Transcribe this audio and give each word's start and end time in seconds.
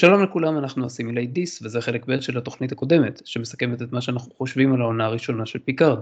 שלום 0.00 0.22
לכולם, 0.22 0.58
אנחנו 0.58 0.86
Assimilate 0.86 1.30
This, 1.30 1.62
וזה 1.62 1.80
חלק 1.80 2.04
ב' 2.08 2.20
של 2.20 2.38
התוכנית 2.38 2.72
הקודמת, 2.72 3.22
שמסכמת 3.24 3.82
את 3.82 3.92
מה 3.92 4.00
שאנחנו 4.00 4.32
חושבים 4.34 4.74
על 4.74 4.80
העונה 4.80 5.06
הראשונה 5.06 5.46
של 5.46 5.58
פיקארד. 5.58 5.98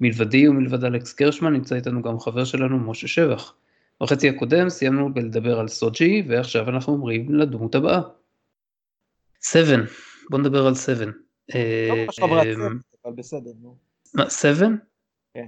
מלבדי 0.00 0.48
ומלבד 0.48 0.84
אלכס 0.84 1.16
גרשמן 1.16 1.52
נמצא 1.52 1.74
איתנו 1.74 2.02
גם 2.02 2.20
חבר 2.20 2.44
שלנו 2.44 2.78
משה 2.78 3.08
שבח. 3.08 3.54
בחצי 4.00 4.28
הקודם 4.28 4.68
סיימנו 4.68 5.14
בלדבר 5.14 5.60
על 5.60 5.68
סוג'י, 5.68 6.22
ועכשיו 6.28 6.68
אנחנו 6.68 6.92
אומרים 6.92 7.34
לדמות 7.34 7.74
הבאה. 7.74 8.00
7, 9.42 9.76
בוא 10.30 10.38
נדבר 10.38 10.66
על 10.66 10.74
7. 10.74 11.04
לא 11.04 11.10
ממש 11.96 12.20
חברת 12.20 12.46
צוות, 12.54 12.72
אבל 13.04 13.12
בסדר, 13.16 13.50
נו. 13.62 13.76
מה, 14.14 14.30
7? 14.30 14.66
כן. 15.34 15.46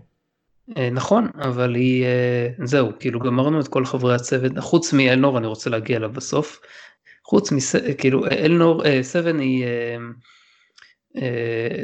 אה, 0.76 0.90
נכון, 0.90 1.28
אבל 1.34 1.74
היא, 1.74 2.04
אה, 2.04 2.48
זהו, 2.64 2.88
כאילו 3.00 3.20
גמרנו 3.20 3.60
את 3.60 3.68
כל 3.68 3.84
חברי 3.84 4.14
הצוות, 4.14 4.52
חוץ 4.58 4.92
מאלנור, 4.92 5.38
אני 5.38 5.46
רוצה 5.46 5.70
להגיע 5.70 5.96
אליו 5.96 6.12
בסוף. 6.12 6.60
חוץ 7.24 7.52
מס... 7.52 7.74
כאילו 7.98 8.26
אלנור, 8.26 8.82
7 9.02 9.30
אה, 9.30 9.38
היא 9.40 9.64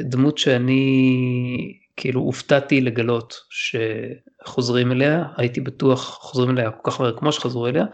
דמות 0.03 0.37
שאני 0.37 1.77
כאילו 1.97 2.21
הופתעתי 2.21 2.81
לגלות 2.81 3.35
שחוזרים 3.49 4.91
אליה, 4.91 5.23
הייתי 5.37 5.61
בטוח, 5.61 6.17
חוזרים 6.21 6.49
אליה 6.57 6.71
כל 6.71 6.91
כך 6.91 7.01
מהר 7.01 7.17
כמו 7.17 7.31
שחזרו 7.31 7.67
אליה, 7.67 7.85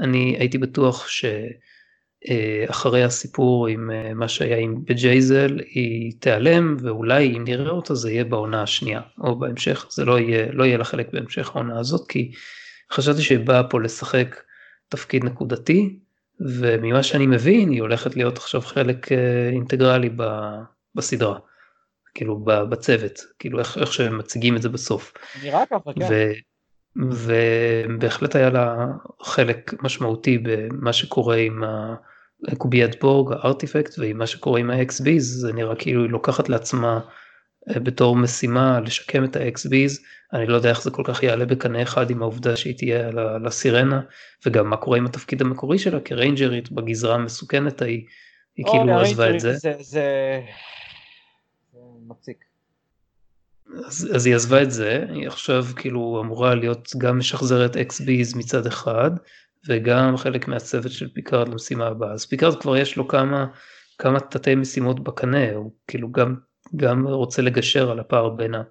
אני 0.00 0.36
הייתי 0.38 0.58
בטוח 0.58 1.08
ש... 1.08 1.24
אה, 2.28 2.64
אחרי 2.70 3.04
הסיפור 3.04 3.66
עם 3.66 3.90
אה, 3.90 4.14
מה 4.14 4.28
שהיה 4.28 4.58
עם 4.58 4.84
בג'ייזל 4.84 5.58
היא 5.66 6.12
תיעלם 6.20 6.76
ואולי 6.80 7.36
אם 7.36 7.44
נראה 7.44 7.70
אותה 7.70 7.94
זה 7.94 8.10
יהיה 8.10 8.24
בעונה 8.24 8.62
השנייה 8.62 9.00
או 9.20 9.38
בהמשך. 9.38 9.86
זה 9.90 10.04
לא 10.04 10.18
יהיה 10.18 10.52
לא 10.52 10.64
יהיה 10.64 10.78
לה 10.78 10.84
חלק 10.84 11.08
בהמשך 11.12 11.56
העונה 11.56 11.78
הזאת 11.78 12.08
כי 12.08 12.32
חשבתי 12.92 13.22
שהיא 13.22 13.38
באה 13.38 13.64
פה 13.64 13.80
לשחק 13.80 14.36
תפקיד 14.88 15.24
נקודתי 15.24 15.98
וממה 16.40 17.02
שאני 17.02 17.26
מבין 17.26 17.70
היא 17.70 17.80
הולכת 17.80 18.16
להיות 18.16 18.36
עכשיו 18.36 18.60
חלק 18.60 19.12
אה, 19.12 19.48
אינטגרלי 19.52 20.10
בסדרה 20.94 21.38
כאילו 22.14 22.44
בצוות 22.44 23.20
כאילו 23.38 23.58
איך, 23.58 23.78
איך 23.78 23.92
שהם 23.92 24.18
מציגים 24.18 24.56
את 24.56 24.62
זה 24.62 24.68
בסוף. 24.68 25.12
נראה 25.42 25.64
ככה 25.70 25.92
כן. 25.92 26.06
ו... 26.10 26.32
ובהחלט 26.96 28.36
היה 28.36 28.50
לה 28.50 28.86
חלק 29.22 29.74
משמעותי 29.82 30.38
במה 30.38 30.92
שקורה 30.92 31.36
עם 31.36 31.64
ה... 31.64 31.94
קוביית 32.58 33.00
בורג, 33.00 33.32
הארטיפקט, 33.32 33.98
ועם 33.98 34.18
מה 34.18 34.26
שקורה 34.26 34.60
עם 34.60 34.70
ה-XBs, 34.70 35.20
זה 35.20 35.52
נראה 35.52 35.76
כאילו 35.76 36.02
היא 36.02 36.10
לוקחת 36.10 36.48
לעצמה 36.48 37.00
בתור 37.68 38.16
משימה 38.16 38.80
לשקם 38.80 39.24
את 39.24 39.36
ה-XBs, 39.36 40.00
אני 40.32 40.46
לא 40.46 40.56
יודע 40.56 40.70
איך 40.70 40.82
זה 40.82 40.90
כל 40.90 41.02
כך 41.06 41.22
יעלה 41.22 41.44
בקנה 41.44 41.82
אחד 41.82 42.10
עם 42.10 42.22
העובדה 42.22 42.56
שהיא 42.56 42.76
תהיה 42.78 43.08
על 43.08 43.46
הסירנה, 43.46 44.00
וגם 44.46 44.70
מה 44.70 44.76
קורה 44.76 44.98
עם 44.98 45.06
התפקיד 45.06 45.40
המקורי 45.40 45.78
שלה 45.78 46.00
כריינג'רית 46.00 46.72
בגזרה 46.72 47.14
המסוכנת 47.14 47.82
ההיא, 47.82 48.04
היא 48.56 48.66
כאילו 48.70 49.00
עזבה 49.00 49.30
את 49.30 49.40
זה. 49.40 49.52
זה, 49.52 49.74
זה... 49.80 50.04
מציק. 52.08 52.44
אז, 53.86 54.10
אז 54.14 54.26
היא 54.26 54.34
עזבה 54.34 54.62
את 54.62 54.70
זה, 54.70 55.04
היא 55.08 55.26
עכשיו 55.26 55.64
כאילו 55.76 56.20
אמורה 56.24 56.54
להיות 56.54 56.92
גם 56.98 57.18
משחזרת 57.18 57.76
XBs 57.76 58.38
מצד 58.38 58.66
אחד, 58.66 59.10
וגם 59.68 60.16
חלק 60.16 60.48
מהצוות 60.48 60.92
של 60.92 61.08
פיקארד 61.14 61.48
למשימה 61.48 61.86
הבאה. 61.86 62.12
אז 62.12 62.26
פיקארד 62.26 62.60
כבר 62.60 62.76
יש 62.76 62.96
לו 62.96 63.08
כמה, 63.08 63.46
כמה 63.98 64.20
תתי 64.20 64.54
משימות 64.54 65.04
בקנה, 65.04 65.52
הוא 65.52 65.72
כאילו 65.88 66.12
גם, 66.12 66.36
גם 66.76 67.06
רוצה 67.06 67.42
לגשר 67.42 67.90
על 67.90 68.00
הפער 68.00 68.28
בין, 68.28 68.54
ה, 68.54 68.62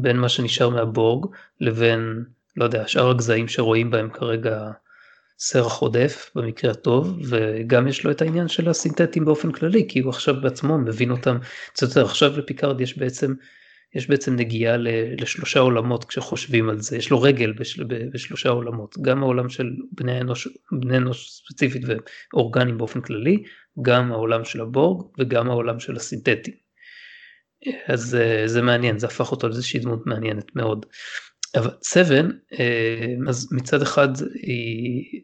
בין 0.00 0.16
מה 0.16 0.28
שנשאר 0.28 0.68
מהבורג 0.68 1.26
לבין, 1.60 2.24
לא 2.56 2.64
יודע, 2.64 2.88
שאר 2.88 3.10
הגזעים 3.10 3.48
שרואים 3.48 3.90
בהם 3.90 4.10
כרגע 4.10 4.70
סרח 5.38 5.78
עודף 5.78 6.30
במקרה 6.34 6.70
הטוב, 6.70 7.18
וגם 7.28 7.88
יש 7.88 8.04
לו 8.04 8.10
את 8.10 8.22
העניין 8.22 8.48
של 8.48 8.68
הסינתטים 8.68 9.24
באופן 9.24 9.52
כללי, 9.52 9.86
כי 9.88 10.00
הוא 10.00 10.10
עכשיו 10.10 10.34
בעצמו 10.40 10.78
מבין 10.78 11.10
אותם, 11.10 11.38
קצת 11.72 11.88
יותר. 11.88 12.04
עכשיו 12.04 12.38
לפיקארד 12.38 12.80
יש 12.80 12.98
בעצם 12.98 13.34
יש 13.94 14.08
בעצם 14.08 14.36
נגיעה 14.36 14.76
לשלושה 15.20 15.60
עולמות 15.60 16.04
כשחושבים 16.04 16.68
על 16.68 16.80
זה, 16.80 16.96
יש 16.96 17.10
לו 17.10 17.22
רגל 17.22 17.52
בשל, 17.52 17.84
בשלושה 18.12 18.48
עולמות, 18.48 18.94
גם 19.02 19.22
העולם 19.22 19.48
של 19.48 19.70
בני 19.92 20.20
אנוש, 20.20 20.48
בני 20.72 20.96
אנוש 20.96 21.30
ספציפית 21.30 21.82
ואורגנים 22.32 22.78
באופן 22.78 23.00
כללי, 23.00 23.42
גם 23.82 24.12
העולם 24.12 24.44
של 24.44 24.60
הבורג 24.60 25.06
וגם 25.18 25.50
העולם 25.50 25.80
של 25.80 25.96
הסינתטי. 25.96 26.56
אז 27.86 28.14
אה, 28.14 28.42
זה 28.48 28.62
מעניין, 28.62 28.98
זה 28.98 29.06
הפך 29.06 29.30
אותו 29.30 29.48
לאיזושהי 29.48 29.80
דמות 29.80 30.06
מעניינת 30.06 30.56
מאוד. 30.56 30.86
אבל 31.54 31.70
סבן, 31.82 32.30
אה, 32.58 33.14
אז 33.28 33.52
מצד 33.52 33.82
אחד 33.82 34.08
היא 34.42 35.22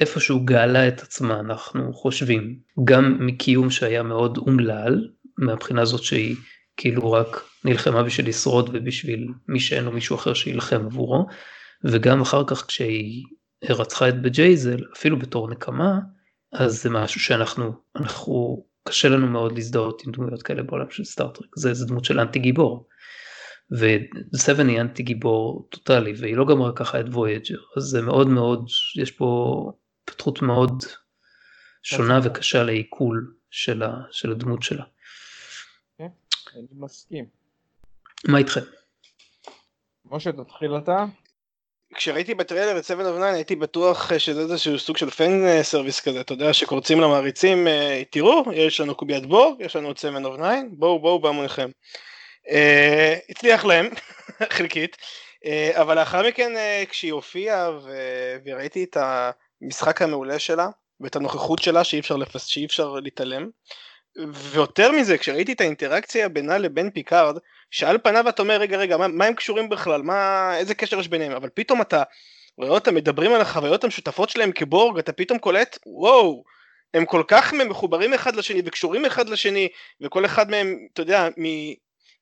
איפשהו 0.00 0.44
גאלה 0.44 0.88
את 0.88 1.02
עצמה, 1.02 1.40
אנחנו 1.40 1.92
חושבים, 1.92 2.58
גם 2.84 3.26
מקיום 3.26 3.70
שהיה 3.70 4.02
מאוד 4.02 4.38
אומלל, 4.38 5.08
מהבחינה 5.38 5.82
הזאת 5.82 6.02
שהיא 6.02 6.36
כאילו 6.76 7.12
רק 7.12 7.44
נלחמה 7.64 8.02
בשביל 8.02 8.28
לשרוד 8.28 8.70
ובשביל 8.72 9.28
מי 9.48 9.60
שאין 9.60 9.84
לו 9.84 9.92
מישהו 9.92 10.16
אחר 10.16 10.34
שילחם 10.34 10.86
עבורו, 10.86 11.26
וגם 11.84 12.20
אחר 12.20 12.42
כך 12.46 12.66
כשהיא 12.66 13.24
רצחה 13.64 14.08
את 14.08 14.22
בג'ייזל, 14.22 14.84
אפילו 14.96 15.18
בתור 15.18 15.50
נקמה, 15.50 15.98
אז 16.52 16.82
זה 16.82 16.90
משהו 16.90 17.20
שאנחנו, 17.20 17.72
אנחנו, 17.96 18.64
קשה 18.90 19.08
לנו 19.08 19.26
מאוד 19.26 19.52
להזדהות 19.52 20.02
עם 20.06 20.12
דמויות 20.12 20.42
כאלה 20.42 20.62
בעולם 20.62 20.90
של 20.90 21.04
סטארטרק, 21.04 21.46
זה, 21.56 21.74
זה 21.74 21.86
דמות 21.86 22.04
של 22.04 22.20
אנטי 22.20 22.38
גיבור. 22.38 22.88
וסבן 23.70 24.68
היא 24.68 24.80
אנטי 24.80 25.02
גיבור 25.02 25.68
טוטאלי, 25.70 26.12
והיא 26.18 26.36
לא 26.36 26.46
גמרה 26.46 26.72
ככה 26.76 27.00
את 27.00 27.04
וויג'ר, 27.08 27.58
אז 27.76 27.82
זה 27.82 28.02
מאוד 28.02 28.28
מאוד, 28.28 28.66
יש 28.96 29.10
פה 29.10 29.72
התפתחות 30.04 30.42
מאוד 30.42 30.82
שונה 31.82 32.20
וקשה 32.24 32.62
לעיכול 32.62 33.34
של, 33.50 33.82
ה, 33.82 33.90
של 34.10 34.30
הדמות 34.32 34.62
שלה. 34.62 34.84
אני 36.00 36.66
מסכים. 36.72 37.24
מה 38.28 38.38
איתכם? 38.38 38.60
משה 40.04 40.32
תתחיל 40.32 40.76
אתה. 40.76 41.04
כשראיתי 41.94 42.34
בטריילר 42.34 42.78
את 42.78 42.84
7 42.84 43.02
of 43.02 43.16
9 43.16 43.24
הייתי 43.24 43.56
בטוח 43.56 44.18
שזה 44.18 44.40
איזשהו 44.40 44.78
סוג 44.78 44.96
של 44.96 45.10
fan 45.10 45.62
service 45.62 46.00
כזה, 46.00 46.20
אתה 46.20 46.32
יודע 46.32 46.52
שקורצים 46.52 47.00
למעריצים, 47.00 47.68
אה, 47.68 48.02
תראו, 48.10 48.44
יש 48.52 48.80
לנו 48.80 48.94
קוביית 48.94 49.26
בורג, 49.26 49.56
יש 49.60 49.76
לנו 49.76 49.90
את 49.90 49.98
7 49.98 50.18
of 50.18 50.36
9, 50.36 50.60
בואו 50.70 50.98
בואו 50.98 51.20
בהמוניכם. 51.20 51.70
אה, 52.50 53.16
הצליח 53.28 53.64
להם, 53.64 53.88
חלקית, 54.56 54.96
אה, 55.46 55.70
אבל 55.74 55.98
לאחר 55.98 56.28
מכן 56.28 56.52
כשהיא 56.90 57.12
הופיעה 57.12 57.70
וראיתי 58.46 58.84
את 58.84 58.96
המשחק 59.00 60.02
המעולה 60.02 60.38
שלה 60.38 60.68
ואת 61.00 61.16
הנוכחות 61.16 61.58
שלה 61.62 61.84
שאי 61.84 62.00
אפשר, 62.00 62.16
לפס... 62.16 62.44
שאי 62.44 62.64
אפשר 62.64 62.92
להתעלם, 62.92 63.50
ויותר 64.32 64.92
מזה, 64.92 65.18
כשראיתי 65.18 65.52
את 65.52 65.60
האינטראקציה 65.60 66.28
בינה 66.28 66.58
לבין 66.58 66.90
פיקארד, 66.90 67.38
שעל 67.70 67.98
פניו 67.98 68.28
אתה 68.28 68.42
אומר, 68.42 68.56
רגע, 68.56 68.76
רגע, 68.76 68.96
מה, 68.96 69.08
מה 69.08 69.24
הם 69.24 69.34
קשורים 69.34 69.68
בכלל? 69.68 70.02
מה, 70.02 70.50
איזה 70.56 70.74
קשר 70.74 71.00
יש 71.00 71.08
ביניהם? 71.08 71.32
אבל 71.32 71.48
פתאום 71.54 71.80
אתה 71.80 72.02
רואה 72.56 72.70
אותם 72.70 72.94
מדברים 72.94 73.32
על 73.32 73.40
החוויות 73.40 73.84
המשותפות 73.84 74.30
שלהם 74.30 74.52
כבורג, 74.52 74.98
אתה 74.98 75.12
פתאום 75.12 75.38
קולט, 75.38 75.78
וואו, 75.86 76.44
הם 76.94 77.04
כל 77.04 77.22
כך 77.28 77.52
מחוברים 77.52 78.14
אחד 78.14 78.36
לשני 78.36 78.62
וקשורים 78.64 79.04
אחד 79.04 79.28
לשני, 79.28 79.68
וכל 80.00 80.24
אחד 80.24 80.50
מהם, 80.50 80.76
אתה 80.92 81.02
יודע, 81.02 81.28
מ... 81.38 81.44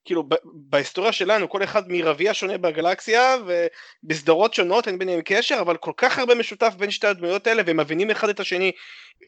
כאילו 0.08 0.28
בהיסטוריה 0.44 1.12
שלנו 1.12 1.48
כל 1.48 1.62
אחד 1.62 1.82
מרביע 1.88 2.34
שונה 2.34 2.58
בגלקסיה 2.58 3.36
ובסדרות 3.46 4.54
שונות 4.54 4.88
אין 4.88 4.98
ביניהם 4.98 5.20
קשר 5.24 5.58
אבל 5.60 5.76
כל 5.76 5.92
כך 5.96 6.18
הרבה 6.18 6.34
משותף 6.34 6.74
בין 6.78 6.90
שתי 6.90 7.06
הדמויות 7.06 7.46
האלה 7.46 7.62
והם 7.66 7.76
מבינים 7.80 8.10
אחד 8.10 8.28
את 8.28 8.40
השני 8.40 8.72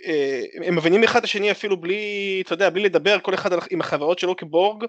אה, 0.07 0.43
הם 0.67 0.77
מבינים 0.77 1.05
אחד 1.05 1.19
את 1.19 1.25
השני 1.25 1.51
אפילו 1.51 1.77
בלי 1.77 2.43
אתה 2.47 2.53
יודע 2.53 2.71
בלי 2.71 2.83
לדבר 2.83 3.19
כל 3.21 3.35
אחד 3.35 3.51
עם 3.71 3.81
החברות 3.81 4.19
שלו 4.19 4.37
כבורג 4.37 4.85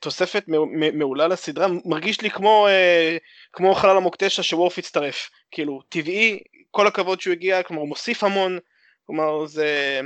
תוספת 0.00 0.44
מעולה 0.92 1.28
לסדרה 1.28 1.66
מרגיש 1.84 2.20
לי 2.20 2.30
כמו 2.30 2.68
אה, 2.68 3.16
כמו 3.52 3.74
חלל 3.74 3.96
עמוק 3.96 4.16
תשע 4.18 4.42
שוורף 4.42 4.78
הצטרף 4.78 5.30
כאילו 5.50 5.82
טבעי 5.88 6.38
כל 6.70 6.86
הכבוד 6.86 7.20
שהוא 7.20 7.32
הגיע 7.32 7.62
כלומר 7.62 7.80
הוא 7.80 7.88
מוסיף 7.88 8.24
המון 8.24 8.58
כלומר 9.06 9.46
זה 9.46 10.00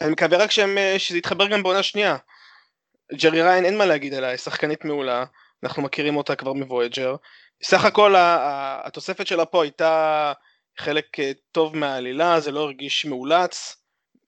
אני 0.00 0.10
מקווה 0.10 0.38
רק 0.38 0.50
שהם, 0.50 0.78
אה, 0.78 0.98
שזה 0.98 1.18
יתחבר 1.18 1.48
גם 1.48 1.62
בעונה 1.62 1.82
שנייה 1.82 2.16
ג'רי 3.12 3.42
ריין 3.42 3.64
אין 3.64 3.78
מה 3.78 3.86
להגיד 3.86 4.14
עליה, 4.14 4.30
היא 4.30 4.36
שחקנית 4.36 4.84
מעולה, 4.84 5.24
אנחנו 5.62 5.82
מכירים 5.82 6.16
אותה 6.16 6.36
כבר 6.36 6.52
מוויג'ר. 6.52 7.16
סך 7.62 7.84
הכל 7.84 8.14
התוספת 8.16 9.26
שלה 9.26 9.44
פה 9.44 9.62
הייתה 9.62 10.32
חלק 10.78 11.20
אה, 11.20 11.32
טוב 11.52 11.76
מהעלילה, 11.76 12.40
זה 12.40 12.50
לא 12.50 12.60
הרגיש 12.60 13.04
מאולץ. 13.04 13.76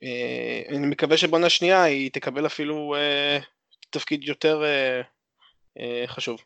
אה, 0.02 0.62
אני 0.68 0.86
מקווה 0.86 1.16
שבעונה 1.16 1.48
שנייה 1.48 1.82
היא 1.82 2.10
תקבל 2.12 2.46
אפילו 2.46 2.94
תפקיד 3.90 4.24
יותר 4.24 4.62
חשוב. 6.06 6.40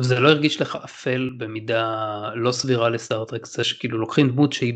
זה 0.00 0.20
לא 0.20 0.28
הרגיש 0.28 0.60
לך 0.60 0.78
אפל 0.84 1.30
במידה 1.36 2.20
לא 2.34 2.52
סבירה 2.52 2.88
לסטארטרק? 2.88 3.46
זה 3.46 3.64
שכאילו 3.64 3.98
לוקחים 3.98 4.28
דמות 4.30 4.52
שהיא 4.52 4.74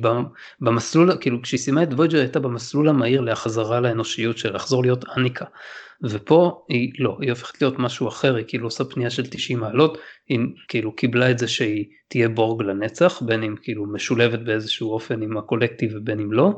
במסלול 0.61 1.17
כאילו 1.21 1.43
כשהיא 1.43 1.61
סיימה 1.61 1.83
את 1.83 1.93
וויג'ר 1.93 2.19
הייתה 2.19 2.41
במסלול 2.41 2.89
המהיר 2.89 3.21
להחזרה 3.21 3.81
לאנושיות 3.81 4.39
של 4.39 4.55
לחזור 4.55 4.83
להיות 4.83 5.05
אניקה. 5.17 5.45
ופה 6.03 6.65
היא 6.69 6.93
לא 6.99 7.19
היא 7.21 7.31
הופכת 7.31 7.63
להיות 7.63 7.79
משהו 7.79 8.09
אחר 8.09 8.35
היא 8.35 8.45
כאילו 8.49 8.67
עושה 8.67 8.85
פנייה 8.85 9.11
של 9.11 9.27
90 9.27 9.59
מעלות 9.59 9.99
היא 10.29 10.39
כאילו 10.69 10.97
קיבלה 10.97 11.31
את 11.31 11.39
זה 11.39 11.49
שהיא 11.49 11.85
תהיה 12.09 12.29
בורג 12.29 12.63
לנצח 12.63 13.23
בין 13.23 13.43
אם 13.43 13.55
כאילו 13.63 13.87
משולבת 13.87 14.39
באיזשהו 14.39 14.93
אופן 14.93 15.23
עם 15.23 15.37
הקולקטיב 15.37 15.93
ובין 15.95 16.21
אם 16.21 16.33
לא 16.33 16.53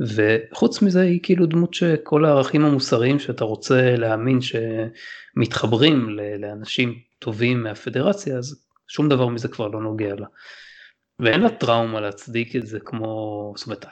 וחוץ 0.00 0.82
מזה 0.82 1.00
היא 1.00 1.20
כאילו 1.22 1.46
דמות 1.46 1.74
שכל 1.74 2.24
הערכים 2.24 2.64
המוסריים 2.64 3.18
שאתה 3.18 3.44
רוצה 3.44 3.96
להאמין 3.96 4.38
שמתחברים 4.40 6.08
לאנשים 6.38 7.07
טובים 7.18 7.62
מהפדרציה 7.62 8.36
אז 8.36 8.64
שום 8.88 9.08
דבר 9.08 9.28
מזה 9.28 9.48
כבר 9.48 9.68
לא 9.68 9.80
נוגע 9.80 10.14
לה. 10.14 10.26
ואין 11.20 11.40
לה 11.40 11.50
טראומה 11.50 12.00
להצדיק 12.00 12.56
את 12.56 12.66
זה 12.66 12.78
כמו, 12.80 13.52
זאת 13.56 13.66
אומרת, 13.66 13.86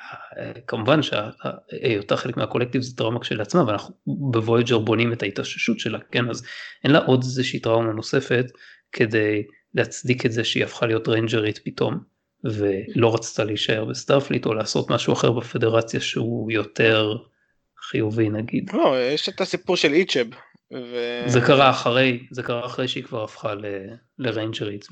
כמובן 0.67 1.01
שהיותה 1.03 2.17
חלק 2.17 2.37
מהקולקטיב 2.37 2.83
זה 2.83 2.97
טראומה 2.97 3.21
כשלעצמה 3.21 3.67
ואנחנו 3.67 3.95
בוויג'ר 4.07 4.79
בונים 4.79 5.13
את 5.13 5.23
ההתאוששות 5.23 5.79
שלה, 5.79 5.99
כן, 6.13 6.31
אז 6.31 6.47
אין 6.85 6.93
לה 6.93 6.99
עוד 6.99 7.23
איזושהי 7.23 7.61
טראומה 7.61 7.93
נוספת 7.93 8.47
כדי 8.93 9.43
להצדיק 9.75 10.27
את 10.27 10.33
זה 10.33 10.45
שהיא 10.45 10.65
הפכה 10.65 10.87
להיות 10.87 11.09
ריינג'רית 11.09 11.61
פתאום 11.65 11.99
ולא 12.45 13.15
רצתה 13.15 13.45
להישאר 13.45 13.85
בסטארפליט 13.85 14.47
או 14.47 14.55
לעשות 14.55 14.91
משהו 14.91 15.13
אחר 15.13 15.33
בפדרציה 15.33 16.01
שהוא 16.01 16.51
יותר 16.51 17.17
חיובי 17.91 18.29
נגיד. 18.29 18.71
לא, 18.73 18.95
יש 19.01 19.29
את 19.29 19.41
הסיפור 19.41 19.77
של 19.77 19.93
איצ'ב 19.93 20.27
ו... 20.73 21.23
זה 21.27 21.41
קרה 21.41 21.71
אחרי, 21.71 22.27
זה 22.31 22.43
קרה 22.43 22.67
אחרי 22.67 22.89
שהיא 22.89 23.05
כבר 23.05 23.25
הפכה 23.25 23.55
ל... 23.55 23.65
לריינג'רית 24.19 24.87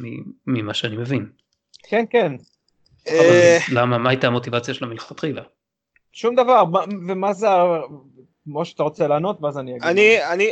ממה 0.46 0.74
שאני 0.74 0.96
מבין. 0.96 1.28
כן, 1.82 2.04
כן. 2.10 2.32
אה, 3.08 3.58
למה, 3.72 3.98
מה 3.98 4.10
הייתה 4.10 4.26
המוטיבציה 4.26 4.74
שלה 4.74 4.88
מלכתחילה? 4.88 5.42
שום 6.12 6.34
דבר, 6.34 6.64
ומה 7.08 7.32
זה, 7.32 7.46
משה 8.44 8.64
אתה 8.64 8.82
רוצה 8.82 9.08
לענות, 9.08 9.38
ואז 9.42 9.58
אני 9.58 9.70
אגיד. 9.70 9.82
אני, 9.82 10.24
אני, 10.32 10.50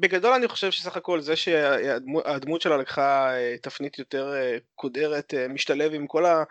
בגדול 0.00 0.32
אני 0.32 0.48
חושב 0.48 0.70
שסך 0.70 0.96
הכל 0.96 1.20
זה 1.20 1.36
שהדמות 1.36 2.60
שלה 2.60 2.76
לקחה 2.76 3.30
אה, 3.36 3.54
תפנית 3.62 3.98
יותר 3.98 4.34
אה, 4.34 4.56
קודרת, 4.74 5.34
משתלב 5.48 5.94
עם 5.94 6.06
כל 6.06 6.26
ה... 6.26 6.44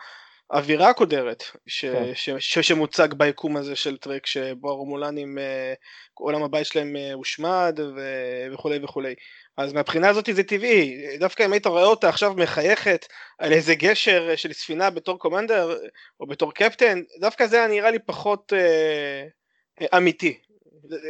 אווירה 0.52 0.94
קודרת 0.94 1.44
ש, 1.68 1.86
כן. 1.86 2.12
ש, 2.16 2.30
ש, 2.30 2.60
שמוצג 2.60 3.14
ביקום 3.14 3.58
הזה 3.58 3.76
של 3.76 3.98
טרק 3.98 4.26
שבו 4.26 4.70
הרומולנים 4.70 5.38
אה, 5.38 5.74
עולם 6.14 6.44
הבית 6.44 6.66
שלהם 6.66 6.96
אה, 6.96 7.14
הושמד 7.14 7.80
ו, 7.96 8.02
וכולי 8.54 8.80
וכולי. 8.84 9.16
אז 9.58 9.74
מהבחינה 9.74 10.10
הזאת 10.10 10.30
זה 10.34 10.44
טבעי. 10.44 11.18
דווקא 11.20 11.46
אם 11.46 11.54
היית 11.54 11.68
רואה 11.68 11.84
אותה 11.84 12.10
עכשיו 12.10 12.34
מחייכת 12.34 13.06
על 13.40 13.54
איזה 13.54 13.76
גשר 13.76 14.36
של 14.36 14.54
ספינה 14.54 14.90
בתור 14.90 15.20
קומנדר 15.20 15.78
או 16.20 16.28
בתור 16.28 16.54
קפטן 16.54 17.02
דווקא 17.20 17.48
זה 17.48 17.68
נראה 17.70 17.92
לי 17.92 18.00
פחות 18.00 18.54
אה, 18.54 19.98
אמיתי 19.98 20.40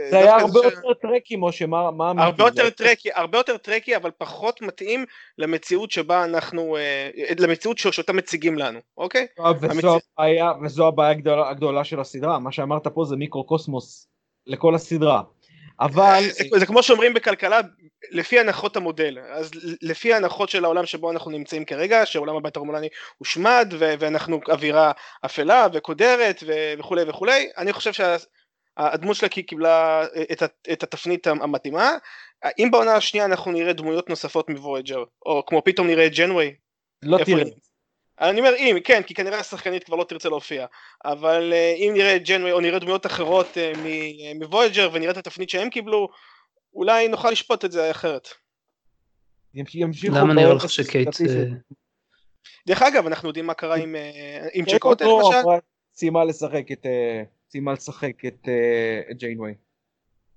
זה 0.10 0.18
היה 0.18 0.36
הרבה 0.36 0.60
יותר 0.64 0.94
טרקי 0.94 1.36
משה, 1.40 1.66
מה? 1.68 2.12
הרבה 2.18 2.44
יותר 2.44 2.70
טרקי, 2.70 3.10
הרבה 3.14 3.38
יותר 3.38 3.58
טרקי 3.58 3.96
אבל 3.96 4.12
פחות 4.18 4.62
מתאים 4.62 5.06
למציאות 5.38 5.92
שבה 5.92 6.24
אנחנו, 6.24 6.78
אה, 6.78 7.10
למציאות 7.40 7.78
שאותה 7.78 8.14
מציגים 8.14 8.58
לנו, 8.58 8.80
אוקיי? 8.98 9.28
אה, 9.40 9.52
וזו 10.62 10.88
הבעיה 10.88 11.14
הגדולה 11.50 11.84
של 11.84 12.00
הסדרה, 12.00 12.40
מה 12.40 12.52
שאמרת 12.52 12.88
פה 12.88 13.06
זה 13.06 13.16
מיקרו-קוסמוס 13.16 14.08
לכל 14.48 14.76
הסדרה. 14.76 15.22
אבל... 15.80 16.24
זה 16.60 16.66
כמו 16.66 16.84
שאומרים 16.84 17.14
בכלכלה, 17.14 17.60
לפי 18.12 18.40
הנחות 18.40 18.78
המודל, 18.78 19.20
אז 19.20 19.52
לפי 19.82 20.14
ההנחות 20.14 20.50
של 20.50 20.66
העולם 20.66 20.86
שבו 20.86 21.12
אנחנו 21.12 21.32
נמצאים 21.32 21.66
כרגע, 21.66 22.06
שעולם 22.06 22.36
הבית 22.36 22.56
הרומולני 22.56 22.88
הושמד 23.18 23.74
ואנחנו 23.80 24.40
אווירה 24.50 24.92
אפלה 25.26 25.68
וקודרת 25.74 26.44
וכולי 26.80 27.04
וכולי, 27.08 27.50
אני 27.58 27.74
חושב 27.74 27.94
שה... 27.94 28.16
הדמות 28.78 29.16
שלה 29.16 29.30
קיבלה 29.30 30.02
אה, 30.16 30.24
את, 30.32 30.44
את 30.72 30.84
התפנית 30.84 31.28
המתאימה. 31.28 31.92
אם 32.60 32.70
בעונה 32.72 32.96
השנייה 32.96 33.26
אנחנו 33.26 33.52
נראה 33.52 33.74
דמויות 33.74 34.10
נוספות 34.10 34.50
מוויג'ר 34.50 35.04
או 35.26 35.44
כמו 35.46 35.62
פתאום 35.64 35.88
נראה 35.88 36.10
ג'נווי 36.10 36.56
לא 37.04 37.18
תראה. 37.26 37.44
אני 38.22 38.40
אומר 38.40 38.56
אם 38.58 38.78
כן 38.84 39.04
כי 39.04 39.14
כנראה 39.14 39.40
השחקנית 39.40 39.84
כבר 39.84 39.96
לא 39.96 40.04
תרצה 40.04 40.30
להופיע. 40.30 40.66
אבל 41.06 41.54
אה, 41.54 41.74
אם 41.78 41.92
נראה 41.94 42.18
ג'נווי 42.18 42.52
או 42.52 42.60
נראה 42.60 42.80
דמויות 42.80 43.06
אחרות 43.06 43.58
אה, 43.58 43.72
מוויג'ר 44.36 44.90
ונראה 44.94 45.12
את 45.12 45.18
התפנית 45.18 45.50
שהם 45.50 45.70
קיבלו 45.70 46.08
אולי 46.74 47.08
נוכל 47.08 47.32
לשפוט 47.32 47.66
את 47.66 47.72
זה 47.72 47.92
אחרת. 47.92 48.28
למה 50.04 50.34
נראה 50.34 50.54
לך 50.54 50.70
שקייט 50.70 51.10
דרך 52.68 52.82
אגב 52.82 53.08
אנחנו 53.08 53.28
יודעים 53.28 53.46
מה 53.46 53.54
קרה 53.54 53.76
עם 54.54 54.66
צ'קוט 54.66 55.02
למשל? 55.02 55.66
סיימה 55.94 56.26
לשחק 56.26 56.72
את 56.72 56.86
סיימה 57.50 57.74
לשחק 57.74 58.26
את 58.26 58.48
ג'יינווי. 59.12 59.54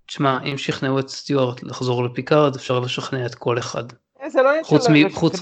תשמע, 0.07 0.39
אם 0.45 0.59
שכנעו 0.59 0.99
את 0.99 1.09
סטיוארט 1.09 1.63
לחזור 1.63 2.05
לפיקארד, 2.05 2.55
אפשר 2.55 2.81
לשכנע 2.81 3.27
את 3.27 3.35
כל 3.35 3.59
אחד. 3.59 3.85
אה, 4.23 4.31
זה 4.31 4.43
לא 4.43 4.51
חוץ 5.13 5.41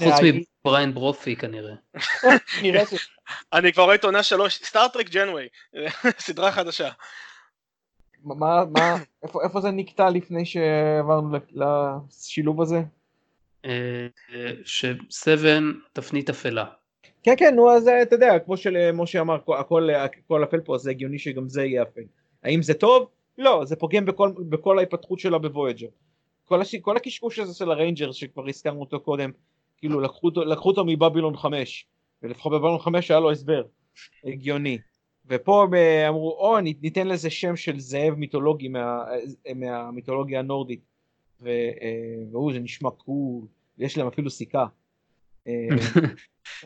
מבריין 0.63 0.93
ברופי 0.93 1.35
כנראה. 1.35 1.73
אני 3.53 3.73
כבר 3.73 3.83
רואה 3.83 3.95
את 3.95 4.03
עונה 4.03 4.23
שלוש, 4.23 4.59
סטארטרק 4.63 5.09
ג'נווי, 5.09 5.47
סדרה 6.25 6.51
חדשה. 6.51 6.89
מה, 8.23 8.65
מה, 8.65 8.95
איפה 9.43 9.61
זה 9.61 9.71
נקטע 9.71 10.09
לפני 10.09 10.45
שעברנו 10.45 11.37
לשילוב 11.51 12.61
הזה? 12.61 12.81
אה, 13.65 14.07
שסבן 14.65 15.71
תפנית 15.93 16.29
אפלה. 16.29 16.65
כן 17.23 17.33
כן 17.37 17.55
נו 17.55 17.71
אז 17.71 17.87
אתה 17.87 18.15
יודע 18.15 18.39
כמו 18.39 18.57
שמשה 18.57 19.21
אמר 19.21 19.37
הכל 19.59 19.89
הכל 19.89 20.43
אפל 20.43 20.59
פה 20.59 20.77
זה 20.77 20.89
הגיוני 20.89 21.19
שגם 21.19 21.49
זה 21.49 21.63
יהיה 21.63 21.83
אפל. 21.83 22.01
האם 22.43 22.61
זה 22.61 22.73
טוב? 22.73 23.07
לא 23.37 23.65
זה 23.65 23.75
פוגם 23.75 24.05
בכל, 24.05 24.31
בכל 24.49 24.79
ההתפתחות 24.79 25.19
שלה 25.19 25.37
בוויג'ר 25.37 25.87
כל, 26.45 26.61
הש... 26.61 26.75
כל 26.75 26.97
הקשקוש 26.97 27.39
הזה 27.39 27.53
של 27.53 27.71
ה 27.71 27.76
Rangers 27.76 28.15
שכבר 28.15 28.47
הזכרנו 28.47 28.79
אותו 28.79 28.99
קודם 28.99 29.31
כאילו 29.77 29.99
לקחו 29.99 30.29
לקחו 30.45 30.69
אותו 30.69 30.85
מבבילון 30.85 31.37
5 31.37 31.85
ולפחות 32.23 32.51
בבבילון 32.51 32.79
5 32.79 33.11
היה 33.11 33.19
לו 33.19 33.31
הסבר 33.31 33.63
הגיוני. 34.23 34.77
ופה 35.25 35.67
אמרו 36.09 36.31
בוא 36.31 36.59
ניתן 36.59 37.07
לזה 37.07 37.29
שם 37.29 37.55
של 37.55 37.79
זאב 37.79 38.13
מיתולוגי 38.13 38.67
מה, 38.67 39.03
מהמיתולוגיה 39.55 40.39
הנורדית. 40.39 40.79
אה, 41.45 41.71
והוא 42.31 42.53
זה 42.53 42.59
נשמע 42.59 42.89
קול 42.89 43.47
יש 43.77 43.97
להם 43.97 44.07
אפילו 44.07 44.29
סיכה. 44.29 44.59
אה, 44.61 44.65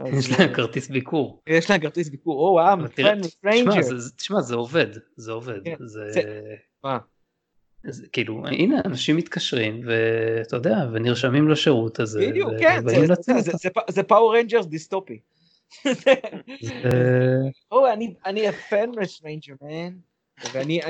יש 0.06 0.39
להם 0.39 0.53
כרטיס 0.53 0.89
ביקור. 0.89 1.41
יש 1.47 1.69
להם 1.69 1.81
כרטיס 1.81 2.09
ביקור, 2.09 2.47
או 2.47 2.53
וואו, 2.53 2.77
תשמע 4.18 4.41
זה 4.41 4.56
עובד, 4.56 4.88
זה 5.15 5.31
עובד. 5.31 5.63
כן, 5.63 5.75
מה? 6.83 6.97
כאילו 8.12 8.47
הנה 8.47 8.81
אנשים 8.85 9.18
מתקשרים 9.18 9.81
ואתה 9.85 10.56
יודע 10.56 10.75
ונרשמים 10.94 11.50
לשירות 11.50 12.00
הזה. 12.00 12.27
בדיוק 12.30 12.50
כן 12.59 12.81
זה 13.89 14.03
Power 14.03 14.35
Rangers 14.38 14.65
דיסטופי. 14.65 15.19
אני 18.25 18.47
הפן 18.47 18.89
רנג'ר 19.25 19.53
מן. 19.62 19.94
ואני 20.53 20.81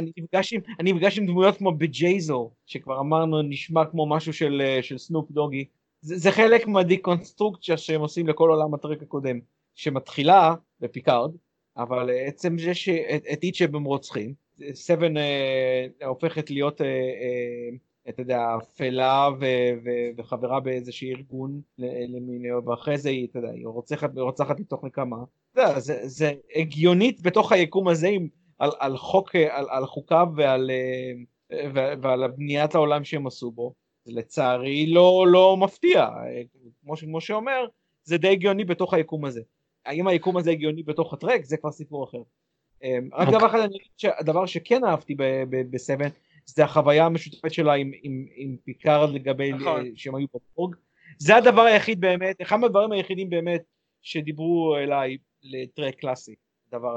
נפגש 0.84 1.18
עם 1.18 1.26
דמויות 1.26 1.58
כמו 1.58 1.72
בג'ייזו 1.72 2.52
שכבר 2.66 3.00
אמרנו 3.00 3.42
נשמע 3.42 3.86
כמו 3.86 4.10
משהו 4.10 4.34
של 4.34 4.62
של 4.82 4.98
סנופ 4.98 5.32
דוגי 5.32 5.66
זה, 6.04 6.32
חלק 6.32 6.68
מהדיקונסטרוקציה 6.68 7.78
שהם 7.78 8.02
עושים 8.02 8.28
לכל 8.28 8.50
עולם 8.50 8.74
הטרק 8.74 9.02
הקודם, 9.02 9.40
שמתחילה 9.76 10.56
בפיקארד, 10.80 11.32
אבל 11.78 12.10
עצם 12.28 12.58
זה 12.58 12.74
שאת 12.74 13.44
איצ'ב 13.44 13.76
הם 13.76 13.84
רוצחים, 13.84 14.34
סבן 14.74 15.18
אה, 15.18 15.88
הופכת 16.06 16.50
להיות, 16.50 16.82
אה, 16.82 16.88
אה, 16.88 17.70
אתה 18.10 18.22
יודע, 18.22 18.56
אפלה 18.58 19.30
וחברה 20.18 20.60
באיזשהו 20.60 21.08
ארגון 21.08 21.62
למיניו, 21.78 22.66
ואחרי 22.66 22.98
זה 22.98 23.10
היא, 23.10 23.28
אתה 23.28 23.40
יודע, 23.40 23.50
היא 23.50 23.68
רוצחת, 23.68 24.18
רוצחת 24.18 24.60
מתוך 24.60 24.84
נקמה. 24.84 25.18
זה, 25.56 25.80
זה, 25.80 26.00
זה 26.04 26.34
הגיונית 26.56 27.22
בתוך 27.22 27.52
היקום 27.52 27.88
הזה 27.88 28.08
עם, 28.08 28.28
על, 28.60 28.72
על 28.80 28.98
חוק, 28.98 29.36
על, 29.36 29.66
על 29.70 29.86
חוקיו 29.86 30.28
ועל, 30.36 30.72
אה, 30.72 31.70
ועל 32.02 32.28
בניית 32.28 32.76
העולם 32.76 33.04
שהם 33.04 33.28
עשו 33.28 33.52
בו. 33.52 33.74
לצערי 34.06 34.86
לא, 34.88 35.26
לא 35.28 35.58
מפתיע, 35.58 36.10
כמו 36.82 36.98
שמשה 36.98 37.34
אומר, 37.34 37.66
זה 38.04 38.18
די 38.18 38.28
הגיוני 38.28 38.66
בתוך 38.66 38.94
היקום 38.94 39.26
הזה. 39.26 39.42
האם 39.86 40.08
היקום 40.08 40.38
הזה 40.38 40.52
הגיוני 40.52 40.84
בתוך 40.84 41.14
הטרק 41.14 41.46
זה 41.46 41.58
כבר 41.58 41.72
סיפור 41.72 42.04
אחר. 42.04 42.22
אמ, 42.84 43.10
רק 43.14 43.28
דבר 43.28 43.48
אחד, 43.48 43.60
אני 43.60 43.78
חושב 43.80 43.92
שהדבר 43.98 44.46
שכן 44.46 44.84
אהבתי 44.84 45.16
בסבן 45.50 46.10
זה 46.46 46.64
החוויה 46.64 47.06
המשותפת 47.06 47.54
שלה 47.54 47.74
עם, 47.74 47.92
עם, 48.04 48.26
עם 48.36 48.56
פיקארד 48.64 49.14
לגבי 49.14 49.54
נכון. 49.54 49.86
שהם 49.96 50.16
היו 50.16 50.28
בבורג. 50.34 50.76
זה 51.18 51.36
הדבר 51.36 51.62
היחיד 51.62 52.02
באמת, 52.02 52.42
אחד 52.42 52.58
מהדברים 52.58 52.92
היחידים 52.92 53.30
באמת 53.30 53.64
שדיברו 54.02 54.76
אליי 54.78 55.18
לטרק 55.44 55.96
קלאסי. 55.96 56.36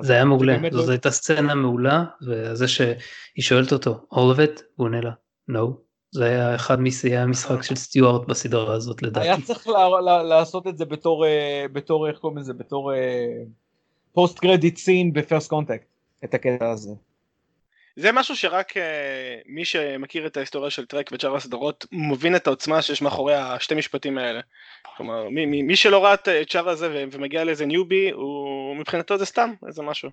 זה 0.01 0.13
היה 0.13 0.25
מעולה, 0.25 0.57
זו 0.71 0.87
לא... 0.87 0.91
הייתה 0.91 1.11
סצנה 1.11 1.55
מעולה, 1.55 2.05
וזה 2.27 2.69
שהיא 2.69 2.95
שואלת 3.41 3.73
אותו, 3.73 4.07
all 4.13 4.37
of 4.37 4.39
it, 4.39 4.63
הוא 4.77 4.87
עונה 4.87 5.01
לה, 5.01 5.11
no. 5.51 5.86
זה 6.11 6.25
היה 6.25 6.55
אחד 6.55 6.81
משיאי 6.81 7.17
המשחק 7.17 7.63
של 7.63 7.77
סטיוארט 7.77 8.29
בסדרה 8.29 8.75
הזאת 8.75 9.03
לדעתי. 9.03 9.27
היה 9.27 9.37
צריך 9.45 9.69
לה, 9.69 10.01
לה, 10.01 10.23
לעשות 10.23 10.67
את 10.67 10.79
זה 10.79 10.85
בתור, 10.85 11.27
אה, 11.27 11.67
בתור, 11.73 12.09
איך 12.09 12.19
קוראים 12.19 12.39
לזה, 12.39 12.53
בתור 12.53 12.93
post 14.13 14.39
credit 14.39 14.77
scene 14.77 15.13
ב 15.13 15.19
First 15.19 15.51
Contact, 15.51 15.87
את 16.25 16.35
הקטע 16.35 16.71
הזה. 16.71 16.91
זה 17.97 18.13
משהו 18.13 18.37
שרק 18.37 18.77
אה, 18.77 18.81
מי 19.47 19.65
שמכיר 19.65 20.27
את 20.27 20.37
ההיסטוריה 20.37 20.71
של 20.71 20.87
טרק 20.87 21.11
ושאר 21.13 21.37
הסדרות 21.37 21.87
מבין 21.93 22.37
את 22.37 22.47
העוצמה 22.47 22.83
שיש 22.83 23.03
מאחורי 23.03 23.35
השתי 23.35 23.75
משפטים 23.75 24.19
האלה. 24.19 24.41
כלומר, 24.97 25.29
מי, 25.29 25.47
מי, 25.47 25.63
מי 25.63 25.77
שלא 25.77 26.05
ראה 26.05 26.15
את 26.15 26.51
שאר 26.51 26.69
הזה 26.69 27.07
ומגיע 27.13 27.45
לאיזה 27.45 27.67
ניובי, 27.67 28.11
הוא 28.11 28.77
מבחינתו 28.77 29.19
זה 29.19 29.25
סתם 29.25 29.53
איזה 29.67 29.83
משהו. 29.83 30.11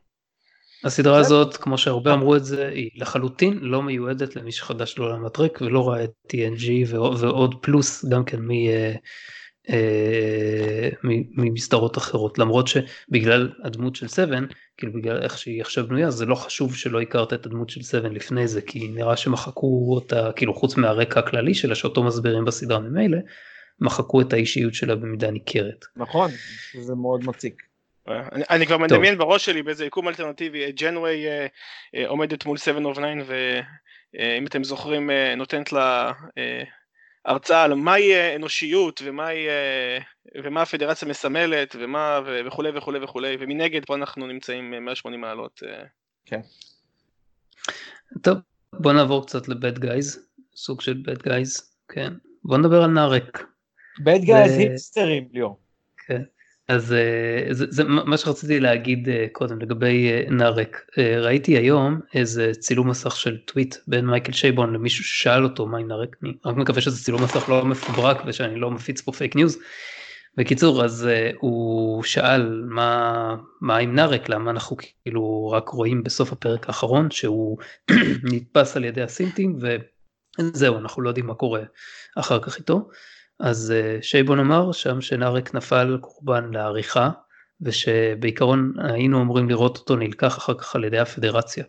הסדרה 0.83 1.17
הזאת, 1.17 1.57
כמו 1.57 1.77
שהרבה 1.77 2.13
אמרו 2.13 2.35
את 2.35 2.45
זה, 2.45 2.67
היא 2.67 2.89
לחלוטין 2.95 3.59
לא 3.61 3.81
מיועדת 3.81 4.35
למי 4.35 4.51
שחדש 4.51 4.97
לעולם 4.97 5.25
הטרק 5.25 5.61
ולא 5.61 5.89
ראה 5.89 6.03
את 6.03 6.11
TNG 6.27 6.69
ועוד 6.87 7.55
פלוס 7.61 8.05
גם 8.05 8.23
כן 8.23 8.51
אה, 8.51 8.93
אה, 9.69 10.89
ממסדרות 11.37 11.97
אחרות 11.97 12.39
למרות 12.39 12.67
שבגלל 12.67 13.51
הדמות 13.63 13.95
של 13.95 14.07
7 14.07 14.37
כאילו 14.77 14.93
בגלל 14.93 15.21
איך 15.21 15.37
שהיא 15.37 15.61
עכשיו 15.61 15.87
בנויה 15.87 16.11
זה 16.11 16.25
לא 16.25 16.35
חשוב 16.35 16.75
שלא 16.75 17.01
הכרת 17.01 17.33
את 17.33 17.45
הדמות 17.45 17.69
של 17.69 17.81
7 17.81 18.09
לפני 18.09 18.47
זה 18.47 18.61
כי 18.61 18.87
נראה 18.87 19.17
שמחקו 19.17 19.95
אותה 19.95 20.31
כאילו 20.35 20.53
חוץ 20.53 20.77
מהרקע 20.77 21.19
הכללי 21.19 21.53
שלה 21.53 21.75
שאותו 21.75 22.03
מסבירים 22.03 22.45
בסדרה 22.45 22.79
ממילא 22.79 23.17
מחקו 23.79 24.21
את 24.21 24.33
האישיות 24.33 24.73
שלה 24.73 24.95
במידה 24.95 25.31
ניכרת. 25.31 25.85
נכון 25.95 26.31
זה 26.81 26.95
מאוד 26.95 27.23
מציק. 27.25 27.72
אני, 28.07 28.43
אני 28.49 28.67
כבר 28.67 28.77
מדמיין 28.77 29.17
בראש 29.17 29.45
שלי 29.45 29.63
באיזה 29.63 29.85
יקום 29.85 30.07
אלטרנטיבי 30.07 30.71
ג'נווי 30.71 31.27
אה, 31.27 31.47
אה, 31.95 32.07
עומדת 32.07 32.45
מול 32.45 32.57
7 32.57 32.79
of 32.79 32.93
9 32.93 33.01
ואם 33.25 34.47
אתם 34.47 34.63
זוכרים 34.63 35.09
נותנת 35.37 35.71
לה 35.71 36.11
הרצאה 37.25 37.63
על 37.63 37.73
מהי 37.73 38.35
אנושיות 38.35 39.01
ומהי, 39.05 39.47
ומה 40.43 40.61
הפדרציה 40.61 41.07
מסמלת 41.07 41.75
ומה 41.79 42.19
וכולי 42.45 42.69
וכולי 42.75 42.99
וכולי 43.03 43.37
ומנגד 43.39 43.85
פה 43.85 43.95
אנחנו 43.95 44.27
נמצאים 44.27 44.71
180 44.85 45.21
מעלות. 45.21 45.63
כן. 46.25 46.39
טוב 48.21 48.37
בוא 48.73 48.93
נעבור 48.93 49.25
קצת 49.25 49.47
לבד 49.47 49.79
גייז 49.79 50.27
סוג 50.55 50.81
של 50.81 50.93
bad 51.05 51.21
guys 51.21 51.75
כן 51.87 52.13
בוא 52.43 52.57
נדבר 52.57 52.83
על 52.83 52.89
נארק. 52.89 53.43
bad 54.03 54.19
guys 54.21 54.57
היפסטרים 54.57 55.27
ליאור. 55.33 55.59
כן. 56.07 56.21
אז 56.67 56.93
אה, 56.93 57.53
זה, 57.53 57.65
זה 57.69 57.83
מה 57.83 58.17
שרציתי 58.17 58.59
להגיד 58.59 59.09
אה, 59.09 59.25
קודם 59.31 59.59
לגבי 59.59 60.11
אה, 60.11 60.23
נארק 60.29 60.85
ראיתי 60.97 61.57
היום 61.57 61.99
איזה 62.13 62.51
צילום 62.59 62.89
מסך 62.89 63.15
של 63.15 63.37
טוויט 63.37 63.75
בין 63.87 64.05
מייקל 64.05 64.31
שייבון 64.31 64.73
למישהו 64.73 65.03
ששאל 65.03 65.43
אותו 65.43 65.67
מהי 65.67 65.83
נארק 65.83 66.15
אני 66.23 66.33
רק 66.45 66.55
מקווה 66.55 66.81
שזה 66.81 67.03
צילום 67.03 67.23
מסך 67.23 67.49
לא 67.49 67.65
מפוברק 67.65 68.17
ושאני 68.25 68.59
לא 68.59 68.71
מפיץ 68.71 69.01
פה 69.01 69.11
פייק 69.11 69.35
ניוז. 69.35 69.57
בקיצור 70.37 70.83
אז 70.83 71.09
הוא 71.39 72.03
שאל 72.03 72.63
מה 72.67 73.35
מה 73.61 73.77
עם 73.77 73.95
נארק 73.95 74.29
למה 74.29 74.51
אנחנו 74.51 74.77
כאילו 74.77 75.49
רק 75.53 75.69
רואים 75.69 76.03
בסוף 76.03 76.31
הפרק 76.31 76.67
האחרון 76.67 77.11
שהוא 77.11 77.57
נתפס 78.33 78.77
על 78.77 78.83
ידי 78.85 79.01
הסינטים 79.01 79.57
וזהו 80.39 80.77
אנחנו 80.77 81.01
לא 81.01 81.09
יודעים 81.09 81.27
מה 81.27 81.33
קורה 81.33 81.61
אחר 82.15 82.39
כך 82.39 82.57
איתו. 82.57 82.89
אז 83.39 83.71
אה, 83.71 83.97
שייבון 84.01 84.39
אמר 84.39 84.71
שם 84.71 85.01
שנארק 85.01 85.55
נפל 85.55 85.97
קורבן 86.01 86.53
לעריכה 86.53 87.09
ושבעיקרון 87.61 88.73
היינו 88.77 89.21
אמורים 89.21 89.49
לראות 89.49 89.77
אותו 89.77 89.95
נלקח 89.95 90.37
אחר 90.37 90.53
כך 90.53 90.75
על 90.75 90.83
ידי 90.83 90.99
הפדרציה. 90.99 91.63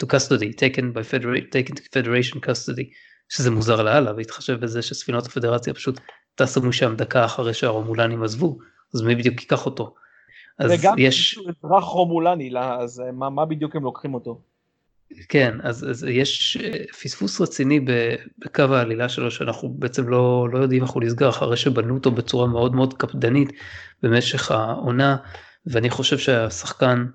to 0.00 0.06
custody, 0.06 0.52
taken 0.52 0.92
by 0.92 1.02
federation, 1.02 1.46
taken 1.50 1.74
to 1.74 1.82
federation 1.94 2.40
custody, 2.40 2.86
שזה 3.28 3.50
מוזר 3.50 3.82
לאללה, 3.82 4.12
והתחשב 4.16 4.60
בזה 4.60 4.82
שספינות 4.82 5.26
הפדרציה 5.26 5.74
פשוט 5.74 6.00
טסו 6.34 6.62
משם 6.62 6.96
דקה 6.96 7.24
אחרי 7.24 7.54
שהרומולנים 7.54 8.22
עזבו, 8.22 8.58
אז 8.94 9.02
מי 9.02 9.14
בדיוק 9.14 9.40
ייקח 9.40 9.66
אותו? 9.66 9.94
אז 10.58 10.70
וגם 10.70 10.94
יש... 10.98 11.38
אזרח 11.38 11.84
רומולני, 11.84 12.52
אז 12.58 13.00
אה, 13.00 13.12
מה, 13.12 13.30
מה 13.30 13.46
בדיוק 13.46 13.76
הם 13.76 13.82
לוקחים 13.82 14.14
אותו? 14.14 14.40
כן, 15.28 15.58
אז, 15.62 15.90
אז 15.90 16.04
יש 16.04 16.56
אה, 16.56 16.84
פספוס 17.02 17.40
רציני 17.40 17.80
בקו 18.38 18.62
העלילה 18.62 19.08
שלו 19.08 19.30
שאנחנו 19.30 19.68
בעצם 19.68 20.08
לא, 20.08 20.48
לא 20.52 20.58
יודעים 20.58 20.82
איך 20.82 20.90
הוא 20.90 21.02
נסגר 21.02 21.28
אחרי 21.28 21.56
שבנו 21.56 21.94
אותו 21.94 22.10
בצורה 22.10 22.46
מאוד 22.46 22.74
מאוד 22.74 22.94
קפדנית 22.94 23.52
במשך 24.02 24.50
העונה 24.50 25.16
ואני 25.66 25.90
חושב 25.90 26.18
שהשחקן 26.18 27.06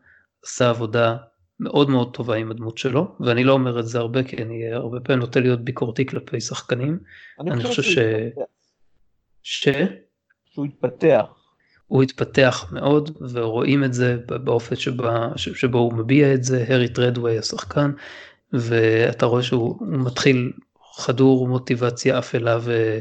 עשה 0.43 0.69
עבודה 0.69 1.17
מאוד 1.59 1.89
מאוד 1.89 2.13
טובה 2.13 2.35
עם 2.35 2.51
הדמות 2.51 2.77
שלו 2.77 3.15
ואני 3.19 3.43
לא 3.43 3.53
אומר 3.53 3.79
את 3.79 3.87
זה 3.87 3.99
הרבה 3.99 4.23
כי 4.23 4.37
אני 4.37 4.71
הרבה 4.73 4.99
פעמים 4.99 5.19
נוטה 5.19 5.39
להיות 5.39 5.61
ביקורתי 5.61 6.05
כלפי 6.05 6.41
שחקנים. 6.41 6.99
אני, 7.39 7.51
אני 7.51 7.63
חושב 7.63 7.81
ש... 7.81 7.97
ש... 9.43 9.69
שהוא 10.45 10.65
התפתח. 10.65 11.44
הוא 11.87 12.03
התפתח 12.03 12.65
מאוד 12.71 13.17
ורואים 13.31 13.83
את 13.83 13.93
זה 13.93 14.17
באופן 14.27 14.75
שבה, 14.75 15.29
שבו 15.35 15.77
הוא 15.77 15.93
מביע 15.93 16.33
את 16.33 16.43
זה, 16.43 16.65
הארי 16.67 16.89
טרדווי 16.89 17.37
השחקן, 17.37 17.91
ואתה 18.53 19.25
רואה 19.25 19.43
שהוא 19.43 19.87
מתחיל 19.87 20.51
חדור 20.97 21.47
מוטיבציה 21.47 22.19
אפלה 22.19 22.57
ו, 22.61 22.99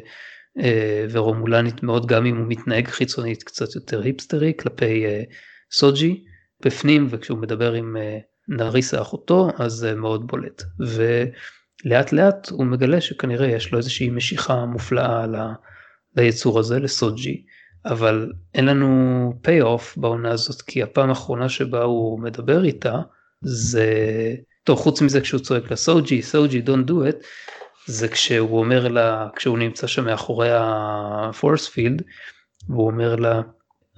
אה, 0.58 1.06
ורומולנית 1.10 1.82
מאוד, 1.82 2.06
גם 2.06 2.26
אם 2.26 2.36
הוא 2.36 2.46
מתנהג 2.48 2.88
חיצונית 2.88 3.42
קצת 3.42 3.74
יותר 3.74 4.02
היפסטרי 4.02 4.52
כלפי 4.58 5.06
אה, 5.06 5.22
סוג'י 5.72 6.24
בפנים, 6.64 7.06
וכשהוא 7.10 7.38
מדבר 7.38 7.72
עם 7.72 7.96
אה, 7.96 8.18
נריסה 8.48 9.00
אחותו, 9.00 9.48
אז 9.58 9.72
זה 9.72 9.94
מאוד 9.94 10.26
בולט. 10.26 10.62
ולאט 10.80 12.12
לאט 12.12 12.48
הוא 12.48 12.66
מגלה 12.66 13.00
שכנראה 13.00 13.46
יש 13.46 13.72
לו 13.72 13.78
איזושהי 13.78 14.10
משיכה 14.10 14.64
מופלאה 14.64 15.26
ליצור 16.16 16.58
הזה, 16.58 16.78
לסוג'י. 16.78 17.44
אבל 17.86 18.32
אין 18.54 18.64
לנו 18.64 19.32
פי 19.42 19.60
אוף 19.60 19.96
בעונה 19.96 20.30
הזאת 20.30 20.62
כי 20.62 20.82
הפעם 20.82 21.08
האחרונה 21.08 21.48
שבה 21.48 21.82
הוא 21.82 22.20
מדבר 22.20 22.64
איתה 22.64 22.98
זה 23.40 23.86
טוב 24.64 24.78
חוץ 24.78 25.02
מזה 25.02 25.20
כשהוא 25.20 25.40
צועק 25.40 25.70
לה 25.70 25.76
סוג'י 25.76 26.22
סוג'י 26.22 26.62
don't 26.66 26.88
do 26.88 26.92
it 26.92 27.24
זה 27.86 28.08
כשהוא 28.08 28.58
אומר 28.58 28.88
לה 28.88 29.28
כשהוא 29.36 29.58
נמצא 29.58 29.86
שם 29.86 30.04
מאחורי 30.04 30.48
הפורס 30.52 31.68
פילד 31.68 32.02
והוא 32.68 32.86
אומר 32.86 33.16
לה 33.16 33.40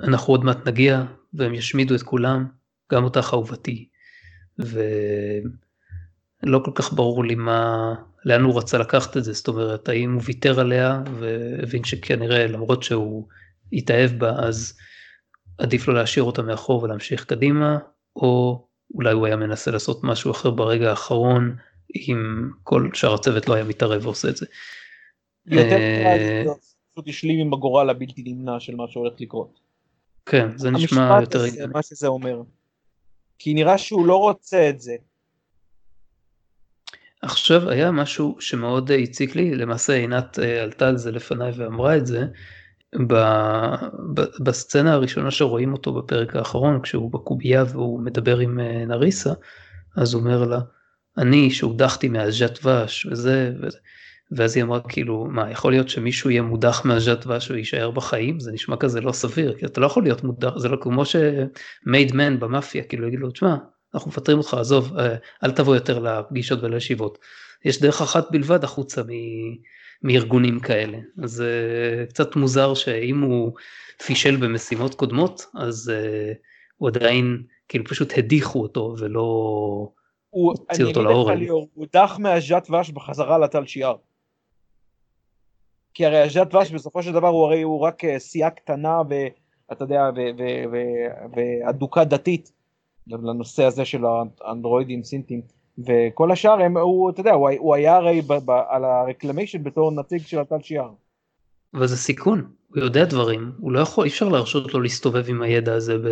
אנחנו 0.00 0.34
עוד 0.34 0.44
מעט 0.44 0.68
נגיע 0.68 1.04
והם 1.34 1.54
ישמידו 1.54 1.94
את 1.94 2.02
כולם 2.02 2.46
גם 2.92 3.04
אותך 3.04 3.30
אהובתי. 3.32 3.88
ולא 4.58 5.48
כל 6.64 6.70
כך 6.74 6.92
ברור 6.92 7.24
לי 7.24 7.34
מה 7.34 7.94
לאן 8.24 8.42
הוא 8.42 8.58
רצה 8.58 8.78
לקחת 8.78 9.16
את 9.16 9.24
זה 9.24 9.32
זאת 9.32 9.48
אומרת 9.48 9.88
האם 9.88 10.14
הוא 10.14 10.22
ויתר 10.24 10.60
עליה 10.60 11.02
והבין 11.18 11.84
שכנראה 11.84 12.46
למרות 12.46 12.82
שהוא 12.82 13.28
יתאהב 13.72 14.10
בה 14.10 14.32
אז 14.38 14.78
עדיף 15.58 15.88
לו 15.88 15.94
להשאיר 15.94 16.24
אותה 16.24 16.42
מאחור 16.42 16.82
ולהמשיך 16.82 17.24
קדימה 17.24 17.78
או 18.16 18.62
אולי 18.94 19.12
הוא 19.12 19.26
היה 19.26 19.36
מנסה 19.36 19.70
לעשות 19.70 20.04
משהו 20.04 20.30
אחר 20.30 20.50
ברגע 20.50 20.90
האחרון 20.90 21.56
אם 21.94 22.50
כל 22.62 22.90
שאר 22.94 23.14
הצוות 23.14 23.48
לא 23.48 23.54
היה 23.54 23.64
מתערב 23.64 24.06
ועושה 24.06 24.28
את 24.28 24.36
זה. 24.36 24.46
יותר 25.46 25.76
אה, 25.76 26.44
פשוט 26.92 27.08
השלים 27.08 27.46
עם 27.46 27.52
הגורל 27.52 27.90
הבלתי 27.90 28.22
נמנע 28.26 28.60
של 28.60 28.74
מה 28.74 28.84
שהולך 28.88 29.20
לקרות. 29.20 29.60
כן 30.26 30.58
זה 30.58 30.70
נשמע 30.70 31.18
יותר 31.20 31.44
הגיוני. 31.44 31.72
מה 31.72 31.82
שזה 31.82 32.06
אומר. 32.06 32.42
כי 33.38 33.54
נראה 33.54 33.78
שהוא 33.78 34.06
לא 34.06 34.16
רוצה 34.16 34.68
את 34.70 34.80
זה. 34.80 34.96
עכשיו 37.22 37.70
היה 37.70 37.90
משהו 37.90 38.36
שמאוד 38.40 38.90
הציק 38.90 39.36
לי 39.36 39.54
למעשה 39.54 39.92
עינת 39.92 40.38
אה, 40.38 40.62
עלתה 40.62 40.88
על 40.88 40.96
זה 40.96 41.12
לפניי 41.12 41.52
ואמרה 41.56 41.96
את 41.96 42.06
זה 42.06 42.24
ב, 42.94 43.14
ב, 44.14 44.20
בסצנה 44.40 44.92
הראשונה 44.92 45.30
שרואים 45.30 45.72
אותו 45.72 45.94
בפרק 45.94 46.36
האחרון 46.36 46.82
כשהוא 46.82 47.12
בקובייה 47.12 47.64
והוא 47.68 48.00
מדבר 48.00 48.38
עם 48.38 48.60
אה, 48.60 48.84
נריסה 48.86 49.32
אז 49.96 50.14
הוא 50.14 50.20
אומר 50.22 50.44
לה 50.44 50.60
אני 51.18 51.50
שהודחתי 51.50 52.08
מהז'ת 52.08 52.60
דבש 52.60 53.06
וזה 53.06 53.52
וזה 53.62 53.78
ואז 54.30 54.56
היא 54.56 54.64
אמרה 54.64 54.80
כאילו 54.88 55.26
מה 55.30 55.50
יכול 55.50 55.72
להיות 55.72 55.88
שמישהו 55.88 56.30
יהיה 56.30 56.42
מודח 56.42 56.84
מהז'ת 56.84 57.20
דבש 57.20 57.50
ויישאר 57.50 57.90
בחיים? 57.90 58.40
זה 58.40 58.52
נשמע 58.52 58.76
כזה 58.76 59.00
לא 59.00 59.12
סביר 59.12 59.58
כי 59.58 59.66
אתה 59.66 59.80
לא 59.80 59.86
יכול 59.86 60.02
להיות 60.02 60.24
מודח 60.24 60.58
זה 60.58 60.68
לא 60.68 60.76
כמו 60.80 61.02
שמייד 61.04 62.14
מן 62.14 62.40
במאפיה 62.40 62.82
כאילו 62.82 63.08
יגיד 63.08 63.20
לו 63.20 63.30
תשמע 63.30 63.56
אנחנו 63.96 64.10
מפטרים 64.10 64.38
אותך 64.38 64.54
עזוב 64.54 64.98
אה, 64.98 65.16
אל 65.44 65.50
תבוא 65.50 65.74
יותר 65.74 65.98
לפגישות 65.98 66.62
ולישיבות 66.62 67.18
יש 67.64 67.80
דרך 67.80 68.02
אחת 68.02 68.30
בלבד 68.30 68.64
החוצה 68.64 69.02
מ... 69.02 69.10
מארגונים 70.02 70.60
כאלה. 70.60 70.98
אז 71.22 71.42
אה, 71.42 72.06
קצת 72.06 72.36
מוזר 72.36 72.74
שאם 72.74 73.20
הוא 73.22 73.52
פישל 74.06 74.36
במשימות 74.36 74.94
קודמות, 74.94 75.46
אז 75.54 75.92
uh, 75.94 76.36
הוא 76.76 76.88
עדיין, 76.88 77.42
כאילו 77.68 77.84
פשוט 77.84 78.12
הדיחו 78.18 78.62
אותו 78.62 78.94
ולא 78.98 79.22
הוציאו 80.30 80.88
אותו 80.88 81.02
להורג. 81.02 81.48
הוא 81.48 81.68
הודח 81.74 82.16
מהז'ת 82.18 82.62
דבש 82.68 82.90
בחזרה 82.90 83.38
לטל 83.38 83.66
שיער. 83.66 83.96
כי 85.94 86.06
הרי 86.06 86.22
הז'ת 86.22 86.46
דבש 86.50 86.70
בסופו 86.70 87.02
של 87.02 87.12
דבר 87.12 87.28
הוא 87.28 87.46
הרי 87.46 87.62
הוא 87.62 87.80
רק 87.80 88.02
סיעה 88.18 88.50
קטנה 88.50 89.02
ואתה 89.68 89.84
יודע 89.84 90.10
ואדוקה 91.66 92.04
דתית 92.04 92.52
לנושא 93.08 93.64
הזה 93.64 93.84
של 93.84 94.04
האנדרואידים 94.40 95.04
סינטים 95.04 95.40
וכל 95.78 96.30
השאר 96.32 96.60
הם, 96.60 96.76
הוא, 96.76 97.10
אתה 97.10 97.20
יודע, 97.20 97.32
הוא, 97.32 97.50
הוא 97.58 97.74
היה 97.74 97.96
הרי 97.96 98.22
ב, 98.22 98.32
ב, 98.32 98.50
על 98.68 98.84
הרקלמיישן 98.84 99.62
בתור 99.62 99.92
נציג 99.92 100.20
של 100.20 100.38
הטל 100.38 100.60
שיער. 100.62 100.90
אבל 101.74 101.86
זה 101.86 101.96
סיכון, 101.96 102.50
הוא 102.68 102.78
יודע 102.78 103.04
דברים, 103.04 103.52
הוא 103.58 103.72
לא 103.72 103.80
יכול, 103.80 104.04
אי 104.04 104.10
אפשר 104.10 104.28
להרשות 104.28 104.74
לו 104.74 104.80
להסתובב 104.80 105.24
עם 105.28 105.42
הידע 105.42 105.74
הזה 105.74 105.98
ב... 105.98 106.08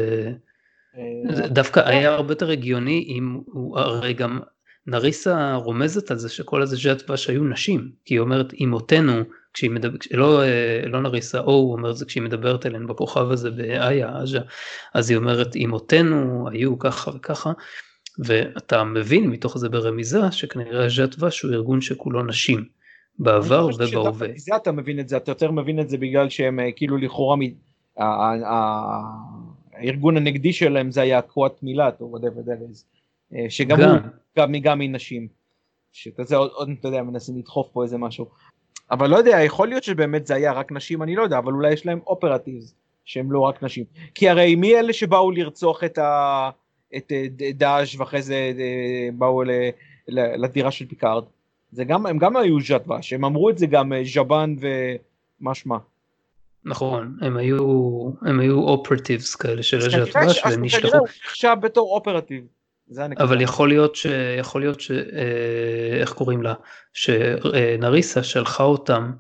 זה 1.30 1.48
דווקא 1.48 1.80
היה 1.80 2.14
הרבה 2.14 2.32
יותר 2.32 2.50
הגיוני 2.50 3.04
אם 3.08 3.40
הוא 3.46 3.78
הרי 3.78 4.12
גם 4.12 4.40
נריסה 4.86 5.54
רומזת 5.54 6.10
על 6.10 6.18
זה 6.18 6.28
שכל 6.28 6.66
ז'ת 6.66 7.02
דבש 7.06 7.30
היו 7.30 7.44
נשים 7.44 7.90
כי 8.04 8.14
היא 8.14 8.20
אומרת 8.20 8.52
אמותינו 8.62 9.12
כשהיא 9.52 9.70
מדברת 9.70 10.06
לא 10.10 10.42
לא 10.86 11.02
נריסה 11.02 11.40
או 11.40 11.52
הוא 11.52 11.72
אומר 11.72 11.90
את 11.90 11.96
זה 11.96 12.04
כשהיא 12.04 12.22
מדברת 12.22 12.66
אלינו 12.66 12.86
בכוכב 12.86 13.30
הזה 13.30 13.50
באיה 13.50 14.18
עז'ה 14.18 14.40
אז 14.94 15.10
היא 15.10 15.16
אומרת 15.16 15.56
אמותינו 15.56 16.48
היו 16.52 16.78
ככה 16.78 17.10
וככה 17.10 17.52
ואתה 18.18 18.84
מבין 18.84 19.30
מתוך 19.30 19.58
זה 19.58 19.68
ברמיזה 19.68 20.32
שכנראה 20.32 20.88
ז'ת 20.88 21.16
דבש 21.16 21.42
הוא 21.42 21.52
ארגון 21.52 21.80
שכולו 21.80 22.22
נשים 22.22 22.64
בעבר 23.18 23.68
ובהווה. 23.74 24.28
זה 24.36 24.56
אתה 24.56 24.72
מבין 24.72 25.00
את 25.00 25.08
זה 25.08 25.16
אתה 25.16 25.30
יותר 25.30 25.50
מבין 25.50 25.80
את 25.80 25.88
זה 25.88 25.98
בגלל 25.98 26.28
שהם 26.28 26.60
אה, 26.60 26.72
כאילו 26.76 26.96
לכאורה 26.96 27.36
הארגון 29.72 30.16
הנגדי 30.16 30.52
שלהם 30.52 30.90
זה 30.90 31.00
היה 31.00 31.22
קוואט 31.22 31.62
מילת 31.62 32.00
או 32.00 32.16
whatever 32.16 32.48
that 32.48 32.72
is, 32.72 32.84
אה, 32.84 33.03
שגם 33.48 33.80
גם. 33.80 33.90
הוא 33.90 33.98
גם, 34.38 34.52
גם 34.62 34.78
מנשים, 34.78 35.28
שזה 35.92 36.36
עוד, 36.36 36.50
עוד 36.54 36.68
אתה 36.80 36.88
יודע 36.88 37.02
מנסים 37.02 37.38
לדחוף 37.38 37.68
פה 37.72 37.82
איזה 37.82 37.98
משהו, 37.98 38.26
אבל 38.90 39.10
לא 39.10 39.16
יודע 39.16 39.38
יכול 39.44 39.68
להיות 39.68 39.84
שבאמת 39.84 40.26
זה 40.26 40.34
היה 40.34 40.52
רק 40.52 40.72
נשים 40.72 41.02
אני 41.02 41.16
לא 41.16 41.22
יודע 41.22 41.38
אבל 41.38 41.52
אולי 41.52 41.72
יש 41.72 41.86
להם 41.86 42.00
operatives 42.06 42.74
שהם 43.04 43.32
לא 43.32 43.40
רק 43.40 43.62
נשים, 43.62 43.84
כי 44.14 44.28
הרי 44.28 44.54
מי 44.54 44.74
אלה 44.74 44.92
שבאו 44.92 45.30
לרצוח 45.30 45.84
את, 45.84 45.98
ה, 45.98 46.50
את 46.96 47.12
אה, 47.12 47.26
דאג' 47.54 47.96
ואחרי 47.96 48.22
זה 48.22 48.34
אה, 48.34 49.08
באו 49.14 49.42
ל, 49.42 49.50
לדירה 50.08 50.70
של 50.70 50.86
פיקארד, 50.86 51.24
זה 51.72 51.84
גם, 51.84 52.06
הם 52.06 52.18
גם 52.18 52.36
היו 52.36 52.60
ז'אט 52.60 52.84
ואש, 52.84 53.12
הם 53.12 53.24
אמרו 53.24 53.50
את 53.50 53.58
זה 53.58 53.66
גם 53.66 53.92
ז'בן 54.14 54.54
ומה 54.60 55.54
שמה. 55.54 55.78
נכון, 56.64 57.18
הם 57.20 57.36
היו, 57.36 57.58
הם 58.22 58.40
היו 58.40 58.60
operatives 58.60 59.34
כאלה 59.34 59.62
של 59.62 59.78
ז'אט 59.78 60.16
ואש 60.16 60.42
והם 60.46 60.64
נשלחו. 60.64 61.04
עכשיו 61.24 61.56
בתור 61.62 61.94
אופרטיב. 61.94 62.44
אבל 63.18 63.40
יכול 63.40 63.68
להיות 63.68 63.96
ש... 63.96 64.06
יכול 64.38 64.60
להיות 64.60 64.80
ש... 64.80 64.90
אה, 64.90 66.00
איך 66.00 66.12
קוראים 66.12 66.42
לה? 66.42 66.54
שנריסה 66.92 68.22
שלחה 68.22 68.64
אותם 68.64 69.12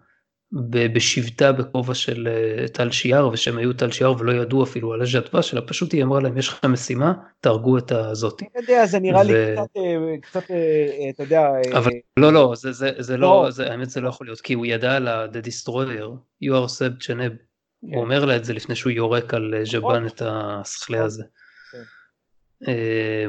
בשבטה 0.70 1.52
בכובע 1.52 1.94
של 1.94 2.28
אה, 2.28 2.68
טל 2.68 2.90
שיער 2.90 3.28
ושהם 3.28 3.58
היו 3.58 3.72
טל 3.72 3.90
שיער 3.90 4.14
ולא 4.18 4.32
ידעו 4.32 4.62
אפילו 4.62 4.92
על 4.92 5.02
הז'טבש 5.02 5.54
אלא 5.54 5.62
פשוט 5.66 5.92
היא 5.92 6.02
אמרה 6.02 6.20
להם 6.20 6.38
יש 6.38 6.48
לכם 6.48 6.72
משימה 6.72 7.12
תהרגו 7.40 7.78
את 7.78 7.92
הזאתי. 7.92 8.44
אני 8.44 8.62
יודע 8.62 8.86
זה 8.86 8.98
נראה 8.98 9.22
לי 9.22 9.32
קצת 9.54 9.76
אה, 9.76 10.16
קצת 10.22 10.44
אתה 11.10 11.22
יודע. 11.22 11.48
אבל 11.76 11.92
לא 12.16 12.32
לא 12.32 12.52
זה 12.56 12.72
זה 12.72 12.90
זה 12.98 13.16
לא, 13.16 13.48
לא 13.58 13.64
האמת 13.64 13.90
זה 13.90 14.00
לא 14.00 14.08
יכול 14.08 14.26
להיות 14.26 14.40
כי 14.40 14.54
הוא 14.54 14.66
ידע 14.66 14.96
על 14.96 15.08
ה-The 15.08 15.46
Destroyer 15.46 16.10
you 16.44 16.52
are 16.52 16.98
צ'נב. 17.00 17.32
הוא 17.80 17.90
כן. 17.92 17.98
אומר 17.98 18.24
לה 18.24 18.36
את 18.36 18.44
זה 18.44 18.52
לפני 18.52 18.74
שהוא 18.74 18.92
יורק 18.92 19.34
על 19.34 19.54
ז'בן 19.64 20.06
את 20.06 20.22
השכלי 20.24 20.98
הזה. 20.98 21.24
כן. 22.66 22.72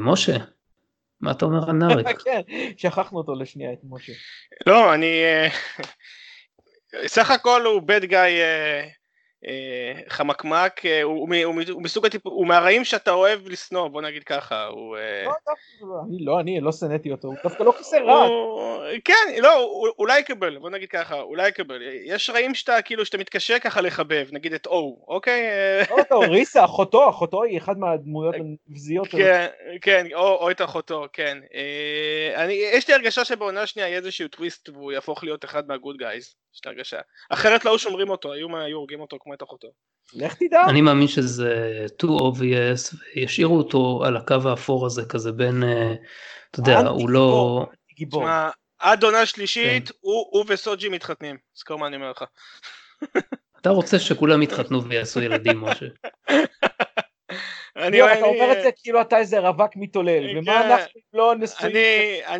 משה 0.00 0.36
מה 1.20 1.30
אתה 1.30 1.44
אומר 1.44 1.70
על 1.70 1.76
נארק? 1.76 2.22
כן, 2.24 2.40
שכחנו 2.76 3.18
אותו 3.18 3.34
לשנייה 3.34 3.72
את 3.72 3.78
משה. 3.88 4.12
לא, 4.66 4.94
אני... 4.94 5.22
סך 7.06 7.30
הכל 7.30 7.62
הוא 7.64 7.82
bad 7.82 8.02
guy 8.02 8.10
uh, 8.10 9.05
חמקמק, 10.08 10.80
uh, 10.80 11.02
הוא, 11.02 11.18
הוא, 11.18 11.44
הוא, 11.44 11.62
הוא 11.70 11.82
מסוג 11.82 12.06
הטיפ... 12.06 12.26
הוא 12.26 12.46
מהרעים 12.46 12.84
שאתה 12.84 13.10
אוהב 13.10 13.48
לשנוא, 13.48 13.88
בוא 13.88 14.02
נגיד 14.02 14.24
ככה, 14.24 14.66
הוא... 14.66 14.96
לא, 14.96 15.32
לא, 15.80 16.00
אני 16.08 16.24
לא, 16.24 16.40
אני 16.40 16.60
לא 16.60 16.72
שנאתי 16.72 17.12
אותו, 17.12 17.28
הוא 17.28 17.36
דווקא 17.42 17.62
לא 17.62 17.72
כיסא 17.78 17.96
רע. 17.96 18.28
כן, 19.04 19.34
לא, 19.38 19.54
הוא, 19.54 19.88
אולי 19.98 20.18
יקבל, 20.18 20.58
בוא 20.58 20.70
נגיד 20.70 20.88
ככה, 20.88 21.20
אולי 21.20 21.48
יקבל. 21.48 21.82
יש 22.04 22.30
רעים 22.30 22.54
שאתה, 22.54 22.82
כאילו, 22.82 23.04
שאתה 23.04 23.18
מתקשה 23.18 23.58
ככה 23.58 23.80
לחבב, 23.80 24.28
נגיד 24.32 24.52
את 24.52 24.66
או, 24.66 25.04
אוקיי? 25.08 25.42
לא, 25.90 25.96
לא, 26.10 26.20
ריסה, 26.20 26.64
אחותו, 26.64 27.10
אחותו 27.10 27.42
היא 27.42 27.58
אחת 27.58 27.76
מהדמויות 27.76 28.34
הנבזיות. 28.34 29.08
כן, 29.08 29.46
כן, 29.80 30.06
או, 30.14 30.50
את 30.50 30.60
אחותו, 30.60 31.04
כן. 31.12 31.38
אני, 32.34 32.52
יש 32.52 32.88
לי 32.88 32.94
הרגשה 32.94 33.24
שבעונה 33.24 33.62
השנייה 33.62 33.88
יהיה 33.88 33.98
איזשהו 33.98 34.28
טוויסט 34.28 34.68
והוא 34.68 34.92
יהפוך 34.92 35.24
להיות 35.24 35.44
אחד 35.44 35.68
מהגוד 35.68 35.96
גייז. 35.96 36.34
יש 36.54 36.60
לי 36.64 36.70
הרגשה. 36.70 36.98
אחרת 37.30 37.64
לא 37.64 37.70
היו 37.70 37.78
שומרים 37.78 38.10
אותו, 38.10 38.32
היו, 38.32 38.56
היו 38.56 38.76
הורגים 38.76 39.00
אותו 39.00 39.16
כמו 39.20 39.34
את 39.36 39.42
אחותו. 39.42 39.68
לך 40.14 40.34
תדע. 40.34 40.64
אני 40.68 40.80
מאמין 40.80 41.08
שזה 41.08 41.86
too 42.02 42.06
obvious, 42.06 42.96
וישאירו 43.16 43.56
אותו 43.56 44.02
על 44.04 44.16
הקו 44.16 44.36
האפור 44.44 44.86
הזה 44.86 45.04
כזה 45.04 45.32
בין, 45.32 45.62
אה, 45.62 45.94
אתה 46.50 46.60
יודע, 46.60 46.78
הוא 46.78 47.10
לא... 47.10 47.66
תשמע, 48.10 48.50
עד 48.78 49.04
עונה 49.04 49.26
שלישית, 49.26 49.88
כן. 49.88 49.94
הוא, 50.00 50.44
וסוג'י 50.48 50.88
מתחתנים, 50.88 51.36
זכור 51.54 51.78
מה 51.78 51.86
אני 51.86 51.96
אומר 51.96 52.10
לך. 52.10 52.24
אתה 53.60 53.70
רוצה 53.70 53.98
שכולם 53.98 54.42
יתחתנו 54.42 54.84
ויעשו 54.84 55.20
ילדים, 55.20 55.60
משה. 55.60 55.86
אני, 57.76 58.12
אתה 58.12 58.24
אומר 58.24 58.52
את 58.52 58.62
זה 58.62 58.70
כאילו 58.82 59.00
אתה 59.00 59.18
איזה 59.18 59.38
רווק 59.38 59.70
מתהולל, 59.76 60.38
ומה 60.38 60.62
כן. 60.62 60.70
אנחנו 60.70 61.00
לא 61.12 61.34
נשואים. 61.34 61.76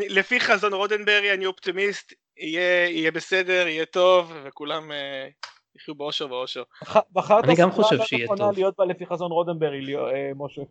לפי 0.08 0.40
חזון 0.40 0.72
רודנברי 0.72 1.34
אני 1.34 1.46
אופטימיסט, 1.46 2.12
יהיה 2.36 3.10
בסדר, 3.10 3.66
יהיה 3.66 3.84
טוב, 3.84 4.32
וכולם 4.44 4.92
אה, 4.92 5.28
יחיו 5.76 5.94
באושר 5.94 6.32
ועושר. 6.32 6.62
בחרת 7.12 7.44
סדרה 7.44 8.24
נכונה 8.24 8.50
להיות 8.52 8.74
בה 8.78 8.84
לפי 8.84 9.06
חזון 9.06 9.32
רודנברי, 9.32 9.96
אה, 9.96 10.30
משה. 10.36 10.62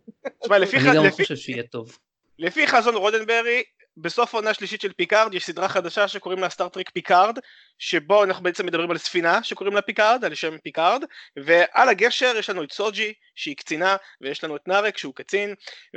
אני 0.51 0.95
גם 0.95 1.11
חושב 1.11 1.35
שיהיה 1.35 1.63
טוב. 1.63 1.97
לפי 2.39 2.67
חזון 2.67 2.95
רודנברי, 2.95 3.63
בסוף 3.97 4.35
העונה 4.35 4.49
השלישית 4.49 4.81
של 4.81 4.93
פיקארד 4.93 5.33
יש 5.33 5.45
סדרה 5.45 5.69
חדשה 5.69 6.07
שקוראים 6.07 6.39
לה 6.41 6.49
סטארטריק 6.49 6.89
פיקארד 6.89 7.39
שבו 7.77 8.23
אנחנו 8.23 8.43
בעצם 8.43 8.65
מדברים 8.65 8.91
על 8.91 8.97
ספינה 8.97 9.43
שקוראים 9.43 9.75
לה 9.75 9.81
פיקארד 9.81 10.25
על 10.25 10.35
שם 10.35 10.57
פיקארד 10.57 11.03
ועל 11.45 11.89
הגשר 11.89 12.33
יש 12.37 12.49
לנו 12.49 12.63
את 12.63 12.71
סוג'י 12.71 13.13
שהיא 13.35 13.55
קצינה 13.55 13.95
ויש 14.21 14.43
לנו 14.43 14.55
את 14.55 14.67
נארק 14.67 14.97
שהוא 14.97 15.13
קצין 15.15 15.53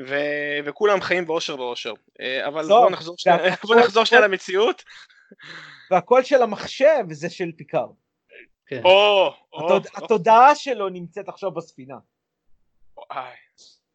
ו... 0.06 0.16
וכולם 0.64 1.00
חיים 1.00 1.26
באושר 1.26 1.60
ועושר 1.60 1.92
אה, 2.20 2.46
אבל 2.46 2.66
בואו 2.66 2.90
נחזור 2.90 3.14
שנייה 3.18 3.38
בוא 3.64 3.76
נחזור 3.76 4.04
שנייה 4.04 4.24
למציאות 4.26 4.84
והקול 5.90 6.22
של 6.22 6.42
המחשב 6.42 7.04
זה 7.10 7.30
של 7.30 7.50
פיקארד 7.56 7.94
כן. 8.68 8.80
או, 8.84 9.30
או, 9.52 9.76
התודעה 9.94 10.54
שלו 10.54 10.88
נמצאת 10.88 11.28
עכשיו 11.28 11.50
בספינה 11.50 11.96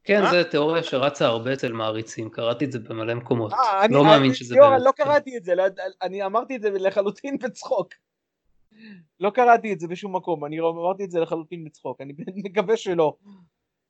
כן, 0.03 0.21
זו 0.31 0.43
תיאוריה 0.51 0.83
שרצה 0.83 1.25
הרבה 1.25 1.53
אצל 1.53 1.71
מעריצים, 1.71 2.29
קראתי 2.29 2.65
את 2.65 2.71
זה 2.71 2.79
במלא 2.79 3.15
מקומות. 3.15 3.53
אה, 3.53 3.87
לא 3.89 4.03
מאמין 4.03 4.33
שזה 4.33 4.55
באמת. 4.55 4.81
לא 4.83 4.91
קראתי 4.91 5.37
את 5.37 5.43
זה, 5.43 5.55
לא 5.55 5.63
אני 6.01 6.25
אמרתי 6.25 6.55
את 6.55 6.61
זה 6.61 6.69
לחלוטין 6.69 7.37
בצחוק. 7.37 7.93
לא 9.19 9.29
קראתי 9.29 9.73
את 9.73 9.79
זה 9.79 9.87
בשום 9.87 10.15
מקום, 10.15 10.45
אני 10.45 10.59
אמרתי 10.59 11.03
את 11.03 11.11
זה 11.11 11.19
לחלוטין 11.19 11.65
בצחוק, 11.65 12.01
אני 12.01 12.13
מקווה 12.43 12.77
שלא. 12.77 13.15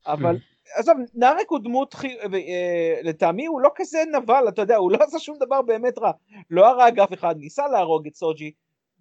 אבל 0.08 0.38
עזוב, 0.78 0.98
נארק 1.13 1.50
הוא 1.50 1.60
דמות, 1.60 1.96
אה, 2.34 3.00
לטעמי 3.04 3.46
הוא 3.46 3.62
לא 3.62 3.69
כזה 3.76 3.98
נבל, 4.13 4.46
אתה 4.48 4.62
יודע, 4.62 4.76
הוא 4.76 4.91
לא 4.91 4.98
עשה 5.02 5.19
שום 5.19 5.38
דבר 5.39 5.62
באמת 5.62 5.98
רע. 5.98 6.12
לא 6.50 6.67
הרג 6.67 7.00
אף 7.00 7.13
אחד, 7.13 7.36
ניסה 7.38 7.67
להרוג 7.67 8.08
את 8.08 8.15
סוג'י, 8.15 8.52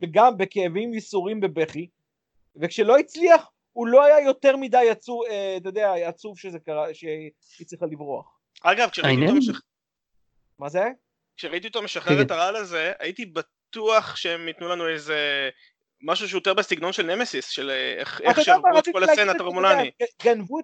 וגם 0.03 0.39
בכאבים, 0.39 0.95
ייסורים, 0.95 1.41
בבכי, 1.41 1.89
וכשלא 2.57 2.99
הצליח, 2.99 3.51
הוא 3.73 3.87
לא 3.87 4.05
היה 4.05 4.21
יותר 4.21 4.57
מדי 4.57 4.91
עצוב, 4.91 5.21
אה, 5.31 5.57
אתה 5.57 5.69
יודע, 5.69 5.93
עצוב 6.09 6.39
שזה 6.39 6.59
קרה, 6.59 6.95
שהיא 6.95 7.67
צריכה 7.67 7.87
לברוח. 7.87 8.39
אגב, 8.63 8.91
כשראיתי 8.91 9.23
אותו 9.23 9.35
משחרר... 9.35 9.61
מה 10.59 10.69
זה? 10.69 10.85
כשראיתי 11.37 11.69
אותו 11.69 11.83
משחרר. 11.83 12.23
את 12.23 12.31
הרעל 12.31 12.57
הזה, 12.57 12.93
הייתי 12.99 13.27
בטוח 13.27 14.17
שהם 14.17 14.49
ייתנו 14.49 14.69
לנו 14.69 14.89
איזה... 14.89 15.49
משהו 16.05 16.29
שיותר 16.29 16.55
בסגנון 16.55 16.93
של 16.93 17.15
נמסיס, 17.15 17.49
של 17.49 17.71
אה, 17.71 17.99
איך 17.99 18.41
שהרגו 18.41 18.79
את 18.79 18.85
כל 18.93 19.05
הסצנת 19.05 19.41
הרומולני. 19.41 19.91
גנבו 20.23 20.59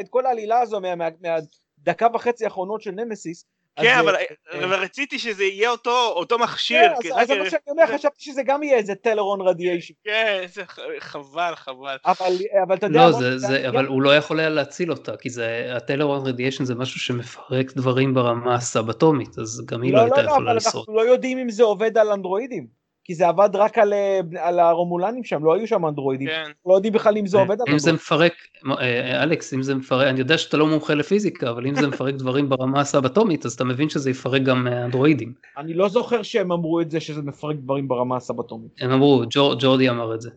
את 0.00 0.08
כל 0.10 0.26
העלילה 0.26 0.60
הזו 0.60 0.80
מהדקה 0.80 2.06
וחצי 2.14 2.44
האחרונות 2.44 2.82
של 2.82 2.90
נמסיס, 2.90 3.46
כן, 3.80 3.98
אבל 3.98 4.16
אה, 4.16 4.76
רציתי 4.76 5.18
שזה 5.18 5.44
יהיה 5.44 5.70
אותו 5.70 6.38
מכשיר. 6.38 6.92
כן, 7.02 7.08
אז 7.16 7.28
זה 7.28 7.38
מה 7.38 7.50
שאני 7.50 7.62
אומר, 7.68 7.86
חשבתי 7.86 8.22
שזה 8.24 8.42
גם 8.42 8.62
יהיה 8.62 8.76
איזה 8.76 8.94
טלרון 8.94 9.40
רדיאשן. 9.40 9.94
כן, 10.04 10.44
זה 10.46 10.62
חבל, 10.98 11.54
חבל. 11.54 11.96
אבל 12.04 12.74
אתה 12.74 12.86
יודע... 12.86 13.08
לא, 13.08 13.68
אבל 13.68 13.86
הוא 13.86 14.02
לא 14.02 14.16
יכול 14.16 14.40
היה 14.40 14.48
להציל 14.48 14.90
אותה, 14.90 15.16
כי 15.16 15.28
הטלרון 15.76 16.26
רדיאשן 16.26 16.64
זה 16.64 16.74
משהו 16.74 17.00
שמפרק 17.00 17.72
דברים 17.72 18.14
ברמה 18.14 18.54
הסבתומית, 18.54 19.38
אז 19.38 19.62
גם 19.66 19.82
היא 19.82 19.92
לא, 19.92 19.98
לא 19.98 20.02
הייתה 20.02 20.20
יכולה 20.20 20.54
לשרוד. 20.54 20.84
לא, 20.88 20.94
לא, 20.94 21.00
אבל 21.00 21.00
אנחנו 21.00 21.10
לא 21.10 21.12
יודעים 21.12 21.38
אם 21.38 21.50
זה 21.50 21.62
עובד 21.62 21.98
על 21.98 22.10
אנדרואידים. 22.12 22.83
כי 23.04 23.14
זה 23.14 23.28
עבד 23.28 23.48
רק 23.54 23.78
על, 23.78 23.92
אה, 23.92 24.20
על 24.38 24.60
הרומולנים 24.60 25.24
שם, 25.24 25.44
לא 25.44 25.54
היו 25.54 25.66
שם 25.66 25.86
אנדרואידים, 25.86 26.28
כן. 26.28 26.50
לא 26.66 26.74
יודעים 26.74 26.92
בכלל 26.92 27.16
אם 27.16 27.26
זה 27.26 27.38
עובד 27.38 27.60
על 27.60 27.66
אם 27.72 27.78
זה 27.78 27.92
מפרק, 27.92 28.32
אה, 28.80 29.22
אלכס, 29.22 29.54
אם 29.54 29.62
זה 29.62 29.74
מפרק, 29.74 30.06
אני 30.06 30.18
יודע 30.18 30.38
שאתה 30.38 30.56
לא 30.56 30.66
מומחה 30.66 30.94
לפיזיקה, 30.94 31.50
אבל 31.50 31.66
אם 31.66 31.74
זה 31.74 31.86
מפרק 31.88 32.14
דברים 32.14 32.48
ברמה 32.48 32.80
הסבתומית, 32.80 33.46
אז 33.46 33.52
אתה 33.52 33.64
מבין 33.64 33.88
שזה 33.88 34.10
יפרק 34.10 34.42
גם 34.42 34.68
אה, 34.68 34.84
אנדרואידים. 34.84 35.32
אני 35.56 35.74
לא 35.74 35.88
זוכר 35.88 36.22
שהם 36.22 36.52
אמרו 36.52 36.80
את 36.80 36.90
זה 36.90 37.00
שזה 37.00 37.22
מפרק 37.22 37.56
דברים 37.56 37.88
ברמה 37.88 38.16
הסבתומית. 38.16 38.70
הם 38.80 38.90
אמרו, 38.90 39.22
ג'ור, 39.30 39.54
ג'ורדי 39.58 39.90
אמר 39.90 40.14
את 40.14 40.20
זה. 40.20 40.30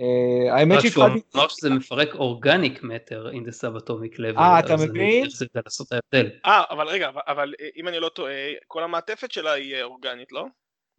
אה, 0.00 0.54
האמת 0.54 0.80
שהתחלתי... 0.80 1.20
אמר 1.36 1.48
שזה 1.48 1.70
מפרק 1.70 2.14
organic 2.14 2.82
matter 2.82 3.30
in 3.30 3.48
the 3.48 3.52
subatomic 3.60 4.18
level. 4.18 4.38
אה, 4.38 4.58
אתה 4.58 4.74
אז 4.74 4.82
אני 4.82 4.90
מבין? 4.90 5.24
חושב 5.24 5.36
שזה 5.36 5.46
לעשות 5.64 5.92
ההבדל. 5.92 6.30
אה, 6.46 6.62
אבל 6.70 6.88
רגע, 6.88 7.10
אבל, 7.26 7.54
אה, 7.60 7.68
אם 7.76 7.88
אני 7.88 8.00
לא 8.00 8.08
טועה, 8.08 8.32
כל 8.66 8.82
המעטפת 8.82 9.32
שלה 9.32 9.52
היא 9.52 9.74
אה, 9.74 9.82
אורגנית, 9.82 10.32
לא? 10.32 10.46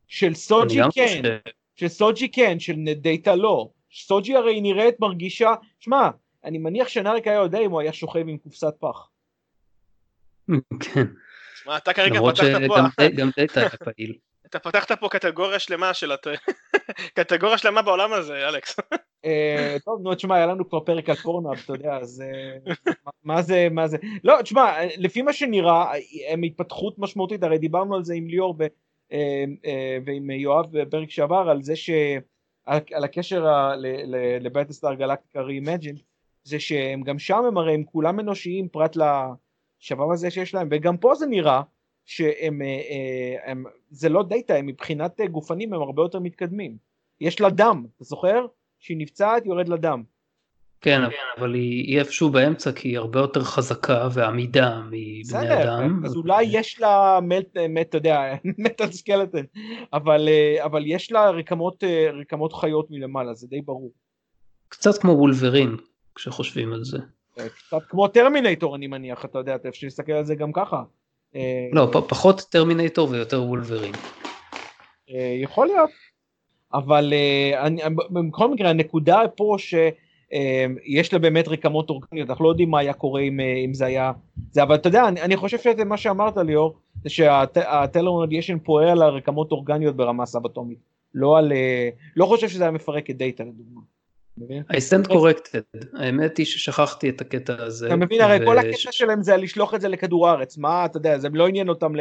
של 0.08 0.26
אני 0.28 0.36
סוג'י 0.36 0.80
כן, 0.94 1.22
של 1.76 1.88
סוג'י 1.88 2.32
כן, 2.32 2.60
של 2.60 2.76
דאטה 2.96 3.36
לא. 3.36 3.70
סוג'י 3.94 4.36
הרי 4.36 4.62
נראית 4.62 5.00
מרגישה, 5.00 5.54
שמע, 5.80 6.10
אני 6.46 6.58
מניח 6.58 6.88
שנאריק 6.88 7.28
היה 7.28 7.36
יודע 7.36 7.60
אם 7.60 7.72
הוא 7.72 7.82
היה 7.82 7.94
שוכב 7.94 8.20
עם 8.20 8.38
קופסת 8.38 8.74
פח. 8.80 9.10
כן, 10.80 11.04
מה, 11.66 11.78
אתה 11.78 11.94
כרגע 11.94 12.16
למרות 12.16 12.36
פתחת 12.38 12.62
פה, 12.68 12.76
שגם 12.76 13.08
ד- 13.08 13.16
גם 13.16 13.30
דאטה 13.38 13.60
היה 13.60 13.70
פעיל. 13.70 14.14
אתה 14.50 14.60
פתחת 14.60 14.92
פה 14.92 15.10
קטגוריה 15.10 15.60
שלמה 15.60 15.94
של 15.94 16.12
הת... 16.12 16.28
קטגוריה 17.16 17.58
שלמה 17.58 17.82
בעולם 17.82 18.14
הזה, 18.14 18.48
אלכס. 18.48 18.76
אה, 19.26 19.78
טוב, 19.86 20.02
נו, 20.04 20.16
תשמע, 20.16 20.36
היה 20.36 20.46
לנו 20.46 20.70
כבר 20.70 20.80
פרק 20.80 21.10
על 21.10 21.16
פורנאפ, 21.16 21.64
אתה 21.66 21.74
יודע, 21.74 21.98
אז 21.98 22.24
אה, 22.26 22.74
מה- 23.24 23.42
זה, 23.42 23.68
מה 23.72 23.88
זה, 23.88 23.98
לא, 24.24 24.42
תשמע, 24.42 24.74
לפי 24.98 25.22
מה 25.22 25.34
שנראה, 25.34 25.92
הם 26.30 26.44
התפתחות 26.44 27.00
משמעותית, 27.00 27.44
הרי 27.44 27.58
דיברנו 27.58 27.96
על 27.96 28.04
זה 28.04 28.14
עם 28.14 28.28
ליאור 28.28 28.56
אה, 28.62 28.66
אה, 28.66 28.68
ועם 30.06 30.30
יואב 30.30 30.66
בפרק 30.72 31.10
שעבר, 31.10 31.50
על 31.50 31.64
זה 31.64 31.76
ש... 31.76 31.90
על 32.66 32.80
על 32.94 33.04
הקשר 33.04 33.48
ה- 33.48 33.76
ל 34.42 34.47
Battlestar 34.47 34.94
Galactica 34.94 35.42
reimagined, 35.42 35.96
זה 36.44 36.60
שהם 36.60 37.02
גם 37.02 37.20
שם 37.20 37.44
הם 37.48 37.58
הרי 37.58 37.74
הם 37.74 37.84
כולם 37.84 38.20
אנושיים 38.20 38.68
פרט 38.68 38.98
לשבב 38.98 40.12
הזה 40.12 40.32
שיש 40.32 40.54
להם, 40.54 40.68
וגם 40.72 40.98
פה 40.98 41.16
זה 41.16 41.26
נראה 41.26 41.62
שהם, 42.06 42.62
אה, 42.62 42.68
אה, 42.68 43.52
הם, 43.52 43.64
זה 43.90 44.10
לא 44.10 44.24
דאטה, 44.24 44.56
הם 44.56 44.66
מבחינת 44.66 45.22
אה, 45.22 45.28
גופנים 45.28 45.74
הם 45.74 45.82
הרבה 45.82 46.02
יותר 46.02 46.20
מתקדמים. 46.20 46.78
יש 47.22 47.42
לה 47.42 47.50
דם, 47.50 47.86
אתה 47.96 48.04
זוכר? 48.04 48.46
כשהיא 48.80 48.98
נפצעת 48.98 49.46
יורד 49.46 49.68
לה 49.68 49.78
דם. 49.78 50.04
כן, 50.84 51.02
אבל 51.38 51.54
היא 51.54 52.00
איפשהו 52.00 52.30
באמצע 52.30 52.72
כי 52.72 52.88
היא 52.88 52.98
הרבה 52.98 53.20
יותר 53.20 53.44
חזקה 53.44 54.08
ועמידה 54.14 54.82
מבני 54.92 55.64
אדם. 55.64 56.02
אז 56.06 56.16
אולי 56.16 56.44
יש 56.44 56.82
לה 56.82 57.20
אתה 57.82 57.98
יודע, 57.98 58.34
מטל 58.66 58.92
סקלטון, 58.92 59.46
אבל, 59.94 60.28
אה, 60.30 60.66
אבל 60.66 60.84
יש 60.86 61.12
לה 61.12 61.30
רקמות, 61.30 61.84
אה, 61.84 62.10
רקמות 62.22 62.54
חיות 62.54 62.92
מלמעלה, 62.92 63.34
זה 63.34 63.48
די 63.48 63.62
ברור. 63.62 63.92
קצת 64.70 65.02
כמו 65.02 65.12
וולברין 65.12 65.78
כשחושבים 66.16 66.74
על 66.74 66.84
זה. 66.84 66.98
אה, 67.40 67.50
קצת 67.50 67.82
כמו 67.90 68.08
טרמינטור 68.08 68.76
אני 68.76 68.88
מניח, 68.88 69.26
אתה 69.26 69.40
יודע, 69.40 69.56
אתה 69.56 69.70
אפשר 69.70 69.88
להסתכל 69.88 70.12
על 70.12 70.26
זה 70.26 70.36
גם 70.36 70.52
ככה. 70.54 70.84
לא, 71.74 71.92
פחות 72.08 72.42
טרמינטור 72.42 73.10
ויותר 73.10 73.44
וולברין. 73.44 73.92
יכול 75.44 75.68
להיות, 75.68 75.90
אבל 76.74 77.14
אני, 77.58 77.82
בכל 78.30 78.52
מקרה 78.52 78.70
הנקודה 78.70 79.22
פה 79.36 79.56
שיש 80.34 81.14
לה 81.14 81.20
באמת 81.20 81.48
רקמות 81.48 81.90
אורגניות, 81.90 82.30
אנחנו 82.30 82.46
לא 82.46 82.50
יודעים 82.50 82.70
מה 82.70 82.80
היה 82.80 82.94
קורה 82.94 83.22
אם, 83.22 83.40
אה, 83.40 83.56
אם 83.66 83.74
זה 83.74 83.86
היה, 83.86 84.12
זה, 84.52 84.64
אבל 84.64 84.76
אתה 84.76 84.88
יודע, 84.88 85.08
אני, 85.08 85.22
אני 85.22 85.38
חושב 85.38 85.58
שזה 85.58 85.86
מה 85.86 85.98
שאמרת 85.98 86.38
ליאור, 86.38 86.80
זה 87.04 87.10
שה 87.10 87.32
thalaron 87.32 87.92
radiation 87.92 88.60
פועל 88.60 88.90
על 88.90 89.02
הרקמות 89.02 89.52
אורגניות 89.52 89.96
ברמה 89.96 90.26
סאב-אטומית, 90.26 90.80
לא 91.14 91.38
על, 91.38 91.52
אה, 91.52 91.90
לא 92.16 92.26
חושב 92.26 92.50
שזה 92.50 92.64
היה 92.64 92.72
מפרק 92.72 93.10
את 93.10 93.18
דאטה 93.18 93.44
לדוגמה. 93.44 93.82
I 94.72 94.76
stand 94.76 95.08
corrected, 95.08 95.88
האמת 95.94 96.38
היא 96.38 96.46
ששכחתי 96.46 97.10
את 97.10 97.22
הקטע 97.22 97.64
הזה. 97.64 97.88
אתה 97.88 97.96
מבין, 97.96 98.22
הרי 98.22 98.46
כל 98.46 98.58
הקטע 98.58 98.92
שלהם 98.92 99.24
זה 99.24 99.38
לשלוח 99.38 99.74
את 99.74 99.82
זה 99.82 99.88
לכדור 99.88 100.28
הארץ, 100.28 100.58
מה, 100.58 100.86
אתה 100.86 100.98
יודע, 100.98 101.20
זה 101.20 101.30
לא 101.34 101.48
עניין 101.48 101.70
אותם 101.70 101.94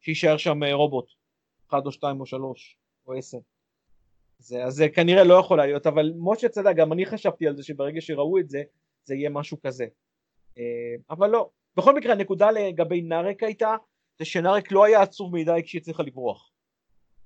שיישאר 0.00 0.36
שם 0.36 0.62
אה, 0.62 0.74
רובוט, 0.74 1.06
אחד 1.70 1.86
או 1.86 1.92
שתיים 1.92 2.20
או 2.20 2.26
שלוש, 2.26 2.76
או 3.06 3.12
עשר. 3.12 3.38
זה, 4.40 4.64
אז 4.64 4.74
זה 4.74 4.88
כנראה 4.88 5.24
לא 5.24 5.34
יכול 5.34 5.58
להיות, 5.58 5.86
אבל 5.86 6.12
משה 6.18 6.48
צדק, 6.48 6.76
גם 6.76 6.92
אני 6.92 7.06
חשבתי 7.06 7.46
על 7.46 7.56
זה 7.56 7.62
שברגע 7.62 8.00
שראו 8.00 8.38
את 8.38 8.50
זה, 8.50 8.62
זה 9.04 9.14
יהיה 9.14 9.30
משהו 9.30 9.56
כזה. 9.66 9.84
אה, 10.58 10.62
אבל 11.10 11.30
לא. 11.30 11.50
בכל 11.76 11.94
מקרה, 11.94 12.12
הנקודה 12.12 12.50
לגבי 12.50 13.00
נארק 13.02 13.42
הייתה, 13.42 13.76
זה 14.18 14.24
שנארק 14.24 14.72
לא 14.72 14.84
היה 14.84 15.02
עצוב 15.02 15.34
מדי 15.34 15.60
כשהיא 15.64 15.80
הצליחה 15.80 16.02
לברוח. 16.02 16.50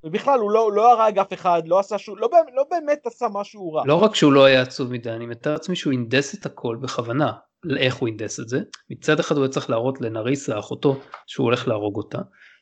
ובכלל, 0.04 0.40
הוא 0.40 0.50
לא, 0.50 0.72
לא 0.72 0.92
הרג 0.92 1.18
אף 1.18 1.32
אחד, 1.32 1.62
לא 1.66 1.78
עשה 1.78 1.98
שום, 1.98 2.18
לא, 2.18 2.28
לא 2.54 2.64
באמת 2.70 3.06
עשה 3.06 3.26
משהו 3.32 3.72
רע. 3.72 3.82
לא 3.86 3.94
רק 3.94 4.14
שהוא 4.14 4.32
לא 4.32 4.44
היה 4.44 4.62
עצוב 4.62 4.92
מדי, 4.92 5.10
אני 5.10 5.26
מתאר 5.26 5.52
לעצמי 5.52 5.76
שהוא 5.76 5.92
הנדס 5.92 6.34
את 6.34 6.46
הכל 6.46 6.76
בכוונה. 6.82 7.32
איך 7.78 7.96
הוא 7.96 8.08
הנדס 8.08 8.40
את 8.40 8.48
זה? 8.48 8.60
מצד 8.90 9.20
אחד 9.20 9.36
הוא 9.36 9.44
היה 9.44 9.52
צריך 9.52 9.70
להראות 9.70 10.00
לנריסה, 10.00 10.58
אחותו, 10.58 11.00
שהוא 11.26 11.44
הולך 11.44 11.68
להרוג 11.68 11.96
אותה. 11.96 12.18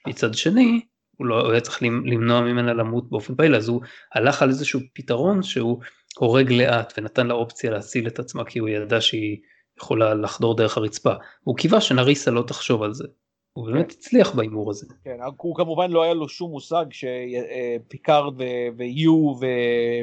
מצד 0.09 0.35
שני, 0.35 0.81
הוא 1.23 1.29
לא 1.29 1.41
הוא 1.41 1.53
היה 1.53 1.61
צריך 1.61 1.83
למ- 1.83 2.07
למנוע 2.07 2.41
ממנה 2.41 2.73
למות 2.73 3.11
באופן 3.11 3.35
פעיל, 3.35 3.55
אז 3.55 3.69
הוא 3.69 3.81
הלך 4.15 4.43
על 4.43 4.49
איזשהו 4.49 4.81
פתרון 4.95 5.43
שהוא 5.43 5.81
הורג 6.19 6.53
לאט 6.53 6.93
ונתן 6.99 7.27
לה 7.27 7.35
אופציה 7.35 7.71
להציל 7.71 8.07
את 8.07 8.19
עצמה 8.19 8.45
כי 8.45 8.59
הוא 8.59 8.69
ידע 8.69 9.01
שהיא 9.01 9.37
יכולה 9.79 10.15
לחדור 10.15 10.57
דרך 10.57 10.77
הרצפה. 10.77 11.13
הוא 11.45 11.57
קיווה 11.57 11.81
שנריסה 11.81 12.31
לא 12.31 12.43
תחשוב 12.47 12.83
על 12.83 12.95
זה. 12.95 13.05
הוא 13.53 13.67
באמת 13.67 13.91
הצליח 13.91 14.35
בהימור 14.35 14.71
הזה. 14.71 14.87
כן, 15.05 15.17
הוא 15.37 15.57
כמובן 15.57 15.91
לא 15.91 16.03
היה 16.03 16.15
לו 16.15 16.29
שום 16.29 16.51
מושג 16.51 16.85
שפיקארד 16.91 18.35
ויו 18.77 19.13
ו- 19.13 19.47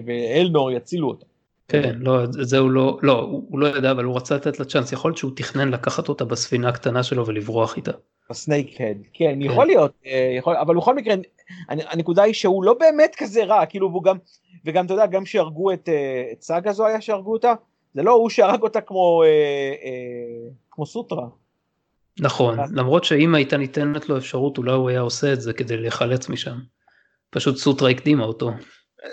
ואלנור 0.06 0.72
יצילו 0.72 1.08
אותה. 1.08 1.26
כן, 1.70 1.96
לא, 2.00 2.24
את 2.24 2.30
זה 2.34 2.58
הוא 2.58 2.72
לא, 2.72 2.98
לא, 3.02 3.20
הוא 3.20 3.46
הוא 3.50 3.60
לא 3.60 3.68
ידע, 3.78 3.92
אבל 3.92 4.04
הוא 4.04 4.16
רצה 4.18 4.36
לתת 4.36 4.60
לה 4.60 4.66
צ'אנס, 4.66 4.92
יכול 4.92 5.10
להיות 5.10 5.18
שהוא 5.18 5.32
תכנן 5.36 5.70
לקחת 5.70 6.10
אותה 6.10 6.26
בספינה 6.26 6.70
הקטנה 6.70 7.04
שלו 7.04 7.26
ולברוח 7.28 7.78
איתה. 7.78 7.92
בסנייק 8.30 8.82
הד, 8.82 8.98
כן, 9.14 9.40
יכול 9.42 9.66
להיות, 9.66 9.92
אה, 10.06 10.34
יכול, 10.38 10.56
אבל 10.56 10.76
בכל 10.76 10.96
מקרה, 10.96 11.14
הנ- 11.70 11.88
הנקודה 11.90 12.24
היא 12.24 12.34
שהוא 12.34 12.64
לא 12.64 12.74
באמת 12.80 13.16
כזה 13.18 13.44
רע, 13.44 13.66
כאילו, 13.66 13.90
והוא 13.92 14.04
גם, 14.04 14.18
וגם, 14.66 14.86
אתה 14.86 14.94
יודע, 14.94 15.06
גם 15.06 15.26
שהרגו 15.26 15.72
את, 15.74 15.90
אה, 15.90 16.30
את 16.32 16.42
סאגה 16.42 16.72
זו 16.74 16.86
היה 16.86 17.02
שהרגו 17.02 17.34
אותה, 17.34 17.54
זה 17.94 18.04
לא 18.04 18.12
הוא 18.12 18.30
שהרג 18.30 18.62
אותה 18.64 18.82
כמו, 18.82 19.24
אה, 19.24 19.28
אה, 19.84 20.50
כמו 20.72 20.86
סוטרה. 20.86 21.28
נכון, 22.20 22.60
אז- 22.60 22.74
למרות 22.74 23.04
שאם 23.04 23.36
הייתה 23.36 23.58
ניתנת 23.58 24.10
לו 24.10 24.18
אפשרות, 24.18 24.58
אולי 24.58 24.72
הוא 24.72 24.90
היה 24.90 25.00
עושה 25.00 25.34
את 25.34 25.42
זה 25.42 25.54
כדי 25.54 25.78
להיחלץ 25.78 26.30
משם. 26.30 26.58
פשוט 27.30 27.56
סוטרה 27.56 27.90
הקדימה 27.90 28.24
אותו. 28.24 28.52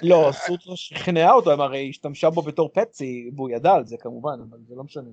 לא, 0.02 0.30
סוטרה 0.32 0.76
שכנעה 0.76 1.32
אותו, 1.32 1.52
הם 1.52 1.60
הרי 1.60 1.88
השתמשה 1.90 2.30
בו 2.30 2.42
בתור 2.42 2.70
פצי, 2.72 3.30
והוא 3.36 3.50
ידע 3.50 3.72
על 3.72 3.86
זה 3.86 3.96
כמובן, 3.96 4.38
אבל 4.50 4.58
זה 4.68 4.74
לא 4.74 4.84
משנה. 4.84 5.10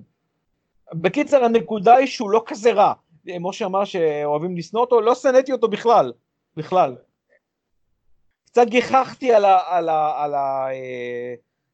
בקיצר, 0.92 1.44
הנקודה 1.44 1.94
היא 1.94 2.06
שהוא 2.06 2.30
לא 2.30 2.42
כזה 2.46 2.72
רע. 2.72 2.92
משה 3.40 3.64
אמר 3.66 3.84
שאוהבים 3.84 4.56
לשנוא 4.56 4.80
אותו, 4.80 5.00
לא 5.00 5.14
שנאתי 5.14 5.52
אותו 5.52 5.68
בכלל, 5.68 6.12
בכלל. 6.56 6.96
קצת 8.46 8.66
גיחכתי 8.66 9.32
על 9.34 10.34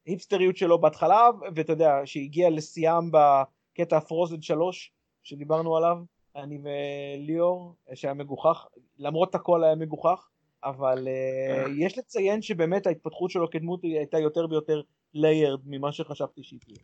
ההיפסטריות 0.06 0.56
שלו 0.56 0.78
בהתחלה, 0.78 1.28
ואתה 1.54 1.72
יודע, 1.72 2.00
שהגיע 2.04 2.50
לשיאם 2.50 3.10
בקטע 3.10 4.00
פרוזן 4.00 4.42
3, 4.42 4.92
שדיברנו 5.22 5.76
עליו, 5.76 5.96
אני 6.36 6.58
וליאור, 6.62 7.74
שהיה 7.94 8.14
מגוחך, 8.14 8.66
למרות 8.98 9.34
הכל 9.34 9.64
היה 9.64 9.74
מגוחך, 9.74 10.28
אבל 10.64 11.08
uh, 11.08 11.70
יש 11.78 11.98
לציין 11.98 12.42
שבאמת 12.42 12.86
ההתפתחות 12.86 13.30
שלו 13.30 13.50
כדמות 13.50 13.82
הייתה 13.82 14.18
יותר 14.18 14.46
ויותר 14.50 14.80
ליירד 15.14 15.60
ממה 15.66 15.92
שחשבתי 15.92 16.42
שהיא 16.42 16.60
תהיה. 16.60 16.78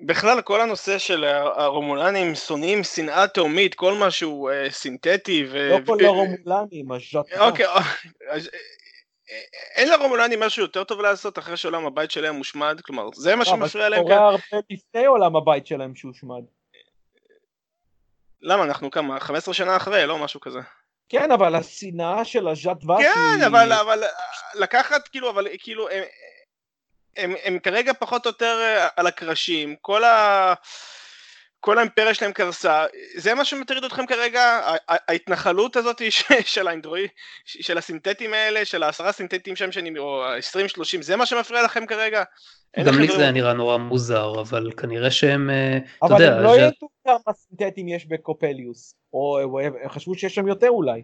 בכלל 0.00 0.42
כל 0.42 0.60
הנושא 0.60 0.98
של 0.98 1.24
הרומולנים 1.24 2.34
שונאים 2.34 2.84
שנאה 2.84 3.26
תהומית, 3.26 3.74
כל 3.74 3.94
משהו 3.94 4.48
אה, 4.48 4.70
סינתטי 4.70 5.44
ו... 5.50 5.68
לא 5.70 5.78
כל 5.86 6.04
הרומולנים, 6.04 6.92
הז'אטה. 6.92 7.48
אוקיי, 7.48 7.66
אה, 7.66 7.80
אה, 8.30 8.38
אין 9.76 9.88
לרומולנים 9.88 10.40
משהו 10.40 10.62
יותר 10.62 10.84
טוב 10.84 11.00
לעשות 11.00 11.38
אחרי 11.38 11.56
שעולם 11.56 11.86
הבית 11.86 12.10
שלהם 12.10 12.34
מושמד? 12.34 12.80
כלומר, 12.80 13.08
זה 13.14 13.36
מה 13.36 13.44
שמפריע 13.44 13.88
להם. 13.88 14.00
אבל 14.00 14.08
כאן? 14.08 14.16
זה 14.16 14.18
קורה 14.18 14.30
הרבה 14.30 14.66
לפני 14.70 15.06
עולם 15.06 15.36
הבית 15.36 15.66
שלהם 15.66 15.94
שהושמד. 15.94 16.42
למה 18.42 18.64
אנחנו 18.64 18.90
כמה? 18.90 19.20
15 19.20 19.54
שנה 19.54 19.76
אחרי, 19.76 20.06
לא 20.06 20.18
משהו 20.18 20.40
כזה. 20.40 20.60
כן, 21.08 21.32
אבל 21.32 21.54
השנאה 21.54 22.24
של 22.24 22.48
הז'אט 22.48 22.84
ואט 22.84 23.00
כן. 23.00 23.42
אבל, 23.46 23.72
אבל 23.72 24.04
אה, 24.04 24.08
לקחת 24.54 25.08
כאילו, 25.08 25.30
אבל 25.30 25.48
כאילו, 25.58 25.88
הם, 25.90 26.02
הם, 27.16 27.34
הם 27.44 27.58
כרגע 27.58 27.92
פחות 27.92 28.26
או 28.26 28.30
יותר 28.30 28.58
אה, 28.60 28.88
על 28.96 29.06
הקרשים, 29.06 29.76
כל 29.80 30.04
ה... 30.04 30.54
כל 31.64 31.78
האימפריה 31.78 32.14
שלהם 32.14 32.32
קרסה, 32.32 32.84
זה 33.16 33.34
מה 33.34 33.44
שמטריד 33.44 33.84
אתכם 33.84 34.06
כרגע? 34.06 34.60
ההתנחלות 34.88 35.76
הזאת 35.76 36.02
ש- 36.10 36.22
של 36.54 36.68
האנדרואי, 36.68 37.06
ש- 37.44 37.66
של 37.66 37.78
הסינתטים 37.78 38.34
האלה, 38.34 38.64
של 38.64 38.82
העשרה 38.82 39.12
סינתטים 39.12 39.56
שם 39.56 39.72
שאני, 39.72 39.98
או 39.98 40.24
ה-20-30, 40.24 41.02
זה 41.02 41.16
מה 41.16 41.26
שמפריע 41.26 41.62
לכם 41.62 41.86
כרגע? 41.86 42.22
גם 42.84 42.98
לי 42.98 43.06
זה 43.08 43.22
היה 43.22 43.30
נראה 43.30 43.52
נורא 43.52 43.76
מוזר, 43.76 44.40
אבל 44.40 44.70
כנראה 44.76 45.10
שהם, 45.10 45.50
אה, 45.50 45.76
אתה 45.76 46.06
אבל 46.06 46.22
יודע, 46.22 46.36
הם 46.36 46.42
לא 46.42 46.54
זה- 46.54 46.60
ידעו 46.60 46.88
כמה 47.04 47.32
סינתטים 47.34 47.88
יש 47.88 48.06
בקופליוס, 48.06 48.94
או 49.12 49.38
חשבו 49.88 50.14
שיש 50.14 50.34
שם 50.34 50.48
יותר 50.48 50.68
אולי. 50.68 51.02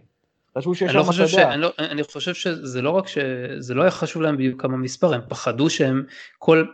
חשבו 0.57 0.75
שיש 0.75 0.83
אני 0.83 0.91
שם, 0.91 0.97
לא 0.97 1.03
אתה 1.03 1.07
חושב 1.11 1.27
ש... 1.27 1.33
יודע. 1.33 1.53
אני, 1.53 1.61
לא, 1.61 1.71
אני 1.79 2.03
חושב 2.03 2.33
שזה 2.33 2.81
לא 2.81 2.89
רק 2.89 3.07
שזה 3.07 3.73
לא 3.73 3.81
היה 3.81 3.91
חשוב 3.91 4.21
להם 4.21 4.37
בדיוק 4.37 4.61
כמה 4.61 4.77
מספר, 4.77 5.13
הם 5.13 5.21
פחדו 5.29 5.69
שהם 5.69 6.03
כל... 6.39 6.65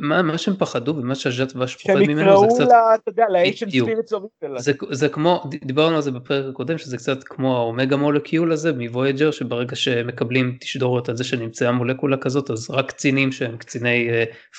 מה, 0.00 0.22
מה 0.22 0.38
שהם 0.38 0.56
פחדו 0.56 0.96
ומה 0.96 1.14
שהז'אט 1.14 1.56
ואש 1.56 1.76
פוחד 1.76 1.98
שהם 1.98 2.10
ממנו 2.10 2.20
יקראו 2.20 2.50
זה 2.50 2.64
קצת, 2.64 2.72
לה, 2.72 2.94
אתה 2.94 3.10
יודע, 3.10 3.24
ל-Asian 3.28 3.66
בדיוק. 3.66 3.88
Spirits 3.88 4.12
of. 4.12 4.58
זה, 4.58 4.72
זה 4.90 5.08
כמו, 5.08 5.44
דיברנו 5.64 5.96
על 5.96 6.02
זה 6.02 6.10
בפרק 6.10 6.44
הקודם 6.50 6.78
שזה 6.78 6.96
קצת 6.96 7.24
כמו 7.24 7.56
האומגה 7.56 7.96
מולקיול 7.96 8.52
הזה 8.52 8.72
מוויג'ר 8.72 9.30
שברגע 9.30 9.76
שמקבלים 9.76 10.56
תשדורות 10.60 11.08
על 11.08 11.16
זה 11.16 11.24
שנמצאה 11.24 11.72
מולקולה 11.72 12.16
כזאת 12.16 12.50
אז 12.50 12.70
רק 12.70 12.88
קצינים 12.88 13.32
שהם 13.32 13.56
קציני 13.56 14.08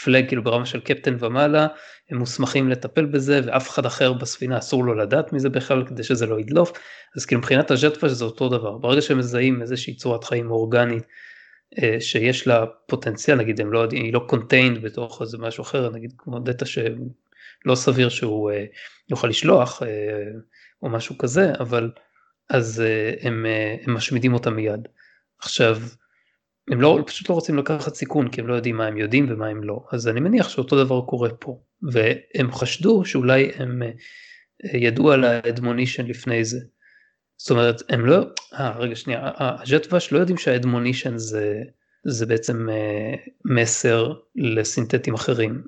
פלג 0.04 0.28
כאילו 0.28 0.43
ברמה 0.43 0.65
של 0.65 0.80
קפטן 0.80 1.15
ומעלה 1.19 1.67
הם 2.12 2.17
מוסמכים 2.17 2.69
לטפל 2.69 3.06
בזה 3.06 3.41
ואף 3.45 3.69
אחד 3.69 3.86
אחר 3.86 4.13
בספינה 4.13 4.58
אסור 4.58 4.86
לו 4.86 4.93
לדעת 4.93 5.34
מזה 5.34 5.49
בכלל 5.49 5.86
כדי 5.86 6.04
שזה 6.04 6.25
לא 6.25 6.39
ידלוף 6.39 6.71
אז 7.17 7.25
כאילו 7.25 7.39
מבחינת 7.39 7.71
הז'טפאש 7.71 8.12
זה 8.12 8.25
אותו 8.25 8.49
דבר 8.49 8.78
ברגע 8.78 9.02
שהם 9.02 9.17
מזהים 9.17 9.62
איזושהי 9.62 9.95
צורת 9.95 10.23
חיים 10.23 10.52
אורגנית 10.52 11.04
שיש 11.99 12.47
לה 12.47 12.65
פוטנציאל 12.88 13.38
נגיד 13.38 13.62
הם 13.62 13.73
לא 13.73 13.88
היא 13.91 14.13
לא 14.13 14.25
contained 14.28 14.82
בתוך 14.82 15.21
איזה 15.21 15.38
משהו 15.38 15.62
אחר 15.62 15.89
נגיד 15.89 16.13
כמו 16.17 16.39
דאטה 16.39 16.65
שלא 16.65 17.75
סביר 17.75 18.10
שהוא 18.10 18.51
אה, 18.51 18.65
יוכל 19.10 19.27
לשלוח 19.27 19.84
אה, 19.84 19.88
או 20.82 20.89
משהו 20.89 21.17
כזה 21.17 21.53
אבל 21.60 21.91
אז 22.49 22.82
אה, 22.82 23.13
הם, 23.21 23.45
אה, 23.45 23.75
הם 23.84 23.93
משמידים 23.93 24.34
אותה 24.34 24.49
מיד. 24.49 24.88
עכשיו 25.39 25.77
הם 26.71 26.82
לא 26.82 27.03
פשוט 27.08 27.29
לא 27.29 27.36
רוצים 27.36 27.58
לקחת 27.58 27.95
סיכון 27.95 28.29
כי 28.29 28.41
הם 28.41 28.47
לא 28.47 28.53
יודעים 28.53 28.77
מה 28.77 28.88
הם 28.88 28.97
יודעים 28.97 29.25
ומה 29.29 29.47
הם 29.47 29.63
לא 29.63 29.86
אז 29.91 30.08
אני 30.08 30.19
מניח 30.19 30.49
שאותו 30.49 30.84
דבר 30.84 31.01
קורה 31.01 31.29
פה 31.29 31.62
והם 31.82 32.51
חשדו 32.51 33.05
שאולי 33.05 33.51
הם 33.55 33.82
אה, 33.84 33.89
ידעו 34.73 35.12
על 35.12 35.23
ה 35.24 35.31
admonition 35.31 36.06
לפני 36.05 36.45
זה. 36.45 36.60
זאת 37.39 37.52
אומרת 37.52 37.82
הם 37.89 38.06
לא 38.06 38.17
אה 38.54 38.78
רגע 38.78 38.95
שנייה 38.95 39.32
הג'טוואש 39.38 40.12
לא 40.12 40.19
יודעים 40.19 40.38
שהאדמונישן 40.38 41.17
זה 41.17 41.63
זה 42.04 42.25
בעצם 42.25 42.69
אה, 42.69 43.15
מסר 43.45 44.13
לסינתטים 44.36 45.13
אחרים 45.13 45.63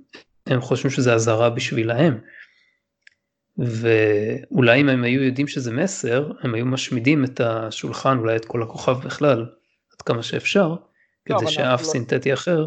הם 0.48 0.62
חושבים 0.62 0.92
שזה 0.92 1.14
אזהרה 1.14 1.50
בשבילהם. 1.50 2.20
ואולי 3.58 4.82
אם 4.82 4.90
הם 4.90 5.04
היו 5.04 5.24
יודעים 5.24 5.48
שזה 5.48 5.72
מסר 5.72 6.32
הם 6.42 6.54
היו 6.54 6.66
משמידים 6.66 7.24
את 7.24 7.40
השולחן 7.40 8.18
אולי 8.18 8.36
את 8.36 8.46
כל 8.46 8.64
הכוכב 8.64 8.98
בכלל 9.06 9.46
עד 9.94 10.02
כמה 10.02 10.24
שאפשר 10.24 10.68
לא, 10.68 10.78
כדי 11.26 11.52
שאף 11.52 11.82
לא- 11.82 11.86
סינתטי 11.86 12.34
אחר 12.34 12.66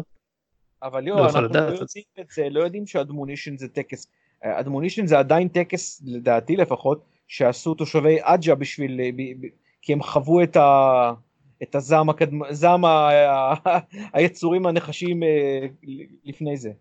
אבל 0.83 0.99
לא 0.99 1.05
ליאור, 1.05 1.27
יכול 1.27 1.39
אנחנו 1.41 1.53
לא 1.53 1.59
יודעים 1.59 2.03
את 2.19 2.29
זה, 2.29 2.47
לא 2.49 2.59
יודעים 2.59 2.87
שאדמונישן 2.87 3.57
זה 3.57 3.67
טקס. 3.67 4.07
אדמונישן 4.41 5.07
זה 5.07 5.19
עדיין 5.19 5.47
טקס, 5.47 6.01
לדעתי 6.05 6.55
לפחות, 6.55 7.05
שעשו 7.27 7.73
תושבי 7.73 8.17
עג'ה 8.21 8.55
בשביל, 8.55 9.01
אה, 9.01 9.09
כי 9.81 9.93
הם 9.93 10.03
חוו 10.03 10.43
את 10.43 10.55
ה... 10.55 11.11
את 11.63 11.75
הזעם, 11.75 12.09
הקדמ... 12.09 12.39
זעם 12.51 12.85
ה... 12.85 13.09
היצורים 14.13 14.65
הנחשים 14.65 15.23
אה, 15.23 15.67
לפני 16.23 16.57
זה. 16.57 16.71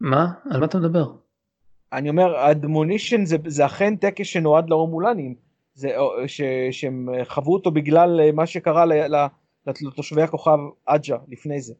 מה 0.00 0.32
על 0.50 0.60
מה 0.60 0.66
אתה 0.66 0.78
מדבר 0.78 1.12
אני 1.92 2.08
אומר, 2.08 2.50
אדמונישן 2.50 3.24
זה, 3.24 3.36
זה 3.46 3.66
אכן 3.66 3.96
טקס 3.96 4.26
שנועד 4.26 4.70
להומולנים, 4.70 5.34
זה, 5.74 5.98
או- 5.98 6.28
ש, 6.28 6.40
שהם 6.70 7.08
חוו 7.24 7.52
אותו 7.52 7.70
בגלל 7.70 8.20
אה, 8.20 8.32
מה 8.32 8.46
שקרה 8.46 8.86
ל, 8.86 8.92
ל, 9.14 9.26
לתושבי 9.66 10.22
הכוכב 10.22 10.58
עג'ה 10.86 11.16
לפני 11.28 11.60
זה. 11.60 11.74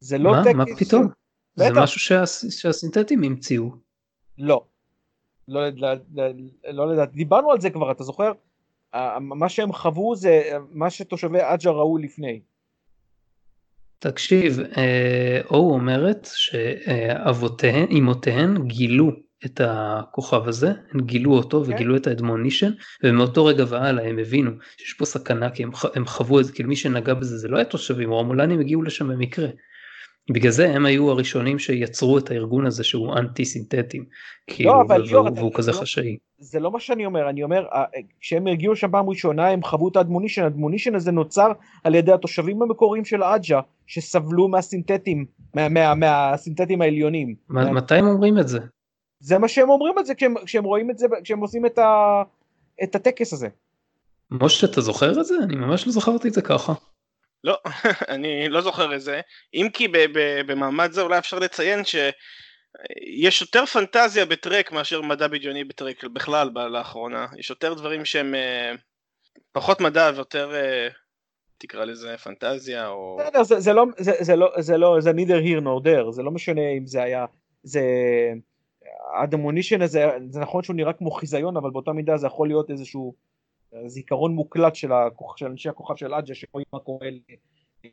זה 0.00 0.18
לא 0.18 0.30
מה 0.32 0.44
טקס... 0.44 0.54
מה 0.54 0.64
פתאום 0.78 1.08
זה 1.54 1.70
בטח. 1.70 1.82
משהו 1.82 2.00
שהס- 2.00 2.50
שהסינתטים 2.50 3.22
המציאו 3.24 3.70
לא. 4.38 4.64
לא, 5.48 5.68
לא, 5.68 5.88
לא, 6.14 6.24
לא 6.72 6.92
לדעת, 6.92 7.12
דיברנו 7.12 7.50
על 7.50 7.60
זה 7.60 7.70
כבר, 7.70 7.90
אתה 7.90 8.04
זוכר? 8.04 8.32
מה 9.20 9.48
שהם 9.48 9.72
חוו 9.72 10.16
זה 10.16 10.42
מה 10.70 10.90
שתושבי 10.90 11.40
עג'ה 11.40 11.70
ראו 11.70 11.98
לפני. 11.98 12.40
תקשיב, 13.98 14.60
אה, 14.76 15.40
או 15.50 15.72
אומרת 15.74 16.28
שאבותיהן, 16.34 17.86
אמותיהן 17.98 18.66
גילו 18.66 19.10
את 19.44 19.60
הכוכב 19.64 20.48
הזה, 20.48 20.72
הם 20.92 21.00
גילו 21.00 21.32
אותו 21.32 21.64
כן. 21.64 21.72
וגילו 21.72 21.96
את 21.96 22.06
האדמונישן, 22.06 22.70
ומאותו 23.04 23.44
רגע 23.44 23.64
והלאה 23.68 24.08
הם 24.08 24.18
הבינו 24.18 24.50
שיש 24.76 24.94
פה 24.94 25.04
סכנה 25.04 25.50
כי 25.50 25.62
הם, 25.62 25.70
הם 25.94 26.06
חוו 26.06 26.40
את 26.40 26.44
זה, 26.44 26.52
כאילו 26.52 26.68
מי 26.68 26.76
שנגע 26.76 27.14
בזה 27.14 27.38
זה 27.38 27.48
לא 27.48 27.56
היה 27.56 27.64
תושבים, 27.64 28.12
הרומולנים 28.12 28.60
הגיעו 28.60 28.82
לשם 28.82 29.08
במקרה. 29.08 29.48
בגלל 30.30 30.50
זה 30.50 30.70
הם 30.70 30.86
היו 30.86 31.10
הראשונים 31.10 31.58
שיצרו 31.58 32.18
את 32.18 32.30
הארגון 32.30 32.66
הזה 32.66 32.84
שהוא 32.84 33.12
אנטי 33.18 33.44
סינתטים, 33.44 34.04
כאילו, 34.46 34.80
אבל 34.82 35.04
והוא, 35.10 35.28
אתה- 35.28 35.56
כזה 35.56 35.70
לא- 35.72 35.76
חשאי. 35.76 36.16
זה 36.38 36.60
לא 36.60 36.70
מה 36.70 36.80
שאני 36.80 37.06
אומר, 37.06 37.28
אני 37.30 37.42
אומר, 37.42 37.66
ה- 37.72 37.84
כשהם 38.20 38.46
הגיעו 38.46 38.76
שם 38.76 38.90
פעם 38.90 39.08
ראשונה 39.08 39.48
הם 39.48 39.62
חוו 39.62 39.88
את 39.88 39.96
האדמונישן, 39.96 40.42
האדמונישן 40.42 40.94
הזה 40.94 41.12
נוצר 41.12 41.52
על 41.84 41.94
ידי 41.94 42.12
התושבים 42.12 42.62
המקוריים 42.62 43.04
של 43.04 43.22
עג'ה, 43.22 43.60
שסבלו 43.86 44.48
מהסינתטים, 44.48 45.24
מה, 45.54 45.68
מה, 45.68 45.94
מהסינתטים 45.94 46.82
העליונים. 46.82 47.34
מה- 47.48 47.72
מתי 47.72 47.94
הם 47.94 48.06
אומרים 48.06 48.38
את 48.38 48.48
זה? 48.48 48.58
זה 49.20 49.38
מה 49.38 49.48
שהם 49.48 49.70
אומרים 49.70 49.94
את 49.98 50.06
זה 50.06 50.14
כשהם, 50.14 50.34
כשהם 50.44 50.64
רואים 50.64 50.90
את 50.90 50.98
זה, 50.98 51.06
כשהם 51.24 51.40
עושים 51.40 51.66
את, 51.66 51.78
ה, 51.78 52.22
את 52.84 52.94
הטקס 52.94 53.32
הזה. 53.32 53.48
משה, 54.30 54.66
אתה 54.66 54.80
זוכר 54.80 55.20
את 55.20 55.26
זה? 55.26 55.34
אני 55.42 55.56
ממש 55.56 55.86
לא 55.86 55.92
זכרתי 55.92 56.28
את 56.28 56.32
זה 56.34 56.42
ככה. 56.42 56.72
לא, 57.44 57.58
אני 58.14 58.48
לא 58.48 58.60
זוכר 58.60 58.94
את 58.94 59.00
זה. 59.00 59.20
אם 59.54 59.68
כי 59.72 59.88
במעמד 60.46 60.92
זה 60.92 61.02
אולי 61.02 61.18
אפשר 61.18 61.38
לציין 61.38 61.84
שיש 61.84 63.40
יותר 63.40 63.66
פנטזיה 63.66 64.26
בטרק 64.26 64.72
מאשר 64.72 65.02
מדע 65.02 65.28
בדיוני 65.28 65.64
בטרק 65.64 66.04
בכלל 66.04 66.50
לאחרונה. 66.70 67.26
יש 67.36 67.50
יותר 67.50 67.74
דברים 67.74 68.04
שהם 68.04 68.34
אה, 68.34 68.72
פחות 69.52 69.80
מדע 69.80 70.10
ויותר, 70.14 70.54
אה, 70.54 70.88
תקרא 71.58 71.84
לזה 71.84 72.16
פנטזיה 72.16 72.88
או... 72.88 73.18
בסדר, 73.20 73.42
זה, 73.42 73.60
זה 73.60 73.72
לא, 73.72 73.84
זה, 73.98 74.12
זה 74.20 74.36
לא, 74.36 74.52
זה 74.58 74.76
לא, 74.76 74.96
זה 75.00 75.10
neither 75.10 75.44
here 75.44 75.62
nor 75.64 75.86
there, 75.86 76.10
זה 76.10 76.22
לא 76.22 76.30
משנה 76.30 76.70
אם 76.78 76.86
זה 76.86 77.02
היה, 77.02 77.26
זה, 77.62 77.82
הדמונישן 79.22 79.82
הזה, 79.82 80.06
זה 80.30 80.40
נכון 80.40 80.62
שהוא 80.62 80.76
נראה 80.76 80.92
כמו 80.92 81.10
חיזיון, 81.10 81.56
אבל 81.56 81.70
באותה 81.70 81.92
מידה 81.92 82.16
זה 82.16 82.26
יכול 82.26 82.48
להיות 82.48 82.70
איזשהו 82.70 83.14
זיכרון 83.86 84.32
מוקלט 84.32 84.74
של, 84.74 84.92
הכוכ, 84.92 85.38
של 85.38 85.46
אנשי 85.46 85.68
הכוכב 85.68 85.96
של 85.96 86.14
עג'ה, 86.14 86.34
שרואים 86.34 86.66
מה 86.72 86.78
קורה 86.78 87.06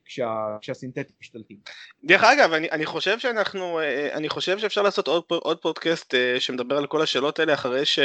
כשה, 0.05 0.57
כשהסינתטים 0.61 1.15
משתלטים. 1.21 1.57
דרך 2.03 2.23
אגב, 2.23 2.53
אני, 2.53 2.71
אני 2.71 2.85
חושב 2.85 3.19
שאנחנו, 3.19 3.79
אה, 3.79 4.13
אני 4.13 4.29
חושב 4.29 4.59
שאפשר 4.59 4.81
לעשות 4.81 5.07
עוד, 5.07 5.23
עוד 5.29 5.61
פודקאסט 5.61 6.15
אה, 6.15 6.39
שמדבר 6.39 6.77
על 6.77 6.87
כל 6.87 7.01
השאלות 7.01 7.39
האלה 7.39 7.53
אחרי 7.53 7.85
ש, 7.85 7.99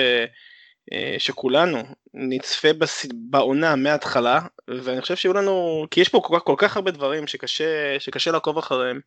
אה, 0.92 1.14
שכולנו 1.18 1.78
נצפה 2.14 2.72
בס, 2.72 3.06
בעונה 3.30 3.76
מההתחלה, 3.76 4.40
ואני 4.68 5.00
חושב 5.00 5.16
שיהיו 5.16 5.34
לנו, 5.34 5.86
כי 5.90 6.00
יש 6.00 6.08
פה 6.08 6.20
כל 6.24 6.36
כך, 6.38 6.44
כל 6.44 6.54
כך 6.58 6.76
הרבה 6.76 6.90
דברים 6.90 7.26
שקשה, 7.26 7.96
שקשה 7.98 8.30
לעקוב 8.30 8.58
אחריהם, 8.58 9.00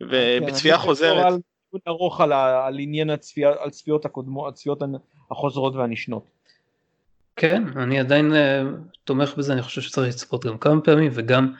ובצפייה 0.00 0.76
כן, 0.76 0.82
חוזרת. 0.82 1.26
על 1.26 1.38
ארוך 1.88 2.20
על, 2.20 2.32
על 2.32 2.78
עניין 2.78 3.10
הצפייה, 3.10 3.52
על 3.58 3.70
צפיות 3.70 4.04
הקודמות, 4.04 4.52
הצפיות 4.52 4.78
החוזרות 5.30 5.74
והנשנות. 5.74 6.39
כן, 7.40 7.62
אני 7.76 8.00
עדיין 8.00 8.32
uh, 8.32 8.36
תומך 9.04 9.34
בזה, 9.36 9.52
אני 9.52 9.62
חושב 9.62 9.80
שצריך 9.80 10.08
לצפות 10.08 10.46
גם 10.46 10.58
כמה 10.58 10.80
פעמים 10.80 11.12
וגם 11.14 11.52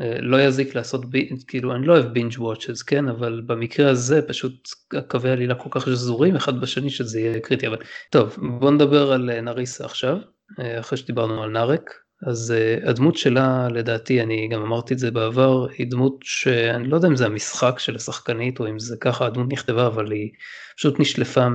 uh, 0.00 0.04
לא 0.20 0.42
יזיק 0.42 0.74
לעשות, 0.74 1.10
ב... 1.10 1.18
כאילו 1.46 1.74
אני 1.74 1.86
לא 1.86 1.92
אוהב 1.92 2.06
בינג' 2.06 2.32
וואצ'ס, 2.38 2.82
כן, 2.82 3.08
אבל 3.08 3.42
במקרה 3.46 3.90
הזה 3.90 4.22
פשוט 4.22 4.68
קווי 5.08 5.30
עלילה 5.30 5.54
כל 5.54 5.68
כך 5.70 5.84
שזורים 5.86 6.36
אחד 6.36 6.60
בשני 6.60 6.90
שזה 6.90 7.20
יהיה 7.20 7.40
קריטי, 7.40 7.66
אבל 7.66 7.76
טוב, 8.10 8.36
בוא 8.58 8.70
נדבר 8.70 9.12
על 9.12 9.30
uh, 9.30 9.40
נריסה 9.40 9.84
עכשיו, 9.84 10.16
uh, 10.16 10.62
אחרי 10.80 10.98
שדיברנו 10.98 11.42
על 11.42 11.50
נארק, 11.50 11.90
אז 12.26 12.54
uh, 12.56 12.88
הדמות 12.88 13.16
שלה 13.16 13.68
לדעתי, 13.68 14.22
אני 14.22 14.48
גם 14.48 14.62
אמרתי 14.62 14.94
את 14.94 14.98
זה 14.98 15.10
בעבר, 15.10 15.66
היא 15.78 15.86
דמות 15.90 16.16
שאני 16.22 16.88
לא 16.88 16.96
יודע 16.96 17.08
אם 17.08 17.16
זה 17.16 17.26
המשחק 17.26 17.78
של 17.78 17.96
השחקנית 17.96 18.60
או 18.60 18.68
אם 18.68 18.78
זה 18.78 18.96
ככה 19.00 19.26
הדמות 19.26 19.52
נכתבה, 19.52 19.86
אבל 19.86 20.12
היא 20.12 20.30
פשוט 20.76 21.00
נשלפה 21.00 21.48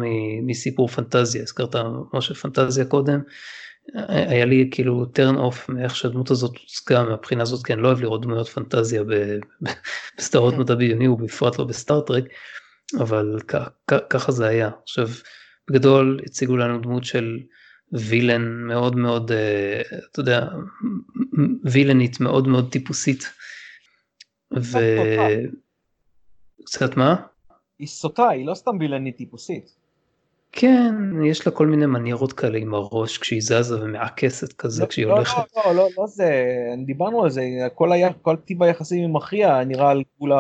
מסיפור 0.43 0.87
פנטזיה, 0.87 1.41
הזכרת 1.41 1.75
משה 2.13 2.33
פנטזיה 2.33 2.85
קודם, 2.85 3.19
היה 4.07 4.45
לי 4.45 4.69
כאילו 4.71 5.05
turn 5.15 5.35
off 5.35 5.73
מאיך 5.73 5.95
שהדמות 5.95 6.31
הזאת 6.31 6.57
הוצגה 6.57 7.03
מהבחינה 7.03 7.41
הזאת 7.41 7.65
כי 7.65 7.73
אני 7.73 7.81
לא 7.81 7.87
אוהב 7.87 8.01
לראות 8.01 8.21
דמויות 8.21 8.47
פנטזיה 8.47 9.03
בסדרות 10.17 10.53
מדע 10.53 10.75
בדיוני 10.75 11.07
ובפרט 11.07 11.59
לא 11.59 11.65
בסטארטרק 11.65 12.23
אבל 12.99 13.39
כ- 13.47 13.55
כ- 13.91 14.05
ככה 14.09 14.31
זה 14.31 14.47
היה. 14.47 14.69
עכשיו 14.83 15.07
בגדול 15.69 16.19
הציגו 16.25 16.57
לנו 16.57 16.81
דמות 16.81 17.03
של 17.03 17.37
וילן 17.93 18.67
מאוד 18.67 18.95
מאוד 18.95 19.31
אה, 19.31 19.81
אתה 20.11 20.19
יודע 20.19 20.47
וילנית 21.63 22.19
מאוד 22.19 22.47
מאוד 22.47 22.71
טיפוסית. 22.71 23.23
וקצת 26.61 26.97
מה? 26.97 27.15
היא 27.79 27.87
סוטה, 27.87 28.29
היא 28.29 28.45
לא 28.45 28.53
סתם 28.53 28.77
וילנית 28.79 29.17
טיפוסית. 29.17 29.75
כן, 30.51 30.95
יש 31.25 31.47
לה 31.47 31.53
כל 31.53 31.67
מיני 31.67 31.85
מניירות 31.85 32.33
כאלה 32.33 32.57
עם 32.57 32.73
הראש 32.73 33.17
כשהיא 33.17 33.41
זזה 33.41 33.83
ומעקסת 33.83 34.53
כזה 34.53 34.83
לא, 34.83 34.87
כשהיא 34.87 35.05
לא, 35.05 35.13
הולכת. 35.13 35.37
לא, 35.37 35.63
לא, 35.65 35.75
לא, 35.75 35.89
לא 35.97 36.07
זה, 36.07 36.45
דיברנו 36.85 37.23
על 37.23 37.29
זה, 37.29 37.41
כל, 37.75 37.91
היה, 37.91 38.13
כל 38.13 38.35
טיב 38.35 38.63
היחסים 38.63 39.03
עם 39.03 39.15
אחיה 39.15 39.63
נראה 39.63 39.91
על 39.91 40.03
גבול 40.15 40.31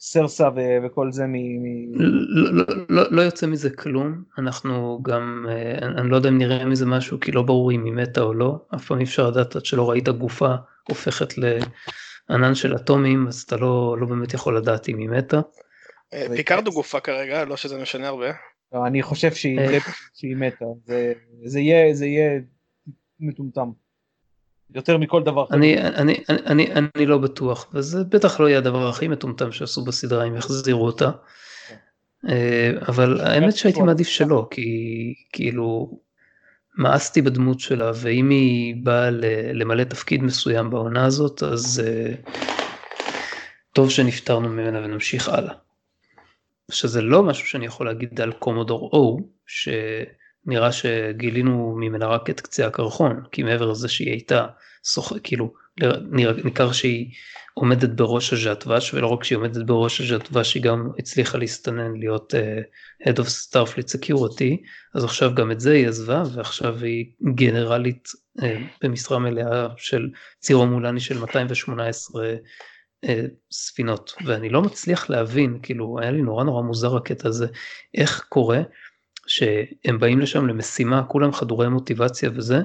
הסרסה 0.00 0.48
ו- 0.56 0.86
וכל 0.86 1.12
זה 1.12 1.26
מ... 1.26 1.32
מ... 1.32 1.94
לא, 1.94 2.52
לא, 2.52 2.64
לא, 2.88 3.02
לא 3.10 3.22
יוצא 3.22 3.46
מזה 3.46 3.70
כלום, 3.70 4.22
אנחנו 4.38 5.00
גם, 5.02 5.46
אה, 5.48 5.78
אני 6.00 6.10
לא 6.10 6.16
יודע 6.16 6.28
אם 6.28 6.38
נראה 6.38 6.64
מזה 6.64 6.86
משהו 6.86 7.20
כי 7.20 7.32
לא 7.32 7.42
ברור 7.42 7.72
אם 7.72 7.84
היא 7.84 7.92
מתה 7.92 8.20
או 8.20 8.34
לא, 8.34 8.58
אף 8.74 8.86
פעם 8.86 8.98
אי 8.98 9.04
אפשר 9.04 9.30
לדעת 9.30 9.56
עד 9.56 9.64
שלא 9.64 9.90
ראית 9.90 10.08
גופה 10.08 10.54
הופכת 10.88 11.34
לענן 11.38 12.54
של 12.54 12.76
אטומים, 12.76 13.28
אז 13.28 13.42
אתה 13.42 13.56
לא, 13.56 13.96
לא 14.00 14.06
באמת 14.06 14.34
יכול 14.34 14.56
לדעת 14.56 14.88
אם 14.88 14.98
היא 14.98 15.08
מתה. 15.08 15.40
אה, 16.14 16.26
פיקארד 16.36 16.66
הוא 16.66 16.74
גופה 16.74 17.00
כרגע, 17.00 17.44
לא 17.44 17.56
שזה 17.56 17.82
משנה 17.82 18.08
הרבה. 18.08 18.26
לא, 18.72 18.86
אני 18.86 19.02
חושב 19.02 19.32
שהיא 19.32 19.58
אה. 19.58 20.36
מתה, 20.36 20.64
זה- 20.84 21.12
זה 21.44 21.60
יהיה 21.60 21.94
זה 21.94 22.06
יהיה 22.06 22.40
מטומטם. 23.20 23.68
יותר 24.74 24.98
מכל 24.98 25.22
דבר 25.22 25.44
אחר. 25.44 25.54
אני, 25.54 25.82
אני, 25.82 26.24
אני, 26.28 26.72
אני, 26.72 27.06
לא 27.06 27.18
בטוח, 27.18 27.66
וזה 27.74 28.04
בטח 28.04 28.40
לא 28.40 28.48
יהיה 28.48 28.58
הדבר 28.58 28.88
הכי 28.88 29.08
מטומטם 29.08 29.52
שעשו 29.52 29.84
בסדרה 29.84 30.24
אם 30.24 30.36
יחזירו 30.36 30.86
אותה. 30.86 31.10
אה, 32.28 32.70
אבל 32.88 33.20
האמת 33.20 33.56
שהייתי 33.56 33.82
מעדיף 33.82 34.08
שלא, 34.08 34.48
כי 34.50 35.14
כאילו 35.32 35.98
מאסתי 36.78 37.22
בדמות 37.22 37.60
שלה, 37.60 37.90
ואם 37.94 38.30
היא 38.30 38.74
באה 38.82 39.10
למלא 39.54 39.84
תפקיד 39.84 40.22
מסוים 40.22 40.70
בעונה 40.70 41.04
הזאת, 41.04 41.42
אז 41.42 41.82
אה, 41.86 42.14
טוב 43.72 43.90
שנפטרנו 43.90 44.48
ממנה 44.48 44.78
ונמשיך 44.84 45.28
הלאה. 45.28 45.54
שזה 46.70 47.02
לא 47.02 47.22
משהו 47.22 47.46
שאני 47.46 47.66
יכול 47.66 47.86
להגיד 47.86 48.20
על 48.20 48.32
קומודור 48.32 48.90
O, 48.94 49.22
שנראה 50.44 50.72
שגילינו 50.72 51.74
ממנה 51.76 52.06
רק 52.06 52.30
את 52.30 52.40
קצה 52.40 52.66
הקרחון, 52.66 53.22
כי 53.32 53.42
מעבר 53.42 53.70
לזה 53.70 53.88
שהיא 53.88 54.10
הייתה 54.10 54.46
סוח... 54.84 55.12
כאילו, 55.22 55.52
נראה- 56.10 56.42
ניכר 56.44 56.72
שהיא 56.72 57.10
עומדת 57.54 57.88
בראש 57.88 58.32
הז'אטוואש, 58.32 58.94
ולא 58.94 59.06
רק 59.06 59.24
שהיא 59.24 59.38
עומדת 59.38 59.66
בראש 59.66 60.00
הז'אטוואש, 60.00 60.54
היא 60.54 60.62
גם 60.62 60.88
הצליחה 60.98 61.38
להסתנן 61.38 61.96
להיות 61.96 62.34
uh, 62.34 63.08
Head 63.08 63.16
of 63.16 63.26
Starfleet 63.26 63.96
Security, 63.96 64.66
אז 64.94 65.04
עכשיו 65.04 65.34
גם 65.34 65.50
את 65.50 65.60
זה 65.60 65.72
היא 65.72 65.88
עזבה, 65.88 66.22
ועכשיו 66.34 66.78
היא 66.78 67.06
גנרלית 67.34 68.08
uh, 68.40 68.44
במשרה 68.82 69.18
מלאה 69.18 69.66
של 69.76 70.08
ציר 70.40 70.56
הומולני 70.56 71.00
של 71.00 71.18
218 71.18 72.34
אה, 73.08 73.24
ספינות. 73.52 74.14
ואני 74.24 74.48
לא 74.48 74.62
מצליח 74.62 75.10
להבין 75.10 75.58
כאילו 75.62 75.98
היה 76.00 76.10
לי 76.10 76.22
נורא 76.22 76.44
נורא 76.44 76.62
מוזר 76.62 76.96
הקטע 76.96 77.28
הזה 77.28 77.46
איך 77.94 78.24
קורה 78.28 78.62
שהם 79.26 79.98
באים 79.98 80.20
לשם 80.20 80.46
למשימה 80.46 81.02
כולם 81.02 81.32
חדורי 81.32 81.68
מוטיבציה 81.68 82.30
וזה 82.34 82.62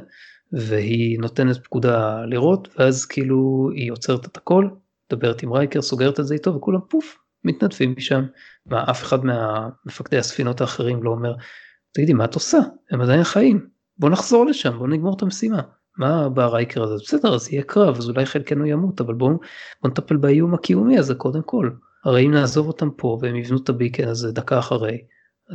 והיא 0.53 1.19
נותנת 1.19 1.63
פקודה 1.63 2.25
לראות 2.25 2.67
ואז 2.77 3.05
כאילו 3.05 3.69
היא 3.75 3.91
עוצרת 3.91 4.25
את 4.25 4.37
הכל 4.37 4.69
מדברת 5.13 5.43
עם 5.43 5.53
רייקר 5.53 5.81
סוגרת 5.81 6.19
את 6.19 6.27
זה 6.27 6.33
איתו 6.33 6.55
וכולם 6.55 6.79
פוף 6.89 7.17
מתנדבים 7.43 7.93
משם. 7.97 8.25
מה 8.65 8.83
אף 8.89 9.03
אחד 9.03 9.25
מהמפקדי 9.25 10.17
הספינות 10.17 10.61
האחרים 10.61 11.03
לא 11.03 11.09
אומר 11.09 11.33
תגידי 11.93 12.13
מה 12.13 12.25
את 12.25 12.35
עושה? 12.35 12.57
הם 12.91 13.01
עדיין 13.01 13.23
חיים. 13.23 13.67
בוא 13.97 14.09
נחזור 14.09 14.45
לשם 14.45 14.77
בוא 14.77 14.87
נגמור 14.87 15.15
את 15.17 15.21
המשימה. 15.21 15.61
מה 15.97 16.29
בא 16.29 16.45
רייקר 16.45 16.83
הזה? 16.83 16.95
בסדר 17.03 17.35
אז 17.35 17.53
יהיה 17.53 17.63
קרב 17.63 17.97
אז 17.97 18.09
אולי 18.09 18.25
חלקנו 18.25 18.65
ימות 18.65 19.01
אבל 19.01 19.13
בואו 19.13 19.39
בוא 19.81 19.91
נטפל 19.91 20.17
באיום 20.17 20.53
הקיומי 20.53 20.97
הזה 20.97 21.15
קודם 21.15 21.41
כל. 21.41 21.69
הרי 22.05 22.25
אם 22.25 22.31
נעזוב 22.31 22.67
אותם 22.67 22.89
פה 22.97 23.17
והם 23.21 23.35
יבנו 23.35 23.57
את 23.63 23.69
הביקן 23.69 24.07
הזה 24.07 24.31
דקה 24.31 24.59
אחרי, 24.59 24.97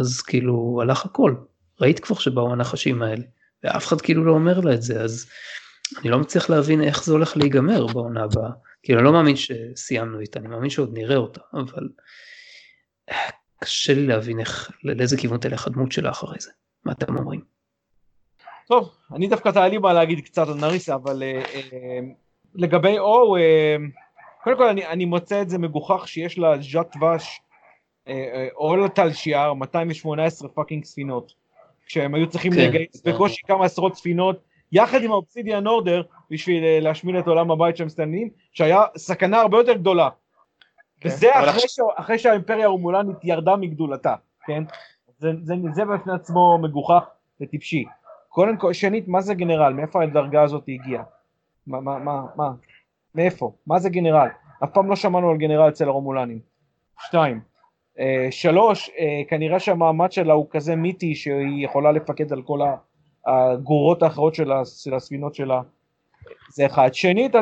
אז 0.00 0.22
כאילו 0.22 0.78
הלך 0.82 1.04
הכל. 1.04 1.34
ראית 1.80 2.00
כבר 2.00 2.16
שבאו 2.16 2.52
הנחשים 2.52 3.02
האלה, 3.02 3.24
ואף 3.64 3.86
אחד 3.86 4.00
כאילו 4.00 4.24
לא 4.24 4.32
אומר 4.32 4.60
לה 4.60 4.74
את 4.74 4.82
זה, 4.82 5.00
אז 5.00 5.26
אני 6.00 6.10
לא 6.10 6.18
מצליח 6.18 6.50
להבין 6.50 6.82
איך 6.82 7.04
זה 7.04 7.12
הולך 7.12 7.36
להיגמר 7.36 7.86
בעונה 7.86 8.24
הבאה. 8.24 8.50
כאילו 8.82 8.98
אני 8.98 9.04
לא 9.04 9.12
מאמין 9.12 9.34
שסיימנו 9.36 10.20
איתה, 10.20 10.38
אני 10.38 10.48
מאמין 10.48 10.70
שעוד 10.70 10.98
נראה 10.98 11.16
אותה, 11.16 11.40
אבל 11.52 11.88
קשה 13.60 13.94
לי 13.94 14.06
להבין 14.06 14.40
איך, 14.40 14.70
לאיזה 14.84 15.16
כיוון 15.16 15.38
תלך 15.38 15.66
הדמות 15.66 15.92
שלה 15.92 16.10
אחרי 16.10 16.36
זה. 16.40 16.50
מה 16.84 16.92
אתם 16.92 17.16
אומרים? 17.16 17.40
טוב, 18.68 18.90
אני 19.14 19.28
דווקא 19.28 19.50
היה 19.54 19.68
לי 19.68 19.78
מה 19.78 19.92
להגיד 19.92 20.20
קצת 20.20 20.48
על 20.48 20.54
נריסה, 20.54 20.94
אבל 20.94 21.22
אה, 21.22 21.42
אה, 21.54 21.98
לגבי 22.54 22.98
אור, 22.98 23.38
אה, 23.38 23.76
קודם 24.44 24.56
כל 24.56 24.68
אני, 24.68 24.86
אני 24.86 25.04
מוצא 25.04 25.42
את 25.42 25.50
זה 25.50 25.58
מגוחך 25.58 26.08
שיש 26.08 26.38
לה 26.38 26.58
ז'אט 26.60 26.96
ואש 26.96 27.40
או 28.56 28.76
לטל 28.76 29.12
שיאר 29.12 29.54
218 29.54 30.48
fucking 30.48 30.84
ספינות, 30.84 31.32
כשהם 31.86 32.14
היו 32.14 32.28
צריכים 32.28 32.52
כן, 32.52 32.58
לגייס 32.58 33.02
זה- 33.04 33.12
בקושי 33.12 33.42
כמה 33.46 33.64
עשרות 33.64 33.96
ספינות, 33.96 34.40
יחד 34.72 35.02
עם 35.02 35.10
האובסידיאן 35.12 35.66
אורדר, 35.66 36.02
בשביל 36.30 36.64
אה, 36.64 36.78
להשמיד 36.80 37.16
את 37.16 37.26
עולם 37.26 37.50
הבית 37.50 37.76
של 37.76 37.82
המסתננים, 37.82 38.28
שהיה 38.52 38.82
סכנה 38.96 39.40
הרבה 39.40 39.58
יותר 39.58 39.72
גדולה. 39.72 40.08
כן, 41.00 41.08
וזה 41.08 41.30
אחרי, 41.38 41.48
עכשיו- 41.64 41.66
ש... 41.68 41.80
אחרי 41.96 42.18
שהאימפריה 42.18 42.64
ההומולנית 42.64 43.16
ירדה 43.22 43.56
מגדולתה, 43.56 44.14
כן? 44.46 44.64
זה, 45.18 45.30
זה, 45.42 45.54
זה 45.72 45.84
בפני 45.84 46.12
עצמו 46.12 46.58
מגוחך 46.62 47.04
וטיפשי. 47.40 47.84
קודם 48.28 48.56
כל, 48.56 48.72
שנית, 48.72 49.08
מה 49.08 49.20
זה 49.20 49.34
גנרל? 49.34 49.72
מאיפה 49.72 50.02
הדרגה 50.02 50.42
הזאת 50.42 50.64
הגיעה? 50.68 51.02
מה, 51.66 51.80
מה, 51.80 51.98
מה, 51.98 52.22
מה? 52.36 52.50
מאיפה? 53.14 53.52
מה 53.66 53.78
זה 53.78 53.90
גנרל? 53.90 54.28
אף 54.64 54.70
פעם 54.74 54.90
לא 54.90 54.96
שמענו 54.96 55.30
על 55.30 55.36
גנרל 55.36 55.68
אצל 55.68 55.88
הרומולנים. 55.88 56.38
שתיים. 57.06 57.40
אה, 57.98 58.26
שלוש, 58.30 58.90
אה, 58.98 59.22
כנראה 59.28 59.60
שהמעמד 59.60 60.12
שלה 60.12 60.32
הוא 60.32 60.46
כזה 60.50 60.76
מיתי 60.76 61.14
שהיא 61.14 61.64
יכולה 61.64 61.92
לפקד 61.92 62.32
על 62.32 62.42
כל 62.42 62.62
ה- 62.62 62.76
הגרורות 63.26 64.02
האחרות 64.02 64.34
של, 64.34 64.52
הספינות 64.96 65.34
שלה. 65.34 65.60
זה 66.48 66.66
אחד. 66.66 66.94
שנית, 66.94 67.34
אה, 67.36 67.40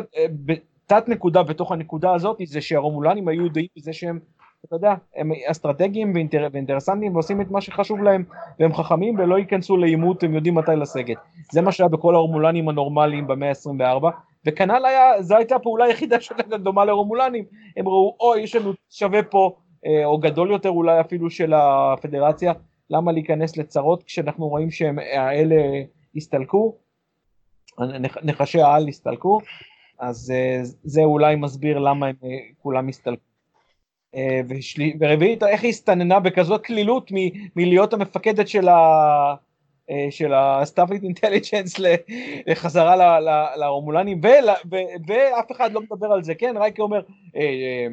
תת 0.85 1.09
נקודה 1.09 1.43
בתוך 1.43 1.71
הנקודה 1.71 2.13
הזאת 2.13 2.37
זה 2.45 2.61
שהרומולנים 2.61 3.27
היו 3.27 3.45
ידועים 3.45 3.67
בזה 3.77 3.93
שהם, 3.93 4.19
אתה 4.65 4.75
יודע, 4.75 4.93
הם 5.15 5.31
אסטרטגיים 5.51 6.13
ואינטר, 6.13 6.47
ואינטרסנטיים 6.51 7.13
ועושים 7.13 7.41
את 7.41 7.51
מה 7.51 7.61
שחשוב 7.61 8.03
להם 8.03 8.23
והם 8.59 8.73
חכמים 8.73 9.19
ולא 9.19 9.39
ייכנסו 9.39 9.77
לעימות, 9.77 10.23
הם 10.23 10.35
יודעים 10.35 10.55
מתי 10.55 10.71
לסגת. 10.75 11.17
זה 11.51 11.61
מה 11.61 11.71
שהיה 11.71 11.89
בכל 11.89 12.15
הרומולנים 12.15 12.69
הנורמליים 12.69 13.27
במאה 13.27 13.49
ה-24, 13.49 14.05
וכנ"ל 14.45 14.85
היה, 14.85 15.21
זו 15.21 15.35
הייתה 15.35 15.55
הפעולה 15.55 15.85
היחידה 15.85 16.21
שהייתה 16.21 16.57
דומה 16.57 16.85
לרומולנים, 16.85 17.45
הם 17.77 17.87
ראו, 17.87 18.15
אוי, 18.19 18.41
יש 18.41 18.55
לנו 18.55 18.71
שווה 18.89 19.23
פה, 19.23 19.55
או 20.05 20.17
גדול 20.17 20.51
יותר 20.51 20.69
אולי 20.69 20.99
אפילו 20.99 21.29
של 21.29 21.53
הפדרציה, 21.53 22.53
למה 22.89 23.11
להיכנס 23.11 23.57
לצרות 23.57 24.03
כשאנחנו 24.03 24.47
רואים 24.47 24.71
שהם 24.71 24.99
האלה 24.99 25.55
הסתלקו, 26.15 26.75
נחשי 28.23 28.61
העל 28.61 28.87
הסתלקו, 28.87 29.39
אז 29.99 30.31
אה, 30.35 30.59
זה 30.83 31.01
אולי 31.03 31.35
מסביר 31.35 31.79
למה 31.79 32.07
הם 32.07 32.15
אה, 32.23 32.29
כולם 32.57 32.87
הסתלקו. 32.87 33.21
אה, 34.15 34.41
ושלי- 34.49 34.97
ורביעית, 34.99 35.43
איך 35.43 35.63
היא 35.63 35.69
הסתננה 35.69 36.19
בכזאת 36.19 36.61
קלילות 36.61 37.11
מ- 37.11 37.29
מלהיות 37.55 37.93
המפקדת 37.93 38.47
של 38.47 38.67
ה... 38.67 38.77
אה, 39.89 40.07
של 40.11 40.33
ה 40.33 40.40
Starfleet 40.40 41.03
Intelligence 41.03 41.79
לחזרה 42.47 43.19
ל- 43.19 43.59
לרומולנים 43.59 44.21
ואף 45.07 45.51
אחד 45.51 45.71
לא 45.73 45.81
מדבר 45.81 46.07
על 46.11 46.23
זה 46.23 46.35
כן 46.35 46.55
רייקר 46.57 46.83
אומר 46.83 47.01
אה, 47.35 47.41
אה, 47.41 47.87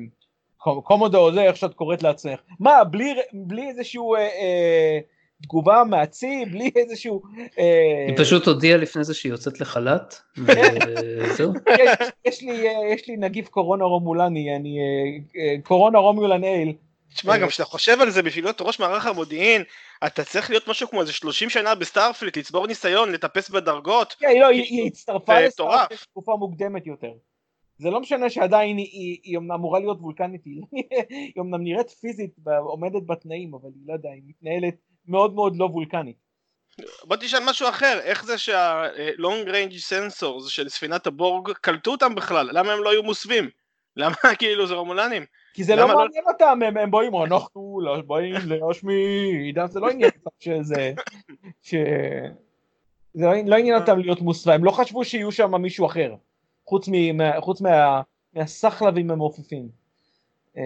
commodore 0.61 1.33
זה 1.33 1.43
איך 1.43 1.57
שאת 1.57 1.75
קוראת 1.75 2.03
לעצמך 2.03 2.41
מה 2.61 2.85
בלי 2.85 3.15
בלי 3.33 3.69
איזשהו 3.69 4.15
אה, 4.15 4.21
אה, 4.21 4.99
תגובה 5.43 5.83
מהצי 5.85 6.45
בלי 6.51 6.71
איזשהו 6.77 7.23
אה, 7.59 8.05
היא 8.09 8.17
פשוט 8.17 8.47
הודיעה 8.47 8.79
לפני 8.79 9.05
זה 9.05 9.15
שהיא 9.15 9.33
יוצאת 9.33 9.61
לחל"ת, 9.61 10.15
וזהו. 10.39 11.53
יש, 11.81 11.91
יש 12.25 12.43
לי 12.43 12.69
אה, 12.69 12.95
יש 12.95 13.09
לי 13.09 13.17
נגיף 13.17 13.49
קורונה 13.49 13.85
רומולני 13.85 14.57
אני 14.57 14.79
אה, 14.79 15.41
אה, 15.41 15.55
קורונה 15.63 15.99
רומולן 15.99 16.45
אייל 16.45 16.73
תשמע, 17.15 17.39
גם 17.39 17.49
כשאתה 17.49 17.65
חושב 17.65 18.01
על 18.01 18.11
זה, 18.11 18.23
בשביל 18.23 18.45
להיות 18.45 18.61
ראש 18.61 18.81
מערך 18.81 19.07
המודיעין, 19.07 19.63
אתה 20.07 20.25
צריך 20.25 20.51
להיות 20.51 20.69
משהו 20.69 20.89
כמו 20.89 21.01
איזה 21.01 21.13
30 21.13 21.51
שנה 21.51 21.75
ב 21.75 21.80
Starfleet, 21.80 22.37
לצבור 22.37 22.67
ניסיון, 22.67 23.13
לטפס 23.13 23.51
בדרגות. 23.51 24.17
כן, 24.19 24.37
לא, 24.41 24.47
היא, 24.47 24.87
הצטרפה 24.87 25.47
מטורף. 25.47 25.93
בתקופה 25.93 26.37
מוקדמת 26.39 26.87
יותר. 26.87 27.13
זה 27.81 27.91
לא 27.91 28.01
משנה 28.01 28.31
שעדיין 28.31 28.77
היא, 28.77 28.89
היא, 28.93 29.19
היא 29.23 29.39
אמורה 29.39 29.81
להיות 29.81 29.99
וולקנית, 30.01 30.45
היא, 30.45 30.63
היא 31.09 31.33
אמנם 31.39 31.63
נראית 31.63 31.91
פיזית, 31.91 32.31
עומדת 32.59 33.07
בתנאים, 33.07 33.55
אבל 33.55 33.69
היא 33.75 33.83
לא 33.87 33.93
יודע, 33.93 34.09
היא 34.11 34.23
מתנהלת 34.27 34.75
מאוד 35.07 35.35
מאוד 35.35 35.57
לא 35.57 35.65
וולקנית. 35.65 36.17
בוא 37.05 37.17
תשאל 37.17 37.41
משהו 37.49 37.69
אחר, 37.69 37.99
איך 38.03 38.25
זה 38.25 38.39
שה-long 38.39 39.49
range 39.49 39.93
sensors 39.93 40.49
של 40.49 40.69
ספינת 40.69 41.07
הבורג 41.07 41.53
קלטו 41.53 41.91
אותם 41.91 42.15
בכלל? 42.15 42.49
למה 42.53 42.73
הם 42.73 42.83
לא 42.83 42.91
היו 42.91 43.03
מוסווים? 43.03 43.49
למה 43.97 44.15
כאילו 44.39 44.67
זה 44.67 44.75
רומולנים? 44.75 45.25
כי 45.55 45.65
זה 45.65 45.77
לא 45.77 45.89
לא- 45.89 45.97
מעניין 45.97 46.25
אותם, 46.29 46.59
הם, 46.67 46.77
הם 46.77 46.91
באים, 46.91 47.13
אנחנו 47.17 47.81
לא 47.83 48.01
באים 48.07 48.35
להשמיד, 48.47 49.59
זה 49.67 49.81
לא 49.81 49.91
עניין 49.91 50.11
אותם 50.17 50.37
שזה, 50.39 50.93
ש... 51.63 51.75
זה 53.15 53.27
לא, 53.27 53.33
לא 53.47 53.57
עניין 53.57 53.81
אותם 53.81 53.99
להיות 53.99 54.21
מוסווה, 54.21 54.55
הם 54.55 54.65
לא 54.65 54.71
חשבו 54.71 55.05
שיהיו 55.05 55.33
שם 55.33 55.55
מישהו 55.63 55.87
אחר, 55.87 56.15
חוץ, 56.71 56.89
מ, 56.89 57.17
מה, 57.17 57.41
חוץ 57.41 57.61
מה, 57.61 58.01
מהסחלבים 58.35 59.11
המעופפים. 59.11 59.69
אה, 60.57 60.63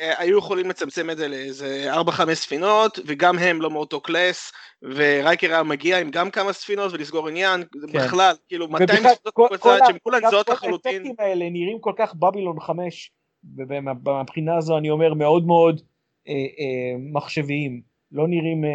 אה, 0.00 0.14
היו 0.18 0.38
יכולים 0.38 0.68
לצמצם 0.70 1.10
את 1.10 1.16
זה 1.16 1.28
לאיזה 1.28 1.94
4-5 1.94 2.34
ספינות, 2.34 2.98
וגם 3.06 3.38
הם 3.38 3.62
לא 3.62 3.70
מאותו 3.70 4.00
קלאס, 4.00 4.52
ורייקר 4.82 5.46
היה 5.46 5.62
מגיע 5.62 6.00
עם 6.00 6.10
גם 6.10 6.30
כמה 6.30 6.52
ספינות 6.52 6.92
ולסגור 6.92 7.28
עניין, 7.28 7.62
כן. 7.62 7.98
בכלל, 7.98 8.34
כאילו 8.48 8.68
200 8.68 8.98
ובכלל, 8.98 9.14
ספינות 9.14 9.34
כל- 9.34 9.48
בצד 9.52 9.62
כל 9.62 9.78
שהן 9.86 9.96
כולן 10.02 10.20
זהות 10.30 10.46
כל 10.46 10.52
לחלוטין. 10.52 10.92
האפקטים 10.94 11.14
האלה 11.18 11.50
נראים 11.50 11.78
כל 11.80 11.92
כך 11.96 12.14
בבילון 12.14 12.60
5, 12.60 13.10
ומהבחינה 13.56 14.56
הזו 14.56 14.78
אני 14.78 14.90
אומר 14.90 15.14
מאוד 15.14 15.46
מאוד 15.46 15.80
אה, 16.28 16.32
אה, 16.34 16.96
מחשביים, 17.12 17.80
לא 18.12 18.28
נראים, 18.28 18.64
אה, 18.64 18.70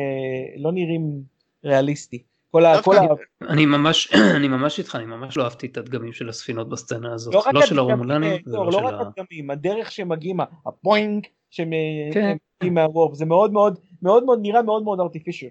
לא 0.57 0.71
נראים 0.71 1.21
ריאליסטי. 1.65 2.23
כל 2.53 2.65
ה... 2.65 2.81
כל 2.83 2.95
ה... 2.97 3.01
אני 3.49 3.65
ממש, 3.65 4.13
אני 4.37 4.47
ממש 4.47 4.79
איתך, 4.79 4.95
אני 4.95 5.05
ממש 5.05 5.37
לא 5.37 5.43
אהבתי 5.43 5.67
את 5.67 5.77
הדגמים 5.77 6.13
של 6.13 6.29
הספינות 6.29 6.69
בסצנה 6.69 7.13
הזאת. 7.13 7.33
לא 7.33 7.39
רק 7.39 7.53
לא 7.53 7.65
של 7.65 7.79
הרומולנים 7.79 8.31
אה, 8.31 8.37
ולא 8.45 8.65
לא 8.65 8.71
של 8.71 8.77
רק 8.85 8.93
ה... 8.93 8.99
הדגמים, 9.01 9.49
הדרך 9.49 9.91
שהם 9.91 10.09
מגיעים, 10.09 10.37
הפוינג 10.65 11.27
שהם 11.49 11.71
כן. 12.13 12.19
הם 12.25 12.37
מגיעים 12.59 12.73
מה 12.73 12.85
warp, 12.85 13.13
זה 13.15 13.25
מאוד 13.25 13.51
מאוד, 13.53 13.79
מאוד 14.01 14.23
מאוד 14.23 14.39
נראה 14.41 14.61
מאוד 14.61 14.83
מאוד 14.83 14.99
artificial. 14.99 15.47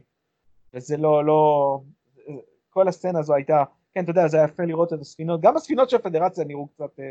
וזה 0.74 0.96
לא, 0.96 1.24
לא, 1.24 1.78
כל 2.70 2.88
הסצנה 2.88 3.18
הזו 3.18 3.34
הייתה, 3.34 3.64
כן, 3.94 4.02
אתה 4.02 4.10
יודע, 4.10 4.28
זה 4.28 4.36
היה 4.36 4.44
יפה 4.46 4.62
לראות 4.62 4.92
את 4.92 5.00
הספינות, 5.00 5.40
גם 5.40 5.56
הספינות 5.56 5.90
של 5.90 5.96
הפדרציה 5.96 6.44
נראו 6.44 6.66
קצת 6.66 7.00
אה, 7.00 7.04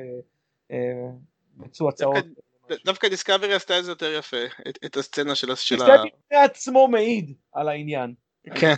אה, 0.72 1.09
מצועצעות. 1.57 2.16
דווקא- 2.86 3.07
דיסקאברי 3.09 3.53
עשתה 3.53 3.80
את 3.80 3.86
זה 3.86 3.91
יותר 3.91 4.13
יפה, 4.20 4.38
את- 4.86 4.97
הסצנה 4.97 5.36
של 5.36 5.51
ה... 5.51 5.55
של 5.55 5.76
דיסקאברי 5.76 6.09
בפני 6.26 6.38
עצמו 6.38 6.88
מעיד 6.88 7.34
על 7.53 7.68
העניין. 7.70 8.13
כן. 8.55 8.74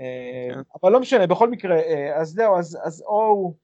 אה, 0.00 0.48
כן. 0.54 0.60
אבל 0.82 0.92
לא 0.92 1.00
משנה, 1.00 1.26
בכל 1.26 1.50
מקרה, 1.50 1.76
אה, 1.76 2.16
אז 2.16 2.28
זהו, 2.28 2.58
אז, 2.58 2.78
אז 2.82 3.02
או 3.02 3.54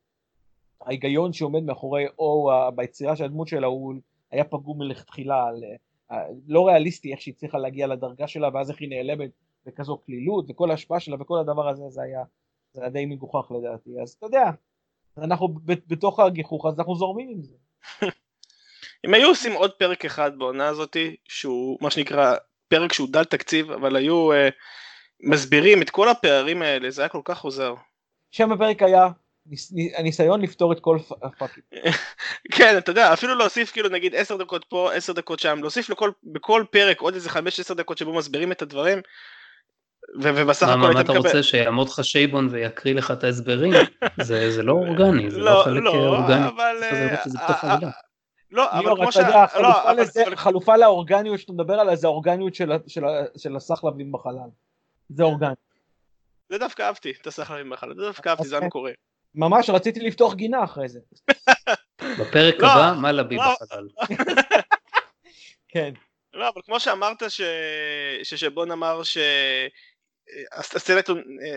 ההיגיון 0.81 1.33
שעומד 1.33 1.63
מאחורי 1.63 2.07
או 2.19 2.53
ה- 2.53 2.71
ביצירה 2.71 3.17
של 3.17 3.25
הדמות 3.25 3.49
שלה 3.49 3.67
הוא 3.67 3.95
היה 4.31 4.45
פגום 4.45 4.79
מלכתחילה, 4.79 5.45
על, 5.45 5.65
אה, 6.11 6.27
לא 6.47 6.67
ריאליסטי 6.67 7.13
איך 7.13 7.21
שהיא 7.21 7.35
הצליחה 7.35 7.59
להגיע 7.59 7.87
לדרגה 7.87 8.29
שלה 8.29 8.49
ואז 8.55 8.71
איך 8.71 8.81
היא 8.81 8.89
נעלמת 8.89 9.31
בכזו 9.67 9.97
קלילות 9.97 10.45
וכל 10.49 10.71
ההשפעה 10.71 11.01
שלה 11.01 11.17
וכל 11.21 11.39
הדבר 11.39 11.69
הזה 11.69 11.83
זה 11.89 12.03
היה, 12.03 12.23
זה 12.73 12.81
היה 12.81 12.91
די 12.91 13.07
מגוחך 13.07 13.53
לדעתי, 13.53 13.91
אז 14.03 14.11
אתה 14.11 14.27
יודע, 14.27 14.51
אנחנו 15.19 15.49
ב- 15.49 15.73
בתוך 15.87 16.21
הגיחוך 16.21 16.67
אז 16.67 16.79
אנחנו 16.79 16.97
זורמים 16.97 17.29
עם 17.29 17.43
זה. 17.43 17.55
אם 19.07 19.15
היו 19.15 19.29
עושים 19.29 19.53
עוד 19.53 19.73
פרק 19.73 20.05
אחד 20.05 20.39
בעונה 20.39 20.69
הזאתי, 20.69 21.17
שהוא 21.25 21.79
מה 21.81 21.91
שנקרא 21.91 22.35
פרק 22.69 22.93
שהוא 22.93 23.09
דל 23.11 23.25
תקציב, 23.25 23.71
אבל 23.71 23.97
היו 23.97 24.33
אה, 24.33 24.49
מסבירים 25.23 25.83
את 25.83 25.91
כל 25.91 26.09
הפערים 26.09 26.63
האלה, 26.63 26.91
זה 26.91 27.03
היה 27.03 27.09
כל 27.09 27.21
כך 27.25 27.41
עוזר. 27.41 27.75
שם 28.31 28.53
הפרק 28.53 28.83
היה 28.83 29.09
ניס- 29.47 29.73
הניסיון 29.97 30.41
לפתור 30.41 30.73
את 30.73 30.81
כל 30.81 30.99
הפאקים. 31.23 31.63
כן, 32.57 32.79
אתה 32.79 32.91
יודע, 32.91 33.13
אפילו 33.13 33.35
להוסיף 33.35 33.73
כאילו 33.73 33.89
נגיד 33.89 34.15
10 34.15 34.37
דקות 34.37 34.65
פה, 34.65 34.93
10 34.93 35.13
דקות 35.13 35.39
שם, 35.41 35.59
להוסיף 35.61 35.91
לכל, 35.91 36.11
בכל 36.25 36.65
פרק 36.71 37.01
עוד 37.01 37.15
איזה 37.15 37.31
5-10 37.31 37.35
דקות 37.75 37.99
שבו 37.99 38.13
מסבירים 38.15 38.53
את 38.53 38.63
הדברים, 38.63 38.99
ו- 40.23 40.31
ובסך 40.35 40.67
מה, 40.67 40.73
הכל 40.73 40.81
מה, 40.81 40.89
מה 40.93 40.99
היית 40.99 41.11
אתה 41.11 41.19
מקבל... 41.19 41.29
רוצה, 41.29 41.43
שיעמוד 41.43 41.89
לך 41.89 42.05
שייבון 42.05 42.49
ויקריא 42.51 42.95
לך 42.95 43.11
את 43.11 43.25
ההסברים? 43.25 43.73
זה 44.23 44.51
זה 44.51 44.63
לא 44.63 44.73
אורגני, 44.73 45.31
זה 45.31 45.39
לא 45.39 45.45
לא, 45.45 45.63
חלק 45.65 45.83
לא, 45.83 45.91
אורגני. 45.91 46.47
אה, 46.83 47.15
אה. 47.65 47.77
לא, 48.51 48.71
אבל 48.73 48.95
כמו 48.97 49.03
אתה 49.05 49.13
ש... 49.13 49.17
יודע, 49.17 49.45
לא, 49.61 49.69
החלופה 50.33 50.77
לאורגניות 50.77 51.41
שאתה 51.41 51.53
מדבר 51.53 51.75
עליה 51.75 51.97
זה 51.97 52.07
האורגניות 52.07 52.55
של 53.37 53.57
הסחלבים 53.57 54.13
בחלל. 54.13 54.49
זה 55.09 55.23
אורגני. 55.23 55.55
זה 56.49 56.59
דווקא 56.59 56.83
אהבתי, 56.83 57.13
את 57.21 57.27
הסחלבים 57.27 57.71
בחלל, 57.71 57.95
זה 57.95 58.03
דווקא 58.03 58.29
אהבתי, 58.29 58.49
זה 58.49 58.55
היה 58.55 58.59
אוקיי. 58.59 58.69
מקורי. 58.69 58.93
ממש 59.35 59.71
רציתי 59.71 60.01
לפתוח 60.01 60.35
גינה 60.35 60.65
אחרי 60.65 60.89
זה. 60.89 61.01
בפרק 62.21 62.55
לא, 62.59 62.67
הבא, 62.67 63.01
מה 63.01 63.13
לבי 63.13 63.37
לא. 63.37 63.43
בחלל? 63.63 63.89
כן. 65.73 65.95
לא, 66.35 66.49
אבל 66.49 66.61
כמו 66.65 66.81
שאמרת 66.81 67.23
ש... 67.29 67.41
ששבון 68.23 68.71
אמר 68.71 69.03
ש... 69.03 69.19
הסצנת, 70.53 71.11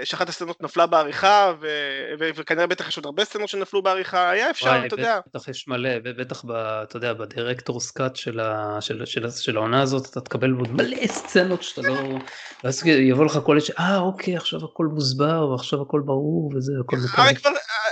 שאחת 0.03 0.29
הסצנות 0.29 0.61
נפלה 0.61 0.85
בעריכה 0.85 1.53
ו... 1.61 1.67
ו... 2.19 2.29
וכנראה 2.35 2.67
בטח 2.67 2.87
יש 2.87 2.97
עוד 2.97 3.05
הרבה 3.05 3.25
סצנות 3.25 3.49
שנפלו 3.49 3.81
בעריכה, 3.81 4.29
היה 4.29 4.49
אפשר, 4.49 4.65
וואי, 4.65 4.87
אתה 4.87 4.93
יודע, 4.95 5.19
בטח 5.33 5.47
יש 5.47 5.67
מלא, 5.67 5.89
ובטח, 6.03 6.45
ב- 6.45 6.51
אתה 6.83 6.97
יודע, 6.97 7.13
ב 7.13 7.20
director's 7.20 7.91
cut 7.91 8.15
של 8.15 8.39
ה- 8.39 8.77
של- 8.81 9.05
של- 9.05 9.29
של 9.29 9.57
העונה 9.57 9.81
הזאת, 9.81 10.09
אתה 10.09 10.21
תקבל 10.21 10.51
עוד 10.51 10.71
מלא 10.71 11.07
סצנות 11.07 11.63
שאתה 11.63 11.81
לא... 11.81 11.95
ואז 12.63 12.83
יבוא 12.87 13.25
לך 13.25 13.39
כל. 13.45 13.57
אה, 13.79 13.97
אוקיי, 13.97 14.35
עכשיו 14.37 14.59
הכל 14.65 14.85
מוסבר, 14.85 15.47
ועכשיו 15.51 15.81
הכל 15.81 16.01
ברור, 16.05 16.51
וזה 16.55 16.71
הכל. 16.85 16.97
כבר, 17.35 17.51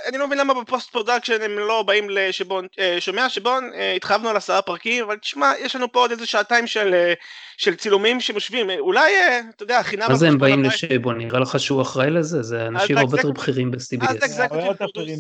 אני 0.10 0.18
לא 0.18 0.28
מבין 0.28 0.40
למה 0.40 0.54
ב 0.62 0.67
post 0.67 0.90
production 0.92 1.42
הם 1.42 1.60
לא 1.60 1.84
באים 1.84 2.10
לשבון, 2.10 2.68
אה, 2.80 2.98
שומע 3.00 3.30
שבון, 3.30 3.70
אה, 3.76 3.94
התחייבנו 3.94 4.30
על 4.30 4.38
עשרה 4.38 4.62
פרקים, 4.62 5.04
אבל 5.04 5.18
תשמע, 5.18 5.52
יש 5.60 5.76
לנו 5.76 5.92
פה 5.92 6.00
עוד 6.00 6.12
איזה 6.12 6.26
שעתיים 6.26 6.68
של, 6.68 6.94
אה, 6.94 7.14
של 7.58 7.76
צילומים 7.76 8.22
שמושבים, 8.22 8.70
אה, 8.70 8.80
אולי, 8.80 9.16
אה, 9.16 9.42
אתה 9.56 9.64
יודע, 9.64 9.84
חינם... 9.84 10.06
מה 10.10 10.16
זה 10.16 10.28
הם 10.28 10.38
באים 10.38 10.63
production. 10.64 10.88
לשייבון, 10.88 11.18
נראה 11.18 11.40
לך 11.40 11.60
שהוא 11.60 11.82
אחראי 11.82 12.10
לזה? 12.10 12.42
זה 12.44 12.68
אנשים 12.68 12.98
הרבה 12.98 13.18
יותר 13.18 13.32
בכירים 13.32 13.72
אז 13.74 13.90
ב-CBS. 13.94 14.28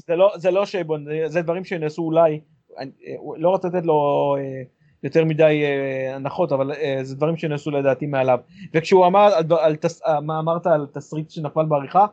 זה 0.07 0.15
לא- 0.15 0.31
זה 0.35 0.51
לא 0.51 0.65
שייבון, 0.65 1.05
זה- 1.27 1.41
דברים 1.41 1.63
שנעשו 1.65 2.01
אולי, 2.01 2.39
לא 3.37 3.49
רוצה 3.49 3.67
לתת 3.67 3.85
לו 3.85 3.95
אה, 4.39 4.61
יותר 5.03 5.25
מדי 5.25 5.61
אה, 5.63 6.15
הנחות, 6.15 6.51
אבל 6.51 6.71
אה, 6.71 6.99
זה 7.03 7.15
דברים 7.15 7.37
שנעשו 7.37 7.71
לדעתי 7.71 8.05
מעליו. 8.05 8.39
וכשהוא 8.73 9.05
אמר, 9.05 9.29
מה 10.21 10.39
אמרת 10.39 10.67
על 10.67 10.87
תסריט 10.93 11.29
שנפל 11.31 11.65
בעריכה, 11.65 12.05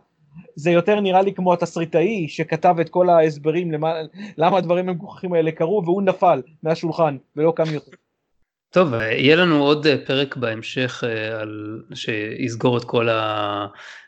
זה 0.54 0.70
יותר 0.70 1.00
נראה 1.00 1.22
לי 1.22 1.34
כמו 1.34 1.52
התסריטאי 1.52 2.28
שכתב 2.28 2.74
את 2.80 2.88
כל 2.88 3.10
ההסברים 3.10 3.72
למה, 3.72 3.94
למה 4.36 4.58
הדברים 4.58 4.88
המגוחכים 4.88 5.32
האלה 5.32 5.52
קרו 5.52 5.82
והוא 5.84 6.02
נפל 6.02 6.42
מהשולחן 6.62 7.16
ולא 7.36 7.52
קם 7.56 7.64
יותר. 7.72 7.90
טוב, 8.70 8.92
יהיה 8.94 9.36
לנו 9.36 9.62
עוד 9.62 9.86
אה, 9.86 9.96
פרק 10.06 10.36
בהמשך 10.36 11.04
אה, 11.06 11.40
על... 11.40 11.82
שיסגור 11.94 12.78
את 12.78 12.84
כל, 12.84 13.08
ה... 13.08 13.66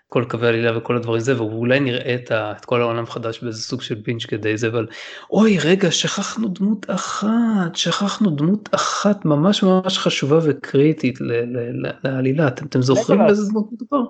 כל 0.09 0.25
קווי 0.29 0.47
העלילה 0.47 0.79
וכל 0.79 0.97
הדברים 0.97 1.21
זה, 1.21 1.37
ואולי 1.37 1.81
נראה 1.81 2.15
את, 2.15 2.31
ה... 2.31 2.53
את 2.57 2.65
כל 2.65 2.81
העולם 2.81 3.03
מחדש 3.03 3.41
באיזה 3.43 3.63
סוג 3.63 3.83
של 3.83 4.03
פינץ' 4.03 4.27
כדי 4.27 4.57
זה, 4.57 4.69
אבל 4.69 4.87
אוי 5.31 5.59
רגע, 5.59 5.91
שכחנו 5.91 6.49
דמות 6.49 6.91
אחת, 6.91 7.75
שכחנו 7.75 8.31
דמות 8.31 8.69
אחת 8.75 9.25
ממש 9.25 9.63
ממש 9.63 9.99
חשובה 9.99 10.39
וקריטית 10.43 11.21
ל... 11.21 11.33
ל... 11.33 11.87
ל... 11.87 11.91
לעלילה, 12.05 12.49
אתם, 12.49 12.67
אתם 12.67 12.83
זוכרים. 12.83 13.19
באיזה 13.27 13.49
דמות 13.51 13.67
מדובר? 13.73 14.03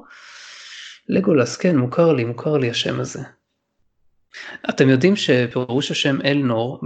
לגולס, 1.09 1.57
כן, 1.57 1.77
מוכר 1.77 2.13
לי, 2.13 2.25
מוכר 2.25 2.57
לי 2.57 2.71
השם 2.71 3.01
הזה. 3.01 3.23
אתם 4.71 4.89
יודעים 4.89 5.17
שפירוש 5.17 5.91
השם 5.91 6.17
אלנור 6.25 6.81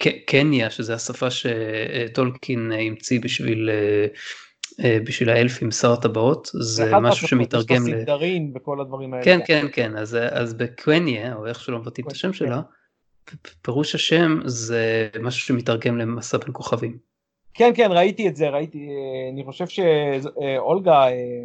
בקניה, 0.00 0.70
שזה 0.70 0.94
השפה 0.94 1.26
שטולקין 1.30 2.72
המציא 2.72 3.20
בשביל, 3.20 3.70
אה, 3.70 4.06
אה, 4.84 4.98
בשביל 5.04 5.30
האלפים 5.30 5.70
שר 5.70 5.92
הטבעות, 5.92 6.48
זה 6.52 6.98
משהו 6.98 7.28
שמתרגם 7.28 7.82
ל... 7.82 7.90
סינדרין 7.90 8.52
וכל 8.54 8.80
הדברים 8.80 9.14
האלה. 9.14 9.24
כן, 9.24 9.40
כן, 9.46 9.66
כן, 9.72 9.96
אז, 9.96 10.16
אז 10.30 10.54
בקווניה, 10.54 11.34
או 11.34 11.46
איך 11.46 11.60
שלא 11.60 11.78
מבטאים 11.78 12.06
את 12.06 12.12
השם 12.12 12.32
שלה, 12.32 12.60
פירוש 13.62 13.94
השם 13.94 14.40
זה 14.44 15.08
משהו 15.20 15.40
שמתרגם 15.40 15.98
למסע 15.98 16.38
בין 16.38 16.48
כוכבים. 16.52 17.12
כן, 17.54 17.70
כן, 17.74 17.88
ראיתי 17.90 18.28
את 18.28 18.36
זה, 18.36 18.48
ראיתי, 18.48 18.78
אה, 18.78 19.32
אני 19.32 19.44
חושב 19.44 19.66
שאולגה, 19.66 20.92
אה, 20.92 21.08
אה, 21.08 21.44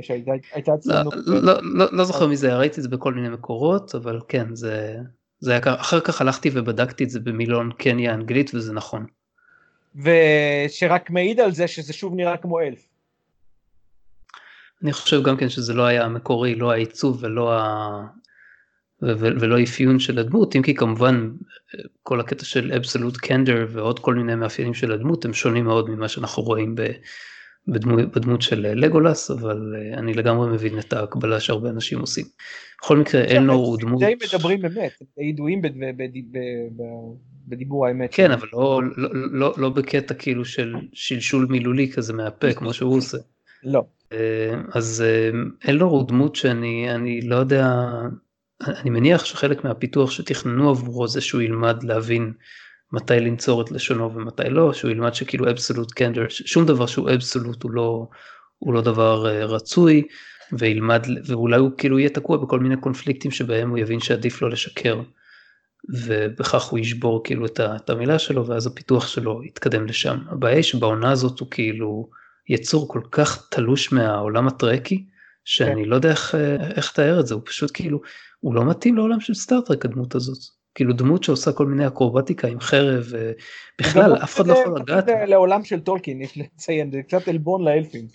שהייתה 0.00 0.30
הייתה 0.52 0.72
לא, 0.72 0.76
אצלנו, 0.76 1.10
לא, 1.26 1.52
לא, 1.62 1.86
לא 1.92 2.04
זוכר 2.04 2.26
מזה, 2.26 2.56
ראיתי 2.56 2.76
את 2.76 2.82
זה 2.82 2.88
בכל 2.88 3.14
מיני 3.14 3.28
מקורות, 3.28 3.94
אבל 3.94 4.20
כן, 4.28 4.54
זה, 4.54 4.96
זה 5.40 5.50
היה 5.50 5.60
ככה, 5.60 5.80
אחר 5.80 6.00
כך 6.00 6.20
הלכתי 6.20 6.50
ובדקתי 6.52 7.04
את 7.04 7.10
זה 7.10 7.20
במילון 7.20 7.70
קניה 7.78 8.14
אנגלית 8.14 8.50
וזה 8.54 8.72
נכון. 8.72 9.06
ושרק 9.96 11.10
מעיד 11.10 11.40
על 11.40 11.52
זה 11.52 11.66
שזה 11.66 11.92
שוב 11.92 12.14
נראה 12.14 12.36
כמו 12.36 12.60
אלף. 12.60 12.88
אני 14.82 14.92
חושב 14.92 15.22
גם 15.22 15.36
כן 15.36 15.48
שזה 15.48 15.74
לא 15.74 15.82
היה 15.82 16.04
המקורי, 16.04 16.54
לא 16.54 16.72
העיצוב 16.72 17.18
ולא, 17.22 17.52
ה... 17.52 18.06
ולא 19.02 19.62
אפיון 19.62 19.98
של 19.98 20.18
הדמות, 20.18 20.56
אם 20.56 20.62
כי 20.62 20.74
כמובן 20.74 21.30
כל 22.02 22.20
הקטע 22.20 22.44
של 22.44 22.72
אבסולוט 22.72 23.16
קנדר 23.16 23.66
ועוד 23.70 23.98
כל 23.98 24.14
מיני 24.14 24.34
מאפיינים 24.34 24.74
של 24.74 24.92
הדמות 24.92 25.24
הם 25.24 25.32
שונים 25.32 25.64
מאוד 25.64 25.90
ממה 25.90 26.08
שאנחנו 26.08 26.42
רואים 26.42 26.74
ב- 26.74 26.92
בדמו, 27.68 27.96
בדמות 27.96 28.42
של 28.42 28.60
לגולס, 28.60 29.30
אבל 29.30 29.74
אה, 29.76 29.98
אני 29.98 30.14
לגמרי 30.14 30.50
מבין 30.50 30.78
את 30.78 30.92
ההקבלה 30.92 31.40
שהרבה 31.40 31.70
אנשים 31.70 31.98
עושים. 31.98 32.24
בכל 32.82 32.98
מקרה 32.98 33.24
אלנור 33.24 33.66
הוא 33.66 33.78
דמות... 33.78 34.00
די 34.00 34.14
מדברים 34.26 34.64
אמת, 34.64 34.92
ידועים 35.18 35.62
בדיבור 37.48 37.86
האמת. 37.86 38.14
כן, 38.14 38.30
אבל 38.30 38.48
לא, 38.52 38.80
לא, 38.96 39.08
לא, 39.12 39.54
לא 39.56 39.68
בקטע 39.70 40.14
כאילו 40.14 40.44
של 40.44 40.74
שלשול 40.92 41.46
מילולי 41.50 41.92
כזה 41.92 42.12
מהפה 42.12 42.52
כמו 42.52 42.72
שהוא 42.72 42.96
עושה. 42.96 43.18
לא. 43.64 43.84
אה, 44.12 44.54
אז 44.74 45.04
אה, 45.06 45.30
אלנור 45.68 45.90
הוא 45.90 46.08
דמות 46.08 46.36
שאני 46.36 46.94
אני 46.94 47.20
לא 47.20 47.36
יודע, 47.36 47.66
אני 48.68 48.90
מניח 48.90 49.24
שחלק 49.24 49.64
מהפיתוח 49.64 50.10
שתכננו 50.10 50.70
עבורו 50.70 51.08
זה 51.08 51.20
שהוא 51.20 51.42
ילמד 51.42 51.82
להבין 51.82 52.32
מתי 52.92 53.20
לנצור 53.20 53.62
את 53.62 53.70
לשונו 53.70 54.14
ומתי 54.14 54.50
לא, 54.50 54.72
שהוא 54.72 54.90
ילמד 54.90 55.14
שכאילו 55.14 55.50
אבסולוט 55.50 55.92
קנדר, 55.92 56.24
שום 56.28 56.66
דבר 56.66 56.86
שהוא 56.86 57.10
אבסולוט 57.10 57.62
הוא 57.62 57.70
לא, 57.70 58.06
הוא 58.58 58.74
לא 58.74 58.80
דבר 58.80 59.26
אה, 59.26 59.44
רצוי, 59.44 60.02
וילמד, 60.52 61.06
ואולי 61.26 61.56
הוא 61.56 61.70
כאילו 61.78 61.98
יהיה 61.98 62.10
תקוע 62.10 62.36
בכל 62.36 62.60
מיני 62.60 62.76
קונפליקטים 62.76 63.30
שבהם 63.30 63.70
הוא 63.70 63.78
יבין 63.78 64.00
שעדיף 64.00 64.42
לו 64.42 64.48
לשקר, 64.48 65.00
ובכך 65.88 66.62
הוא 66.64 66.78
ישבור 66.78 67.24
כאילו 67.24 67.46
את 67.46 67.60
את 67.60 67.90
המילה 67.90 68.18
שלו, 68.18 68.46
ואז 68.46 68.66
הפיתוח 68.66 69.06
שלו 69.06 69.44
יתקדם 69.44 69.86
לשם. 69.86 70.18
הבעיה 70.28 70.56
היא 70.56 70.62
שבעונה 70.62 71.10
הזאת 71.10 71.40
הוא 71.40 71.48
כאילו 71.50 72.10
יצור 72.48 72.88
כל 72.88 73.00
כך 73.10 73.48
תלוש 73.50 73.92
מהעולם 73.92 74.48
הטרקי, 74.48 75.04
שאני 75.44 75.84
לא 75.84 75.96
יודע 75.96 76.10
איך, 76.10 76.34
אה, 76.34 76.70
איך 76.76 76.90
לתאר 76.92 77.20
את 77.20 77.26
זה, 77.26 77.34
הוא 77.34 77.42
פשוט 77.44 77.70
כאילו, 77.74 78.00
הוא 78.40 78.54
לא 78.54 78.70
מתאים 78.70 78.96
לעולם 78.96 79.20
של 79.20 79.34
סטארטרק 79.34 79.84
הדמות 79.84 80.14
הזאת. 80.14 80.61
כאילו 80.74 80.92
דמות 80.92 81.24
שעושה 81.24 81.52
כל 81.52 81.66
מיני 81.66 81.86
אקרובטיקה 81.86 82.48
עם 82.48 82.60
חרב, 82.60 83.04
ובכלל 83.10 84.16
אף 84.16 84.34
אחד 84.36 84.46
לא 84.46 84.52
יכול 84.54 84.80
לגעת. 84.80 85.06
זה 85.06 85.14
לעולם 85.26 85.64
של 85.64 85.80
טולקין, 85.80 86.22
יש 86.22 86.38
לציין, 86.38 86.92
זה 86.92 87.02
קצת 87.02 87.28
עלבון 87.28 87.64
לאלפים. 87.64 88.06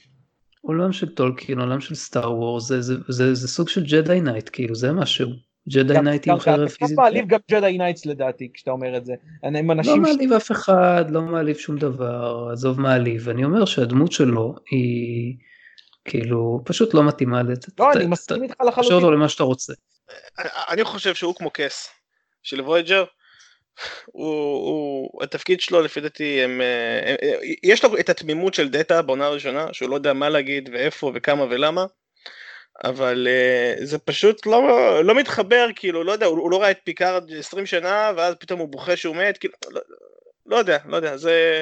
עולם 0.61 0.91
של 0.91 1.15
טולקין, 1.15 1.59
עולם 1.59 1.81
של 1.81 1.95
Star 1.95 2.33
Wars, 2.37 2.63
זה, 2.67 2.81
זה, 2.81 2.93
זה, 3.07 3.33
זה 3.35 3.47
סוג 3.47 3.69
של 3.69 3.83
Jedi 3.83 4.21
knight, 4.21 4.49
כאילו 4.53 4.75
זה 4.75 4.91
משהו. 4.91 5.29
Jedi 5.69 6.01
knight 6.01 6.27
עם 6.27 6.39
חרב 6.39 6.67
פיזית. 6.69 6.97
גם 6.97 7.03
מעליב 7.03 7.27
גם 7.27 7.39
Jedi 7.51 7.77
knights 7.77 8.05
לדעתי, 8.05 8.49
כשאתה 8.53 8.71
אומר 8.71 8.97
את 8.97 9.05
זה. 9.05 9.13
אני- 9.43 9.59
הם 9.59 9.67
לא 9.67 9.73
אנשים... 9.73 10.05
ש- 10.05 10.09
מעליב 10.09 10.33
אף 10.33 10.51
אחד, 10.51 11.05
לא 11.09 11.21
מעליב 11.21 11.57
שום 11.57 11.77
דבר, 11.77 12.49
עזוב 12.51 12.81
מעליב. 12.81 13.29
אני 13.29 13.45
אומר 13.45 13.65
שהדמות 13.65 14.11
שלו 14.11 14.55
היא 14.71 15.35
כאילו 16.05 16.61
פשוט 16.65 16.93
לא 16.93 17.03
מתאימה 17.03 17.43
לת... 17.43 17.65
לא, 17.79 17.85
ת- 17.93 17.95
אני 17.95 18.05
ת- 18.05 18.07
מסכים 18.09 18.43
איתך 18.43 18.55
לחלוטין. 18.67 18.93
אותו 18.93 19.11
למה 19.11 19.29
שאתה 19.29 19.43
רוצה. 19.43 19.73
אני- 20.39 20.49
אני 20.69 20.83
חושב 20.83 21.15
שהוא 21.15 21.35
כמו 21.35 21.49
כס 21.53 21.89
של 22.47 22.61
וויג'ר. 22.61 23.03
הוא, 24.05 24.25
הוא, 24.67 25.23
התפקיד 25.23 25.61
שלו 25.61 25.81
לפי 25.81 26.01
דעתי, 26.01 26.43
הם, 26.43 26.61
אה, 26.61 27.09
הם, 27.11 27.15
אה, 27.23 27.37
יש 27.63 27.83
לו 27.83 27.97
את 27.99 28.09
התמימות 28.09 28.53
של 28.53 28.69
דאטה 28.69 29.01
בעונה 29.01 29.25
הראשונה, 29.25 29.67
שהוא 29.71 29.89
לא 29.89 29.95
יודע 29.95 30.13
מה 30.13 30.29
להגיד 30.29 30.69
ואיפה 30.73 31.11
וכמה 31.15 31.43
ולמה, 31.49 31.85
אבל 32.83 33.27
אה, 33.31 33.85
זה 33.85 33.97
פשוט 33.99 34.45
לא, 34.45 34.61
לא 35.03 35.15
מתחבר, 35.15 35.67
כאילו, 35.75 36.03
לא 36.03 36.11
יודע, 36.11 36.25
הוא, 36.25 36.39
הוא 36.39 36.51
לא 36.51 36.61
ראה 36.61 36.71
את 36.71 36.77
פיקארד 36.83 37.31
20 37.33 37.65
שנה, 37.65 38.11
ואז 38.17 38.35
פתאום 38.39 38.59
הוא 38.59 38.67
בוכה 38.69 38.95
שהוא 38.95 39.15
מת, 39.15 39.37
כאילו, 39.37 39.53
לא, 39.71 39.81
לא 40.45 40.55
יודע, 40.55 40.77
לא 40.85 40.95
יודע, 40.95 41.17
זה 41.17 41.61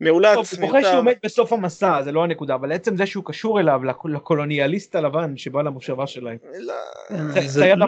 מאולץ, 0.00 0.36
הוא 0.36 0.66
בוכה 0.66 0.78
שהוא 0.92 1.04
מת 1.04 1.18
בסוף 1.24 1.52
המסע, 1.52 2.02
זה 2.02 2.12
לא 2.12 2.24
הנקודה, 2.24 2.54
אבל 2.54 2.72
עצם 2.72 2.96
זה 2.96 3.06
שהוא 3.06 3.24
קשור 3.24 3.60
אליו, 3.60 3.80
לקו- 3.84 4.08
לקולוניאליסט 4.08 4.94
הלבן 4.96 5.36
שבא 5.36 5.62
למושבה 5.62 6.06
שלהם. 6.06 6.36
לא, 6.58 6.74
זה- 7.10 7.40
זה- 7.40 7.48
זה 7.48 7.64
היה 7.64 7.74
לא, 7.76 7.86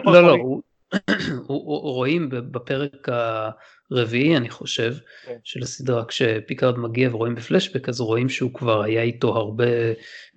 רואים 1.47 2.29
בפרק 2.29 3.07
הרביעי 3.91 4.37
אני 4.37 4.49
חושב 4.49 4.93
כן. 5.25 5.35
של 5.43 5.61
הסדרה 5.63 6.05
כשפיקארד 6.05 6.77
מגיע 6.79 7.09
ורואים 7.15 7.35
בפלשבק 7.35 7.89
אז 7.89 7.99
רואים 8.01 8.29
שהוא 8.29 8.53
כבר 8.53 8.81
היה 8.81 9.01
איתו 9.01 9.35
הרבה 9.37 9.65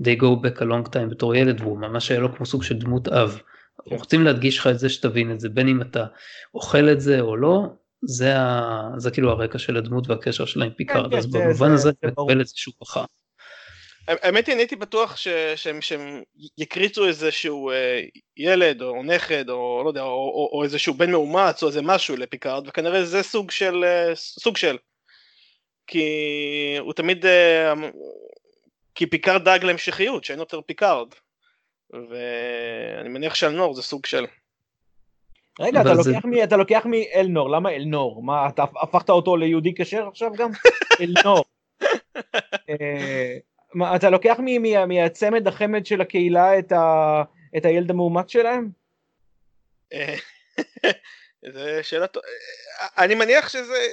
they 0.02 0.20
go 0.20 0.24
back 0.46 0.58
a 0.60 0.64
long 0.64 0.88
time 0.94 1.10
בתור 1.10 1.34
ילד 1.34 1.60
והוא 1.60 1.78
ממש 1.78 2.10
היה 2.10 2.20
לו 2.20 2.36
כמו 2.36 2.46
סוג 2.46 2.62
של 2.62 2.78
דמות 2.78 3.08
אב. 3.08 3.38
כן. 3.90 3.96
רוצים 3.96 4.24
להדגיש 4.24 4.58
לך 4.58 4.66
את 4.66 4.78
זה 4.78 4.88
שתבין 4.88 5.32
את 5.32 5.40
זה 5.40 5.48
בין 5.48 5.68
אם 5.68 5.82
אתה 5.82 6.04
אוכל 6.54 6.88
את 6.92 7.00
זה 7.00 7.20
או 7.20 7.36
לא 7.36 7.62
זה, 8.06 8.38
ה... 8.38 8.70
זה 8.96 9.10
כאילו 9.10 9.30
הרקע 9.30 9.58
של 9.58 9.76
הדמות 9.76 10.08
והקשר 10.10 10.44
שלה 10.44 10.64
עם 10.64 10.70
פיקארד 10.76 11.10
כן, 11.10 11.16
אז 11.16 11.24
זה- 11.24 11.38
במובן 11.38 11.68
זה- 11.68 11.74
הזה 11.74 11.90
זה. 12.02 12.08
מקבל 12.10 12.40
את 12.40 12.46
זה 12.46 12.52
שהוא 12.56 12.74
בכה. 12.80 13.04
האמת 14.08 14.46
היא, 14.46 14.52
אני 14.54 14.62
הייתי 14.62 14.76
בטוח 14.76 15.16
ש, 15.16 15.28
שהם, 15.56 15.80
שהם 15.82 16.22
יקריצו 16.58 17.06
איזשהו 17.08 17.70
אה, 17.70 18.00
ילד 18.36 18.82
או 18.82 19.02
נכד 19.02 19.50
או 19.50 19.80
לא 19.84 19.88
יודע, 19.88 20.02
או, 20.02 20.06
או, 20.06 20.50
או 20.52 20.62
איזשהו 20.64 20.94
בן 20.94 21.10
מאומץ 21.10 21.62
או 21.62 21.68
איזה 21.68 21.82
משהו 21.82 22.16
לפיקארד, 22.16 22.68
וכנראה 22.68 23.04
זה 23.04 23.22
סוג 23.22 23.50
של, 23.50 23.84
אה, 23.84 24.14
סוג 24.14 24.56
של. 24.56 24.76
כי 25.86 26.04
הוא 26.80 26.92
תמיד, 26.92 27.26
אה, 27.26 27.72
כי 28.94 29.06
פיקארד 29.06 29.44
דאג 29.44 29.64
להמשכיות, 29.64 30.24
שאין 30.24 30.38
יותר 30.38 30.60
פיקארד. 30.60 31.08
ואני 31.90 33.08
מניח 33.08 33.34
שאלנור 33.34 33.74
זה 33.74 33.82
סוג 33.82 34.06
של. 34.06 34.24
רגע, 35.60 35.80
אתה 35.80 35.94
זה- 35.94 36.10
לוקח 36.10 36.24
מי- 36.24 36.44
אתה 36.44 36.56
לוקח 36.56 36.86
מאלנור, 36.86 37.50
למה 37.50 37.70
אלנור? 37.70 38.22
מה, 38.22 38.48
אתה 38.48 38.64
הפכת 38.82 39.10
אותו 39.10 39.36
ליהודי 39.36 39.72
כשר 39.76 40.08
עכשיו 40.08 40.30
גם? 40.36 40.50
אלנור. 41.00 41.44
אתה 43.96 44.10
לוקח 44.10 44.36
מהצמד 44.88 45.48
החמד 45.48 45.86
של 45.86 46.00
הקהילה 46.00 46.58
את 46.58 46.72
ה- 46.72 47.22
את 47.56 47.64
הילד 47.64 47.90
המאומץ 47.90 48.30
שלהם? 48.30 48.68
אה, 49.92 50.14
זה 51.52 51.82
שאלה 51.82 52.06
טובה. 52.06 52.26
אני 52.98 53.14
מניח 53.14 53.48
שזה... 53.48 53.86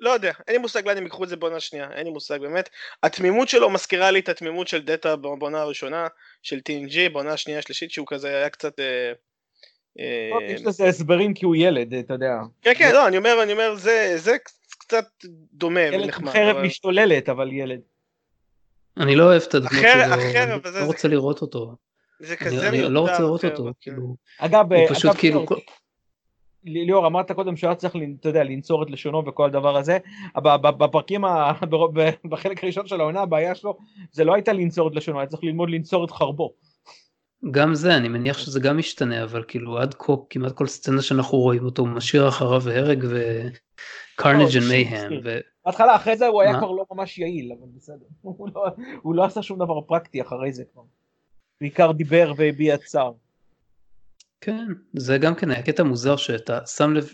לא 0.00 0.10
יודע, 0.10 0.32
אין 0.46 0.56
לי 0.56 0.62
מושג 0.62 0.86
לאן 0.86 0.96
הם 0.96 1.02
ייקחו 1.02 1.24
את 1.24 1.28
זה 1.28 1.36
בעונה 1.36 1.60
שנייה, 1.60 1.88
אין 1.94 2.06
לי 2.06 2.12
מושג 2.12 2.38
באמת. 2.40 2.68
התמימות 3.02 3.48
שלו 3.48 3.70
מזכירה 3.70 4.10
לי 4.10 4.18
את 4.18 4.28
התמימות 4.28 4.68
של 4.68 4.82
דאטה 4.84 5.16
בעונה 5.16 5.60
הראשונה, 5.60 6.06
של 6.42 6.58
TNG, 6.68 7.12
בעונה 7.12 7.32
השנייה 7.32 7.58
השלישית, 7.58 7.90
שהוא 7.90 8.06
כזה 8.10 8.28
היה 8.36 8.48
קצת... 8.50 8.80
אה, 8.80 9.12
אה, 10.00 10.52
יש 10.52 10.62
לזה 10.66 10.84
הסברים 10.84 11.34
כי 11.34 11.44
הוא 11.44 11.56
ילד, 11.56 11.94
אתה 11.94 12.14
יודע. 12.14 12.34
כן 12.62 12.72
כן, 12.78 12.90
לא, 12.92 13.08
אני 13.08 13.16
אומר, 13.16 13.42
אני 13.42 13.52
אומר, 13.52 13.74
זה 13.74 14.12
זה 14.16 14.36
קצת 14.78 15.04
דומה 15.52 15.80
ילד 15.80 15.94
עם 15.94 16.02
ונחמד. 16.02 16.32
חרב 16.32 16.56
אבל- 16.56 16.66
משתוללת, 16.66 17.28
אבל 17.28 17.52
ילד. 17.52 17.80
אני 18.98 19.16
לא 19.16 19.24
אוהב 19.24 19.42
את 19.48 19.54
הדמות 19.54 19.72
אחר- 19.72 20.04
שלו, 20.04 20.14
אחר, 20.14 20.42
אני 20.42 20.72
זה- 20.72 20.80
לא 20.80 20.84
רוצה 20.86 21.08
לראות 21.08 21.42
אותו. 21.42 21.76
זה 22.20 22.28
אני- 22.28 22.36
כזה 22.36 22.68
אני 22.68 22.80
לא 22.82 23.00
רוצה 23.00 23.18
לראות 23.18 23.40
אחר, 23.40 23.50
אותו, 23.50 23.62
אבל- 23.62 23.72
כאילו, 23.80 24.16
אגב, 24.38 24.72
הוא 24.72 24.82
אה, 24.82 24.88
פשוט 24.88 25.10
אגב, 25.10 25.16
כאילו, 25.20 25.38
ליאור, 25.48 25.60
ליאור, 26.86 27.06
אמרת 27.06 27.32
קודם 27.32 27.56
שהיה 27.56 27.74
צריך, 27.74 27.96
לנ- 27.96 28.16
אתה 28.20 28.28
יודע, 28.28 28.44
לנצור 28.44 28.82
את 28.82 28.90
לשונו 28.90 29.22
וכל 29.26 29.46
הדבר 29.46 29.76
הזה. 29.76 29.98
ב- 30.36 30.56
ב- 30.66 30.84
בפרקים, 30.84 31.24
ה- 31.24 31.52
בחלק 32.30 32.64
הראשון 32.64 32.86
של 32.86 33.00
העונה, 33.00 33.20
הבעיה 33.20 33.54
שלו, 33.54 33.78
זה 34.12 34.24
לא 34.24 34.34
הייתה 34.34 34.52
לנצור 34.52 34.88
את 34.88 34.94
לשונו, 34.94 35.18
היה 35.18 35.26
צריך 35.26 35.44
ללמוד 35.44 35.70
לנצור 35.70 36.04
את 36.04 36.10
חרבו. 36.10 36.52
גם 37.50 37.74
זה 37.74 37.96
אני 37.96 38.08
מניח 38.08 38.38
שזה 38.38 38.60
גם 38.60 38.78
משתנה 38.78 39.22
אבל 39.24 39.44
כאילו 39.48 39.78
עד 39.78 39.94
כה 39.98 40.12
כמעט 40.30 40.52
כל 40.52 40.66
סצנה 40.66 41.02
שאנחנו 41.02 41.38
רואים 41.38 41.64
אותו 41.64 41.82
הוא 41.82 41.88
משאיר 41.88 42.28
אחריו 42.28 42.68
הרג 42.70 43.04
לא, 44.24 44.48
and 44.48 44.70
mayhem 44.70 45.28
בהתחלה, 45.64 45.96
אחרי 45.96 46.16
זה 46.16 46.26
הוא 46.26 46.42
היה? 46.42 46.58
כבר 46.58 46.70
לא 46.70 46.84
ממש 46.92 47.18
יעיל, 47.18 47.52
אבל 47.52 47.68
בסדר. 47.76 48.06
הוא 48.22 48.48
לא- 48.54 48.66
הוא 49.02 49.14
לא 49.14 49.24
עשה 49.24 49.42
שום 49.42 49.58
דבר 49.58 49.80
פרקטי 49.80 50.22
אחרי 50.22 50.52
זה 50.52 50.64
כבר. 50.72 50.82
בעיקר 51.60 51.92
דיבר 51.92 52.32
והביע 52.36 52.76
צער. 52.76 53.12
כן 54.40 54.66
זה 54.96 55.18
גם 55.18 55.34
כן 55.34 55.50
היה 55.50 55.62
קטע 55.62 55.82
מוזר 55.82 56.16
שאתה 56.16 56.66
שם 56.66 56.94
לב 56.94 57.12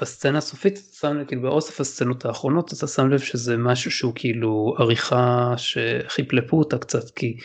בסצנה 0.00 0.38
הסופית 0.38 0.72
אתה 0.72 0.96
שם 0.96 1.16
לב 1.16 1.26
כאילו 1.26 1.42
באוסף 1.42 1.80
הסצנות 1.80 2.24
האחרונות 2.24 2.72
אתה 2.72 2.86
שם 2.86 3.08
לב 3.08 3.18
שזה 3.18 3.56
משהו 3.56 3.90
שהוא 3.90 4.12
כאילו 4.14 4.74
עריכה 4.78 5.54
שחיפלפו 5.56 6.58
אותה 6.58 6.78
קצת 6.78 7.10
כי 7.10 7.36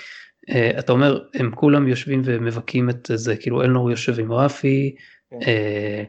uh, 0.52 0.80
אתה 0.80 0.92
אומר 0.92 1.20
הם 1.34 1.52
כולם 1.56 1.88
יושבים 1.88 2.22
ומבכים 2.26 2.90
את 2.90 3.12
זה 3.14 3.38
כאילו 3.38 3.62
אלנור 3.62 3.92
יושב 3.92 4.20
עם 4.20 4.32
רפי. 4.32 4.96
כן. 5.30 5.38
אה, 5.48 6.04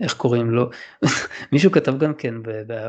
איך 0.00 0.14
קוראים 0.14 0.50
לו 0.50 0.70
מישהו 1.52 1.70
כתב 1.70 1.98
גם 1.98 2.14
כן 2.14 2.34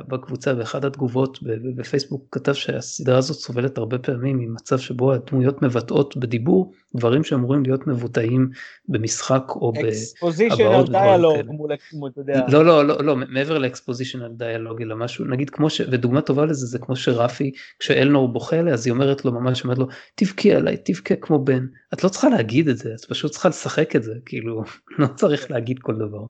בקבוצה 0.08 0.54
באחד 0.54 0.86
התגובות 0.86 1.40
בפייסבוק 1.76 2.28
כתב 2.32 2.54
שהסדרה 2.54 3.18
הזאת 3.18 3.38
סובלת 3.38 3.78
הרבה 3.78 3.98
פעמים 3.98 4.38
ממצב 4.38 4.78
שבו 4.78 5.14
הדמויות 5.14 5.62
מבטאות 5.62 6.18
בדיבור 6.18 6.74
דברים 6.96 7.24
שאמורים 7.24 7.64
להיות 7.64 7.88
מבוטאים 7.88 8.50
במשחק 8.90 9.44
או 9.50 9.72
ב... 9.72 9.78
אקספוזישן 9.78 10.56
על 10.56 10.62
הבעות 10.62 10.90
ודברים 10.90 11.06
דיאלוג 11.06 11.34
כאלה. 11.36 11.52
מול, 11.52 11.72
מול, 11.94 12.10
אתה 12.12 12.22
יודע. 12.22 12.46
לא 12.50 12.66
לא 12.66 12.86
לא 12.86 13.04
לא 13.04 13.16
מעבר 13.16 13.58
לאקספוזישנל 13.58 14.30
דיאלוג 14.38 14.82
אלא 14.82 14.96
משהו 14.96 15.26
נגיד 15.26 15.50
כמו 15.50 15.70
ש... 15.70 15.82
ודוגמה 15.92 16.22
טובה 16.22 16.46
לזה 16.46 16.66
זה 16.66 16.80
כמו 16.80 16.96
שרפי 16.96 17.52
כשאלנור 17.80 18.28
בוכה 18.28 18.60
אליה 18.60 18.74
אז 18.74 18.88
היא 18.88 18.94
אומרת 18.94 19.26
לו 19.26 19.32
ממש 19.32 19.64
אומרת 19.64 19.78
לו 19.78 19.88
תבכי 20.16 20.54
עליי 20.54 20.78
תבכה 20.86 21.16
כמו 21.16 21.46
בן 21.46 21.66
את 21.96 22.04
לא 22.04 22.10
צריכה 22.10 22.30
להגיד 22.30 22.68
את 22.68 22.78
זה 22.78 22.94
את 22.94 23.06
פשוט 23.06 23.32
צריכה 23.32 23.50
לשחק 23.50 23.96
את 23.96 24.04
זה 24.04 24.14
כאילו 24.26 24.64
לא 25.00 25.08
צריך 25.16 25.52
להגיד 25.52 25.80
כל 25.80 25.96
דבר. 25.96 26.26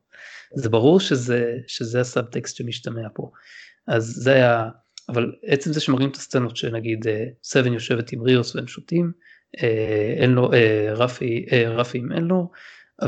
זה 0.55 0.69
ברור 0.69 0.99
שזה 0.99 1.57
שזה 1.67 2.01
הסאבטקסט 2.01 2.55
שמשתמע 2.55 3.07
פה 3.13 3.31
אז 3.87 4.03
זה 4.05 4.33
היה 4.33 4.69
אבל 5.09 5.31
עצם 5.43 5.73
זה 5.73 5.79
שמראים 5.81 6.09
את 6.09 6.15
הסצנות 6.15 6.57
שנגיד 6.57 7.07
אה, 7.07 7.25
סבן 7.43 7.73
יושבת 7.73 8.11
עם 8.11 8.21
ריוס 8.21 8.55
והם 8.55 8.67
שותים 8.67 9.11
אה, 9.63 10.15
אלנור 10.19 10.53
אה, 10.55 10.89
רפי 10.93 11.45
אה, 11.51 11.69
רפי 11.69 11.97
עם 11.97 12.11
אלנור 12.11 12.51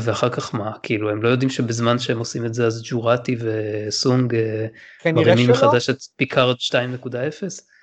ואחר 0.02 0.28
כך 0.30 0.54
מה 0.54 0.72
כאילו 0.82 1.10
הם 1.10 1.22
לא 1.22 1.28
יודעים 1.28 1.50
שבזמן 1.50 1.98
שהם 1.98 2.18
עושים 2.18 2.46
את 2.46 2.54
זה 2.54 2.66
אז 2.66 2.82
ג'ורטי 2.84 3.36
וסונג 3.40 4.34
אה, 4.34 5.12
מרימים. 5.12 5.50
מחדש 5.50 5.90
את 5.90 5.98
פיקארד 6.16 6.56
2.0 6.56 6.74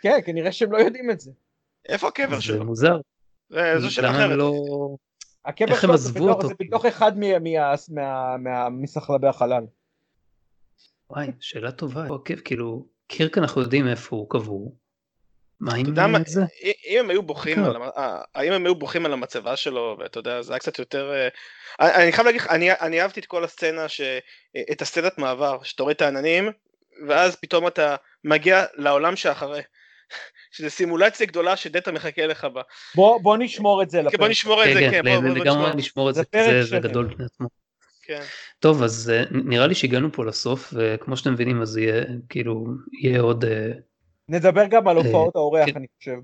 כן, 0.01 0.19
כנראה 0.25 0.51
שהם 0.51 0.71
לא 0.71 0.77
יודעים 0.77 1.11
את 1.11 1.19
זה. 1.19 1.31
איפה 1.89 2.07
הקבר 2.07 2.35
זה 2.35 2.41
שלו? 2.41 2.65
מוזר 2.65 2.95
זה- 2.97 3.14
זו 3.51 3.91
שאלה 3.91 4.09
אחרת. 4.11 4.37
לא 4.37 4.51
הקבר 5.45 5.67
איך 5.67 5.83
הם 5.83 5.89
שלו 5.89 5.97
זה 5.97 6.09
עזבו 6.09 6.25
בתוך- 6.25 6.35
אותו? 6.37 6.47
זה 6.47 6.53
בתוך 6.59 6.85
אחד 6.85 7.11
מסחלבי 8.71 9.27
החלל. 9.27 9.63
וואי 11.09 11.27
שאלה 11.39 11.71
טובה 11.71 12.07
אוקיי, 12.09 12.35
כאילו 12.45 12.85
קירק 13.07 13.37
אנחנו 13.37 13.61
יודעים 13.61 13.87
איפה 13.87 14.15
הוא 14.15 14.29
קבור. 14.29 14.75
מה 15.59 15.75
עם 15.75 15.85
זה? 16.25 16.41
אם 16.87 16.99
הם 16.99 17.09
היו 17.09 17.23
בוכים. 17.23 17.63
על, 17.63 17.75
אה, 17.97 18.21
האם 18.35 18.51
הם 18.53 18.65
היו 18.65 18.75
בוכים 18.75 19.05
על 19.05 19.13
המצבה 19.13 19.55
שלו, 19.55 19.97
ואתה 19.99 20.19
יודע, 20.19 20.41
זה 20.41 20.53
היה 20.53 20.59
קצת 20.59 20.79
יותר... 20.79 21.11
אה, 21.79 22.03
אני 22.03 22.11
חייב 22.11 22.25
להגיד 22.25 22.41
לך, 22.41 22.47
אני, 22.47 22.71
אני 22.71 23.01
אהבתי 23.01 23.19
את 23.19 23.25
כל 23.25 23.43
הסצנה, 23.43 23.89
ש, 23.89 24.01
את 24.71 24.81
הסצנת 24.81 25.17
מעבר, 25.17 25.63
שאתה 25.63 25.83
רואה 25.83 25.93
את 25.93 26.01
העננים, 26.01 26.49
ואז 27.07 27.35
פתאום 27.35 27.67
אתה 27.67 27.95
מגיע 28.23 28.63
לעולם 28.75 29.15
שאחרי. 29.15 29.61
שזה 30.55 30.69
סימולציה 30.69 31.27
גדולה 31.27 31.55
שדאטה 31.55 31.91
מחכה 31.91 32.27
לך 32.27 32.45
בה. 32.53 32.61
בוא 32.95 33.21
בוא 33.21 33.37
נשמור 33.37 33.83
את 33.83 33.89
זה 33.89 33.97
כן, 33.99 34.05
לפרק. 34.05 34.19
בוא 34.19 34.27
נשמור 34.27 34.63
את 34.63 34.73
זה, 34.73 34.79
כן, 34.79 34.91
כן, 34.91 35.01
כן, 35.03 35.15
בוא 35.21 35.29
בוא 35.29 35.37
לגמרי 35.37 35.61
נשמור. 35.61 35.75
נשמור 35.75 36.09
את 36.09 36.15
זה 36.15 36.21
זה, 36.33 36.43
זה- 36.43 36.63
זה. 36.63 36.79
גדול 36.79 37.05
בפני 37.05 37.25
עצמו. 37.25 37.47
כן. 38.03 38.21
טוב 38.59 38.83
אז 38.83 39.11
אה, 39.15 39.23
נראה 39.31 39.67
לי 39.67 39.75
שהגענו 39.75 40.11
פה 40.11 40.25
לסוף 40.25 40.73
וכמו 40.77 41.17
שאתם 41.17 41.33
מבינים 41.33 41.61
אז 41.61 41.77
יהיה 41.77 42.03
כאילו 42.29 42.65
יהיה 43.01 43.21
עוד 43.21 43.45
אה, 43.45 43.71
נדבר 44.29 44.65
גם 44.65 44.87
על 44.87 44.97
הופעות 44.97 45.35
האורח, 45.35 45.65
כן. 45.65 45.71
אני 45.75 45.85
חושב, 45.99 46.15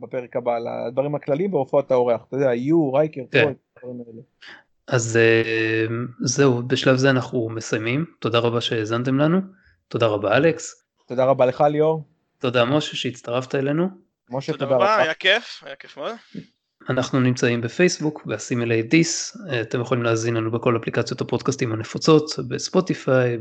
בפרק 0.00 0.36
הבא, 0.36 0.56
על 0.56 0.66
הדברים 0.68 1.14
הכלליים 1.14 1.50
בהופעות 1.50 1.90
האורח. 1.90 2.20
אתה 2.28 2.36
יודע, 2.36 2.54
יו, 2.54 2.92
רייקר, 2.92 3.20
כן. 3.30 3.40
טרויד, 3.42 3.56
הדברים 3.76 4.00
האלה. 4.06 4.22
אז 4.86 5.16
אה, 5.16 5.86
זהו 6.20 6.62
בשלב 6.66 6.96
זה 6.96 7.10
אנחנו 7.10 7.48
מסיימים 7.48 8.04
תודה 8.18 8.38
רבה 8.38 8.60
שהאזנתם 8.60 9.18
לנו 9.18 9.40
תודה 9.88 10.06
רבה 10.06 10.36
אלכס 10.36 10.84
תודה 11.08 11.24
רבה 11.24 11.46
לך 11.46 11.60
ליאור. 11.60 12.04
תודה 12.40 12.64
משה 12.64 12.96
שהצטרפת 12.96 13.54
אלינו 13.54 13.88
משה, 14.30 14.52
תודה 14.52 14.64
תודה 14.64 14.76
רבה. 14.76 14.96
היה 14.96 15.14
כיף, 15.14 15.62
היה 15.66 15.76
כיף 15.76 15.96
מאוד. 15.96 16.14
אנחנו 16.88 17.20
נמצאים 17.20 17.60
בפייסבוק, 17.60 18.22
ב 18.26 18.31
Assimilate 18.31 18.82
This, 18.82 19.36
אתם 19.60 19.80
יכולים 19.80 20.04
להאזין 20.04 20.34
לנו 20.34 20.50
בכל 20.50 20.76
אפליקציות 20.76 21.20
הפודקאסטים 21.20 21.72
הנפוצות, 21.72 22.30
בספוטיפיי, 22.48 23.38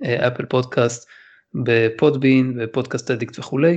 באפל 0.00 0.44
פודקאסט, 0.44 1.08
בפודבין, 1.64 2.58
ב 2.58 2.64
Podcast 2.64 3.10
Addict 3.10 3.38
וכולי. 3.38 3.76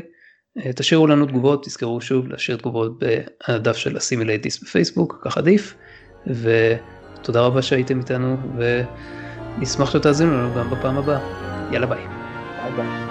תשאירו 0.75 1.07
לנו 1.07 1.25
תגובות, 1.25 1.65
תזכרו 1.65 2.01
שוב 2.01 2.27
להשאיר 2.27 2.57
תגובות 2.57 2.99
בדף 2.99 3.75
של 3.77 3.97
Assimilate 3.97 4.37
This 4.37 4.63
בפייסבוק, 4.63 5.19
כך 5.21 5.37
עדיף, 5.37 5.73
ותודה 6.27 7.41
רבה 7.41 7.61
שהייתם 7.61 7.99
איתנו, 7.99 8.37
ונשמח 9.57 9.91
שתאזינו 9.91 10.31
לנו 10.31 10.55
גם 10.55 10.69
בפעם 10.69 10.97
הבאה. 10.97 11.19
יאללה 11.71 11.87
ביי. 11.87 12.07
ביי 12.63 12.71
ביי. 12.75 13.08